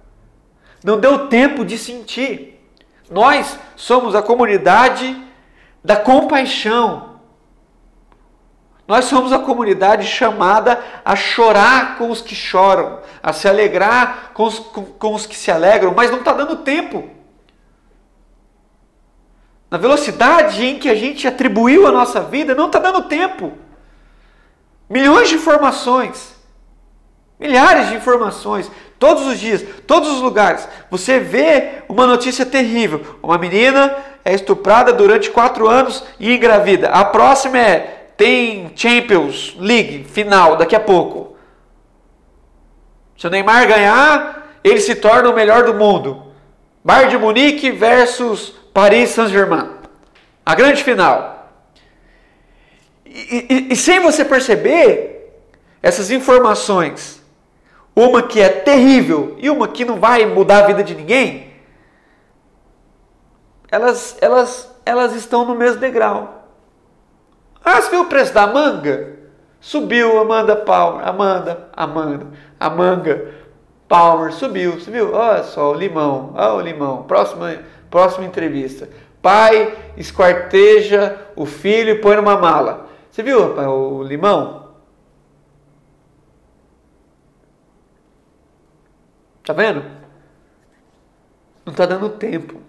Não 0.84 1.00
deu 1.00 1.28
tempo 1.28 1.64
de 1.64 1.78
sentir. 1.78 2.60
Nós 3.10 3.58
somos 3.74 4.14
a 4.14 4.22
comunidade 4.22 5.16
da 5.82 5.96
compaixão. 5.96 7.08
Nós 8.86 9.04
somos 9.04 9.32
a 9.32 9.38
comunidade 9.38 10.06
chamada 10.06 10.82
a 11.04 11.14
chorar 11.14 11.98
com 11.98 12.10
os 12.10 12.22
que 12.22 12.34
choram, 12.34 13.00
a 13.22 13.32
se 13.32 13.46
alegrar 13.46 14.32
com 14.32 14.44
os, 14.44 14.58
com, 14.58 14.82
com 14.82 15.14
os 15.14 15.26
que 15.26 15.36
se 15.36 15.50
alegram, 15.50 15.92
mas 15.94 16.10
não 16.10 16.20
está 16.20 16.32
dando 16.32 16.56
tempo. 16.56 17.08
Na 19.70 19.76
velocidade 19.76 20.64
em 20.64 20.78
que 20.78 20.88
a 20.88 20.94
gente 20.94 21.28
atribuiu 21.28 21.86
a 21.86 21.92
nossa 21.92 22.22
vida, 22.22 22.54
não 22.54 22.66
está 22.66 22.78
dando 22.78 23.02
tempo. 23.02 23.52
Milhões 24.88 25.28
de 25.28 25.34
informações. 25.34 26.36
Milhares 27.38 27.88
de 27.88 27.96
informações. 27.96 28.70
Todos 28.98 29.26
os 29.26 29.38
dias, 29.38 29.64
todos 29.86 30.08
os 30.10 30.20
lugares. 30.20 30.68
Você 30.90 31.20
vê 31.20 31.82
uma 31.88 32.06
notícia 32.06 32.44
terrível. 32.44 33.18
Uma 33.22 33.38
menina 33.38 33.96
é 34.24 34.34
estuprada 34.34 34.92
durante 34.92 35.30
quatro 35.30 35.68
anos 35.68 36.02
e 36.18 36.34
engravida. 36.34 36.88
A 36.88 37.04
próxima 37.04 37.58
é 37.58 37.98
tem 38.16 38.72
Champions 38.74 39.54
League 39.58 40.04
final 40.04 40.56
daqui 40.56 40.74
a 40.74 40.80
pouco. 40.80 41.36
Se 43.16 43.26
o 43.26 43.30
Neymar 43.30 43.66
ganhar, 43.68 44.48
ele 44.64 44.80
se 44.80 44.96
torna 44.96 45.30
o 45.30 45.34
melhor 45.34 45.62
do 45.62 45.74
mundo. 45.74 46.24
Bayern 46.84 47.10
de 47.10 47.18
Munique 47.18 47.70
versus 47.70 48.52
Paris 48.74 49.10
Saint-Germain. 49.10 49.68
A 50.44 50.54
grande 50.54 50.82
final. 50.82 51.37
E, 53.08 53.46
e, 53.48 53.72
e 53.72 53.76
sem 53.76 54.00
você 54.00 54.24
perceber, 54.24 55.18
essas 55.82 56.10
informações, 56.10 57.22
uma 57.94 58.22
que 58.22 58.40
é 58.40 58.48
terrível 58.48 59.36
e 59.38 59.48
uma 59.48 59.68
que 59.68 59.84
não 59.84 59.98
vai 59.98 60.26
mudar 60.26 60.64
a 60.64 60.66
vida 60.66 60.84
de 60.84 60.94
ninguém, 60.94 61.52
elas, 63.70 64.16
elas, 64.20 64.70
elas 64.84 65.14
estão 65.14 65.44
no 65.44 65.54
mesmo 65.54 65.80
degrau. 65.80 66.46
Ah, 67.64 67.80
você 67.80 67.90
viu 67.90 68.02
o 68.02 68.06
preço 68.06 68.32
da 68.32 68.46
manga? 68.46 69.18
Subiu, 69.60 70.18
Amanda 70.18 70.54
Palmer, 70.54 71.06
Amanda, 71.06 71.68
Amanda, 71.76 72.26
a 72.58 72.70
manga 72.70 73.34
Palmer 73.88 74.32
subiu, 74.32 74.76
viu? 74.76 75.14
Olha 75.14 75.42
só 75.42 75.72
o 75.72 75.74
limão, 75.74 76.32
olha 76.36 76.54
o 76.54 76.60
limão. 76.60 77.02
Próxima, 77.04 77.58
próxima 77.90 78.26
entrevista. 78.26 78.88
Pai 79.20 79.74
esquarteja 79.96 81.18
o 81.34 81.44
filho 81.44 81.90
e 81.90 81.98
põe 81.98 82.16
numa 82.16 82.36
mala. 82.36 82.87
Você 83.10 83.22
viu, 83.22 83.48
rapaz, 83.48 83.68
o 83.68 84.02
limão? 84.02 84.74
Tá 89.44 89.52
vendo? 89.52 89.82
Não 91.64 91.72
está 91.72 91.86
dando 91.86 92.10
tempo. 92.10 92.60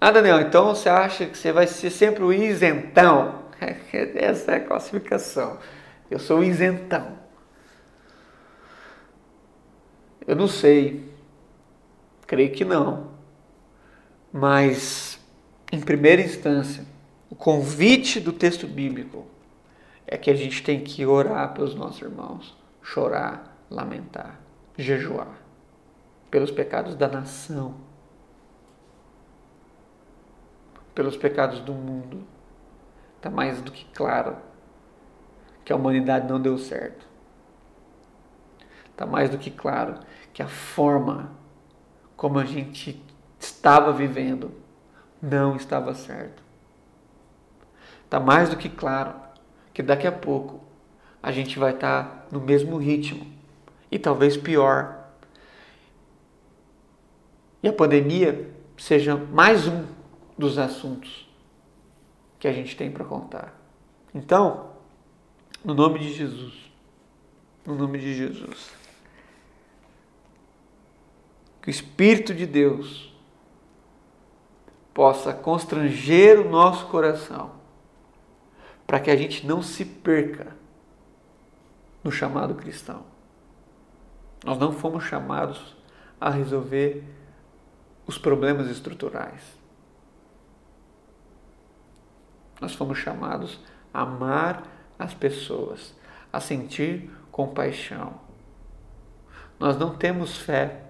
Ah, 0.00 0.10
Daniel, 0.10 0.40
então 0.40 0.74
você 0.74 0.88
acha 0.88 1.26
que 1.26 1.36
você 1.36 1.52
vai 1.52 1.66
ser 1.66 1.90
sempre 1.90 2.22
o 2.22 2.32
isentão? 2.32 3.42
Essa 4.14 4.52
é 4.52 4.56
a 4.56 4.60
classificação. 4.64 5.58
Eu 6.10 6.18
sou 6.18 6.40
o 6.40 6.44
isentão. 6.44 7.18
Eu 10.26 10.36
não 10.36 10.48
sei. 10.48 11.10
Creio 12.26 12.52
que 12.52 12.64
não. 12.64 13.10
Mas, 14.32 15.18
em 15.72 15.80
primeira 15.80 16.22
instância, 16.22 16.84
o 17.30 17.36
convite 17.36 18.18
do 18.18 18.32
texto 18.32 18.66
bíblico 18.66 19.24
é 20.04 20.18
que 20.18 20.28
a 20.28 20.34
gente 20.34 20.64
tem 20.64 20.82
que 20.82 21.06
orar 21.06 21.54
pelos 21.54 21.76
nossos 21.76 22.02
irmãos, 22.02 22.58
chorar, 22.82 23.56
lamentar, 23.70 24.40
jejuar 24.76 25.38
pelos 26.28 26.50
pecados 26.50 26.96
da 26.96 27.06
nação, 27.06 27.76
pelos 30.92 31.16
pecados 31.16 31.60
do 31.60 31.72
mundo. 31.72 32.24
Está 33.16 33.30
mais 33.30 33.62
do 33.62 33.70
que 33.70 33.84
claro 33.94 34.36
que 35.64 35.72
a 35.72 35.76
humanidade 35.76 36.28
não 36.28 36.40
deu 36.40 36.58
certo. 36.58 37.06
Está 38.90 39.06
mais 39.06 39.30
do 39.30 39.38
que 39.38 39.50
claro 39.50 40.00
que 40.32 40.42
a 40.42 40.48
forma 40.48 41.30
como 42.16 42.38
a 42.38 42.44
gente 42.44 43.02
estava 43.38 43.92
vivendo 43.92 44.52
não 45.22 45.54
estava 45.54 45.94
certo. 45.94 46.49
Está 48.10 48.18
mais 48.18 48.48
do 48.48 48.56
que 48.56 48.68
claro 48.68 49.14
que 49.72 49.84
daqui 49.84 50.04
a 50.04 50.10
pouco 50.10 50.64
a 51.22 51.30
gente 51.30 51.60
vai 51.60 51.72
estar 51.72 52.02
tá 52.02 52.26
no 52.32 52.40
mesmo 52.40 52.76
ritmo 52.76 53.24
e 53.88 54.00
talvez 54.00 54.36
pior. 54.36 55.12
E 57.62 57.68
a 57.68 57.72
pandemia 57.72 58.52
seja 58.76 59.16
mais 59.16 59.68
um 59.68 59.86
dos 60.36 60.58
assuntos 60.58 61.30
que 62.40 62.48
a 62.48 62.52
gente 62.52 62.76
tem 62.76 62.90
para 62.90 63.04
contar. 63.04 63.54
Então, 64.12 64.72
no 65.64 65.72
nome 65.72 66.00
de 66.00 66.12
Jesus, 66.12 66.68
no 67.64 67.76
nome 67.76 68.00
de 68.00 68.12
Jesus, 68.12 68.72
que 71.62 71.68
o 71.68 71.70
Espírito 71.70 72.34
de 72.34 72.44
Deus 72.44 73.14
possa 74.92 75.32
constranger 75.32 76.40
o 76.40 76.50
nosso 76.50 76.86
coração 76.86 77.59
para 78.90 78.98
que 78.98 79.08
a 79.08 79.14
gente 79.14 79.46
não 79.46 79.62
se 79.62 79.84
perca 79.84 80.48
no 82.02 82.10
chamado 82.10 82.56
cristão. 82.56 83.04
Nós 84.44 84.58
não 84.58 84.72
fomos 84.72 85.04
chamados 85.04 85.76
a 86.20 86.28
resolver 86.28 87.04
os 88.04 88.18
problemas 88.18 88.68
estruturais. 88.68 89.42
Nós 92.60 92.74
fomos 92.74 92.98
chamados 92.98 93.60
a 93.94 94.02
amar 94.02 94.66
as 94.98 95.14
pessoas, 95.14 95.94
a 96.32 96.40
sentir 96.40 97.12
compaixão. 97.30 98.14
Nós 99.56 99.78
não 99.78 99.94
temos 99.94 100.36
fé 100.36 100.82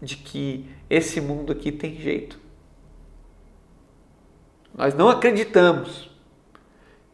de 0.00 0.16
que 0.16 0.74
esse 0.88 1.20
mundo 1.20 1.52
aqui 1.52 1.70
tem 1.70 2.00
jeito. 2.00 2.40
Nós 4.74 4.94
não 4.94 5.10
acreditamos 5.10 6.11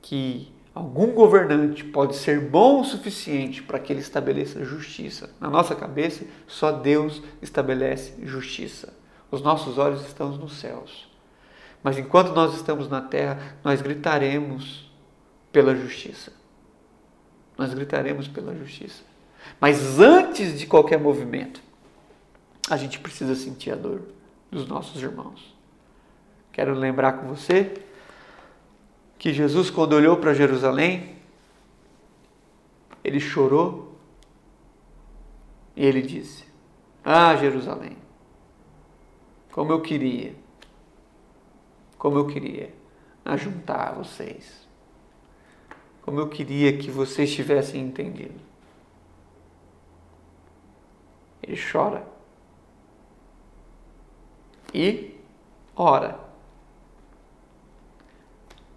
que 0.03 0.53
algum 0.75 1.13
governante 1.13 1.85
pode 1.85 2.17
ser 2.17 2.41
bom 2.41 2.81
o 2.81 2.85
suficiente 2.85 3.63
para 3.63 3.79
que 3.79 3.93
ele 3.93 4.01
estabeleça 4.01 4.65
justiça. 4.65 5.31
Na 5.41 5.51
nossa 5.51 5.75
cabeça, 5.75 6.25
só 6.47 6.71
Deus 6.73 7.23
estabelece 7.43 8.15
justiça. 8.25 8.93
Os 9.31 9.43
nossos 9.43 9.77
olhos 9.77 10.07
estão 10.07 10.31
nos 10.31 10.59
céus. 10.59 11.09
Mas 11.83 11.99
enquanto 11.99 12.33
nós 12.33 12.55
estamos 12.55 12.89
na 12.89 13.01
terra, 13.01 13.57
nós 13.65 13.83
gritaremos 13.83 14.91
pela 15.53 15.75
justiça. 15.75 16.33
Nós 17.57 17.75
gritaremos 17.75 18.29
pela 18.29 18.55
justiça. 18.55 19.03
Mas 19.61 19.99
antes 19.99 20.59
de 20.59 20.67
qualquer 20.67 20.99
movimento, 20.99 21.61
a 22.71 22.77
gente 22.77 22.99
precisa 23.01 23.35
sentir 23.35 23.73
a 23.73 23.77
dor 23.77 24.03
dos 24.51 24.67
nossos 24.67 25.03
irmãos. 25.03 25.55
Quero 26.53 26.75
lembrar 26.75 27.13
com 27.13 27.29
você 27.29 27.73
que 29.19 29.33
Jesus, 29.33 29.69
quando 29.69 29.95
olhou 29.95 30.17
para 30.17 30.33
Jerusalém, 30.33 31.17
ele 33.03 33.19
chorou 33.19 33.97
e 35.75 35.85
ele 35.85 36.03
disse: 36.03 36.45
Ah, 37.05 37.35
Jerusalém, 37.37 37.97
como 39.51 39.73
eu 39.73 39.81
queria, 39.81 40.35
como 41.99 42.19
eu 42.19 42.27
queria 42.27 42.73
ajuntar 43.25 43.95
vocês, 43.95 44.69
como 46.03 46.21
eu 46.21 46.29
queria 46.29 46.79
que 46.79 46.91
vocês 46.91 47.33
tivessem 47.35 47.83
entendido. 47.83 48.47
Ele 51.43 51.61
chora 51.71 52.07
e 54.75 55.17
ora 55.75 56.28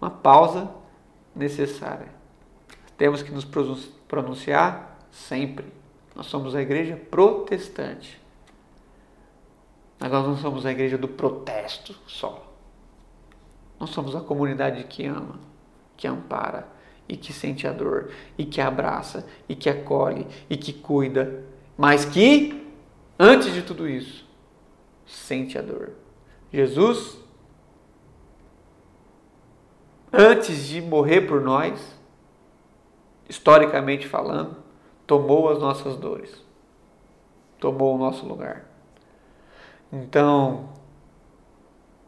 uma 0.02 0.10
pausa 0.10 0.68
necessária. 1.34 2.08
Temos 2.98 3.22
que 3.22 3.30
nos 3.30 3.44
pronunciar 4.08 4.98
sempre. 5.12 5.72
Nós 6.16 6.26
somos 6.26 6.56
a 6.56 6.60
igreja 6.60 6.96
protestante. 6.96 8.20
Mas 10.00 10.10
nós 10.10 10.26
não 10.26 10.36
somos 10.36 10.66
a 10.66 10.72
igreja 10.72 10.98
do 10.98 11.06
protesto 11.06 11.94
só. 12.08 12.52
Nós 13.78 13.90
somos 13.90 14.16
a 14.16 14.20
comunidade 14.20 14.82
que 14.84 15.06
ama, 15.06 15.38
que 15.96 16.08
ampara 16.08 16.66
e 17.08 17.16
que 17.16 17.32
sente 17.32 17.66
a 17.68 17.72
dor 17.72 18.10
e 18.36 18.44
que 18.44 18.60
abraça 18.60 19.24
e 19.48 19.54
que 19.54 19.70
acolhe 19.70 20.26
e 20.50 20.56
que 20.56 20.72
cuida, 20.72 21.44
mas 21.76 22.04
que 22.04 22.68
antes 23.16 23.52
de 23.52 23.62
tudo 23.62 23.88
isso 23.88 24.26
sente 25.06 25.56
a 25.56 25.62
dor. 25.62 25.92
Jesus 26.52 27.21
antes 30.12 30.66
de 30.66 30.82
morrer 30.82 31.22
por 31.22 31.40
nós, 31.40 31.80
historicamente 33.28 34.06
falando, 34.06 34.56
tomou 35.06 35.48
as 35.48 35.58
nossas 35.58 35.96
dores, 35.96 36.44
tomou 37.58 37.94
o 37.94 37.98
nosso 37.98 38.26
lugar. 38.26 38.66
Então, 39.90 40.68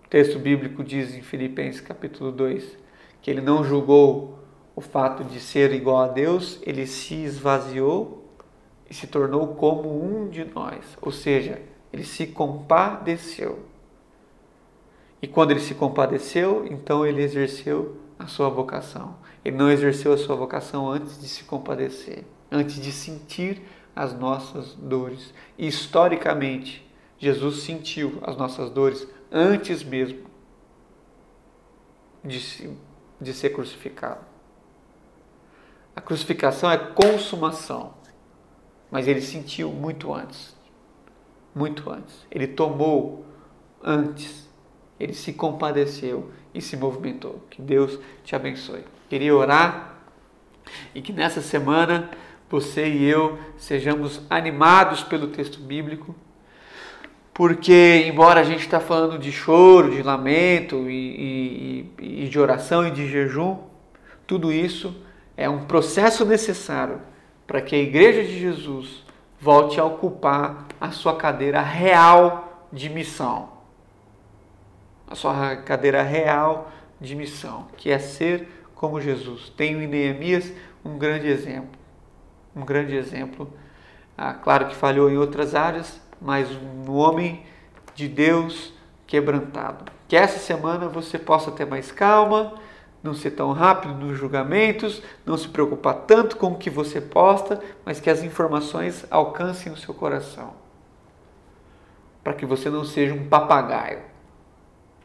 o 0.05 0.09
texto 0.09 0.39
bíblico 0.39 0.85
diz 0.85 1.15
em 1.15 1.23
Filipenses 1.23 1.81
capítulo 1.81 2.31
2 2.31 2.79
que 3.23 3.31
ele 3.31 3.41
não 3.41 3.65
julgou 3.65 4.39
o 4.77 4.81
fato 4.81 5.25
de 5.25 5.41
ser 5.41 5.73
igual 5.73 6.03
a 6.03 6.09
Deus, 6.09 6.61
ele 6.63 6.87
se 6.87 7.15
esvaziou 7.15 8.25
e 8.89 8.93
se 8.93 9.07
tornou 9.07 9.55
como 9.55 10.05
um 10.05 10.29
de 10.29 10.45
nós, 10.45 10.99
ou 11.01 11.11
seja, 11.11 11.63
ele 11.93 12.05
se 12.05 12.27
compadeceu. 12.27 13.61
E 15.23 15.29
quando 15.29 15.51
ele 15.53 15.61
se 15.61 15.75
compadeceu, 15.75 16.67
então 16.71 17.07
ele 17.07 17.23
exerceu 17.23 17.97
a 18.19 18.27
sua 18.27 18.49
vocação. 18.49 19.17
Ele 19.45 19.57
não 19.57 19.71
exerceu 19.71 20.13
a 20.13 20.19
sua 20.19 20.37
vocação 20.37 20.91
antes 20.91 21.21
de 21.21 21.29
se 21.29 21.45
compadecer, 21.45 22.25
antes 22.51 22.81
de 22.81 22.93
sentir 22.93 23.63
as 23.95 24.13
nossas 24.19 24.75
dores. 24.75 25.33
E 25.59 25.67
historicamente, 25.67 26.87
Jesus 27.19 27.63
sentiu 27.63 28.19
as 28.23 28.37
nossas 28.37 28.71
dores 28.71 29.07
antes 29.31 29.83
mesmo 29.83 30.27
de, 32.25 32.71
de 33.21 33.33
ser 33.33 33.51
crucificado. 33.51 34.25
A 35.95 36.01
crucificação 36.01 36.71
é 36.71 36.77
consumação, 36.77 37.95
mas 38.91 39.07
ele 39.07 39.21
sentiu 39.21 39.71
muito 39.71 40.13
antes. 40.13 40.57
Muito 41.55 41.89
antes. 41.89 42.27
Ele 42.31 42.49
tomou 42.49 43.25
antes 43.83 44.49
ele 44.99 45.13
se 45.13 45.33
compadeceu 45.33 46.31
e 46.55 46.61
se 46.61 46.77
movimentou. 46.77 47.43
Que 47.51 47.61
Deus 47.61 47.99
te 48.23 48.37
abençoe. 48.37 48.85
Queria 49.09 49.35
orar 49.35 49.95
e 50.95 51.03
que 51.03 51.13
nessa 51.13 51.41
semana 51.41 52.11
você 52.49 52.89
e 52.89 53.05
eu 53.05 53.39
sejamos 53.57 54.23
animados 54.31 55.03
pelo 55.03 55.29
texto 55.29 55.59
bíblico, 55.59 56.15
porque 57.33 58.05
embora 58.07 58.41
a 58.41 58.45
gente 58.45 58.61
está 58.61 58.79
falando 58.79 59.19
de 59.19 59.33
choro, 59.33 59.91
de 59.91 60.03
lamento 60.03 60.89
e, 60.89 61.91
e, 61.99 62.25
e 62.25 62.29
de 62.29 62.39
oração 62.39 62.87
e 62.87 62.93
de 62.93 63.09
jejum, 63.09 63.59
tudo 64.27 64.53
isso 64.53 64.95
é 65.37 65.49
um 65.49 65.65
processo 65.65 66.25
necessário 66.25 67.01
para 67.47 67.61
que 67.61 67.75
a 67.75 67.79
Igreja 67.79 68.23
de 68.23 68.39
Jesus 68.39 69.05
volte 69.41 69.81
a 69.81 69.85
ocupar 69.85 70.67
a 70.81 70.93
sua 70.93 71.17
cadeira 71.17 71.61
real 71.61 72.69
de 72.73 72.89
missão 72.89 73.54
a 75.15 75.17
sua 75.17 75.57
cadeira 75.57 76.03
real 76.03 76.73
de 77.01 77.15
missão, 77.15 77.69
que 77.77 77.89
é 77.89 78.01
ser 78.01 78.49
como 78.75 79.01
Jesus. 79.01 79.49
Tenho 79.57 79.81
em 79.81 79.87
Neemias 79.87 80.53
um 80.85 80.99
grande 80.99 81.29
exemplo. 81.29 81.71
Um 82.55 82.65
grande 82.65 82.97
exemplo. 82.97 83.49
Ah, 84.19 84.35
claro 84.35 84.67
que 84.67 84.75
falhou 84.75 85.09
em 85.09 85.17
outras 85.17 85.55
áreas, 85.55 86.01
mas 86.21 86.49
um 86.51 86.91
homem 86.91 87.47
de 87.95 88.09
Deus 88.09 88.75
quebrantado. 89.07 89.85
Que 90.09 90.17
essa 90.17 90.41
semana 90.41 90.89
você 90.89 91.17
possa 91.17 91.53
ter 91.53 91.65
mais 91.65 91.93
calma, 91.93 92.55
não 93.01 93.15
ser 93.15 93.31
tão 93.33 93.53
rápido 93.53 93.95
nos 93.95 94.19
julgamentos, 94.19 95.01
não 95.25 95.37
se 95.37 95.47
preocupar 95.47 95.95
tanto 96.09 96.37
com 96.37 96.49
o 96.49 96.59
que 96.59 96.71
você 96.71 97.01
posta, 97.01 97.61
mas 97.85 98.01
que 98.01 98.11
as 98.11 98.25
informações 98.25 99.07
alcancem 99.13 99.73
o 99.73 99.77
seu 99.77 99.95
coração. 99.95 100.55
Para 102.25 102.35
que 102.35 102.45
você 102.45 102.69
não 102.69 102.85
seja 102.85 103.15
um 103.15 103.29
papagaio 103.29 104.14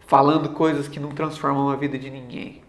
falando 0.09 0.49
coisas 0.49 0.87
que 0.87 0.99
não 0.99 1.11
transformam 1.11 1.69
a 1.69 1.75
vida 1.75 1.95
de 1.95 2.09
ninguém, 2.09 2.63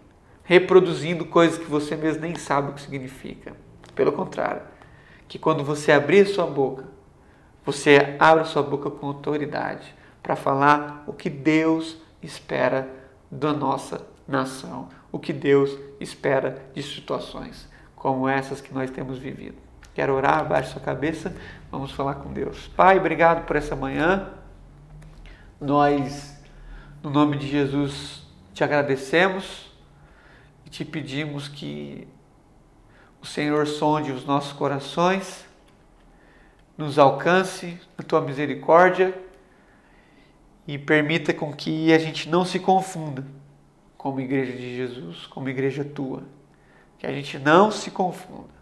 reproduzindo 0.45 1.25
coisas 1.25 1.57
que 1.57 1.65
você 1.65 1.97
mesmo 1.97 2.21
nem 2.21 2.35
sabe 2.35 2.69
o 2.69 2.75
que 2.75 2.83
significa. 2.83 3.57
Pelo 3.95 4.13
contrário, 4.13 4.61
que 5.27 5.39
quando 5.39 5.65
você 5.65 5.91
abrir 5.91 6.27
sua 6.27 6.45
boca, 6.45 6.85
você 7.65 8.15
abre 8.19 8.45
sua 8.45 8.63
boca 8.63 8.91
com 8.91 9.07
autoridade 9.07 9.95
para 10.23 10.37
falar 10.37 11.03
o 11.07 11.15
que 11.15 11.31
Deus 11.31 11.97
espera 12.23 12.87
da 13.31 13.55
nossa 13.55 14.07
nação, 14.29 14.91
o 15.11 15.19
que 15.19 15.33
Deus 15.33 15.75
espera 15.99 16.63
de 16.75 16.83
situações 16.83 17.67
como 17.97 18.29
essas 18.29 18.61
que 18.61 18.75
nós 18.75 18.91
temos 18.91 19.17
vivido. 19.17 19.57
Quero 19.95 20.15
orar, 20.15 20.41
abaixe 20.41 20.73
sua 20.73 20.83
cabeça, 20.83 21.35
vamos 21.73 21.91
falar 21.93 22.17
com 22.17 22.35
Deus. 22.35 22.69
Pai, 22.77 22.99
obrigado 22.99 23.47
por 23.47 23.57
essa 23.57 23.75
manhã. 23.75 24.29
Nós 25.59 26.39
no 27.03 27.09
nome 27.09 27.39
de 27.39 27.49
Jesus, 27.49 28.23
te 28.53 28.63
agradecemos 28.63 29.73
e 30.67 30.71
te 30.71 30.85
pedimos 30.85 31.49
que 31.49 32.07
o 33.23 33.27
Senhor 33.27 33.67
sonde 33.67 34.13
os 34.13 34.25
nossos 34.25 34.53
corações, 34.53 35.47
nos 36.77 36.99
alcance 36.99 37.79
na 37.97 38.05
tua 38.05 38.21
misericórdia 38.21 39.15
e 40.67 40.79
permita 40.79 41.33
com 41.33 41.53
que 41.53 41.93
a 41.93 41.99
gente 41.99 42.29
não 42.29 42.45
se 42.45 42.59
confunda 42.59 43.27
como 43.97 44.21
igreja 44.21 44.53
de 44.53 44.77
Jesus, 44.77 45.27
como 45.27 45.49
igreja 45.49 45.85
tua. 45.85 46.23
Que 46.99 47.07
a 47.07 47.13
gente 47.13 47.39
não 47.39 47.71
se 47.71 47.91
confunda. 47.91 48.61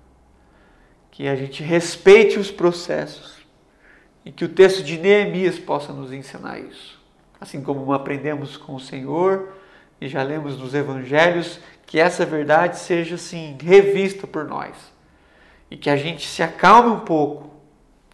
Que 1.11 1.29
a 1.29 1.37
gente 1.37 1.63
respeite 1.63 2.39
os 2.39 2.51
processos 2.51 3.37
e 4.25 4.33
que 4.33 4.45
o 4.45 4.49
texto 4.49 4.83
de 4.83 4.99
Neemias 4.99 5.59
possa 5.59 5.93
nos 5.93 6.13
ensinar 6.13 6.59
isso 6.59 6.98
assim 7.41 7.63
como 7.63 7.93
aprendemos 7.93 8.57
com 8.57 8.75
o 8.75 8.81
Senhor 8.81 9.53
e 10.01 10.09
já 10.09 10.23
lemos 10.23 10.59
nos 10.59 10.75
evangelhos, 10.75 11.61
que 11.87 11.99
essa 11.99 12.25
verdade 12.25 12.79
seja 12.79 13.15
assim 13.15 13.57
revista 13.61 14.27
por 14.27 14.45
nós 14.45 14.75
e 15.71 15.77
que 15.77 15.91
a 15.91 15.97
gente 15.97 16.27
se 16.27 16.43
acalme 16.43 16.91
um 16.91 17.01
pouco, 17.01 17.51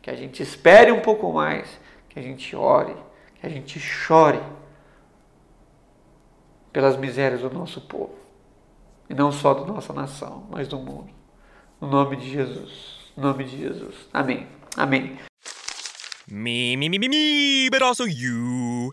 que 0.03 0.11
a 0.11 0.15
gente 0.15 0.43
espere 0.43 0.91
um 0.91 1.01
pouco 1.01 1.33
mais, 1.33 1.69
que 2.09 2.19
a 2.19 2.23
gente 2.23 2.55
ore, 2.55 2.95
que 3.41 3.47
a 3.47 3.49
gente 3.49 3.79
chore 3.79 4.41
pelas 6.73 6.97
misérias 6.97 7.41
do 7.41 7.51
nosso 7.51 7.81
povo. 7.81 8.15
E 9.09 9.15
não 9.15 9.31
só 9.31 9.55
da 9.55 9.65
nossa 9.65 9.93
nação, 9.93 10.47
mas 10.51 10.67
do 10.67 10.79
mundo. 10.79 11.11
No 11.81 11.89
nome 11.89 12.17
de 12.17 12.31
Jesus. 12.31 13.13
No 13.17 13.25
nome 13.25 13.45
de 13.45 13.59
Jesus. 13.59 13.95
Amém. 14.13 14.47
Amém. 14.77 15.19
Me, 16.27 16.77
me, 16.77 16.89
me, 16.89 16.99
me, 16.99 17.09
me, 17.09 17.71
but 17.71 17.83
also 17.83 18.07
you. 18.07 18.93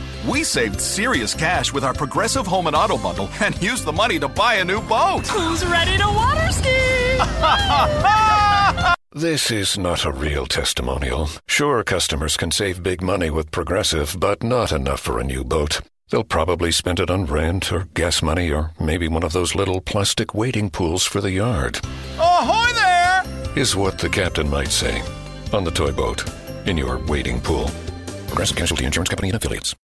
We 0.27 0.43
saved 0.43 0.79
serious 0.79 1.33
cash 1.33 1.73
with 1.73 1.83
our 1.83 1.93
Progressive 1.95 2.45
Home 2.45 2.67
and 2.67 2.75
Auto 2.75 2.97
bundle 2.97 3.27
and 3.41 3.59
used 3.61 3.85
the 3.85 3.91
money 3.91 4.19
to 4.19 4.27
buy 4.27 4.55
a 4.55 4.65
new 4.65 4.79
boat. 4.81 5.25
Who's 5.27 5.65
ready 5.65 5.97
to 5.97 6.05
water 6.05 6.51
ski? 6.51 7.17
This 9.13 9.51
is 9.51 9.77
not 9.77 10.05
a 10.05 10.11
real 10.11 10.45
testimonial. 10.45 11.27
Sure, 11.45 11.83
customers 11.83 12.37
can 12.37 12.49
save 12.49 12.81
big 12.81 13.01
money 13.01 13.29
with 13.29 13.51
Progressive, 13.51 14.15
but 14.17 14.41
not 14.41 14.71
enough 14.71 15.01
for 15.01 15.19
a 15.19 15.23
new 15.25 15.43
boat. 15.43 15.81
They'll 16.09 16.23
probably 16.23 16.71
spend 16.71 17.01
it 17.01 17.09
on 17.09 17.25
rent 17.25 17.73
or 17.73 17.89
gas 17.93 18.21
money 18.21 18.49
or 18.51 18.71
maybe 18.79 19.09
one 19.09 19.23
of 19.23 19.33
those 19.33 19.53
little 19.53 19.81
plastic 19.81 20.33
wading 20.33 20.69
pools 20.69 21.03
for 21.03 21.19
the 21.19 21.31
yard. 21.31 21.81
Ahoy 22.17 22.71
there! 22.73 23.23
Is 23.57 23.75
what 23.75 23.99
the 23.99 24.07
captain 24.07 24.49
might 24.49 24.71
say. 24.71 25.01
On 25.51 25.65
the 25.65 25.71
toy 25.71 25.91
boat. 25.91 26.23
In 26.65 26.77
your 26.77 26.97
wading 26.99 27.41
pool. 27.41 27.69
Progressive 28.27 28.55
Casualty 28.55 28.85
Insurance 28.85 29.09
Company 29.09 29.27
and 29.27 29.35
affiliates. 29.35 29.75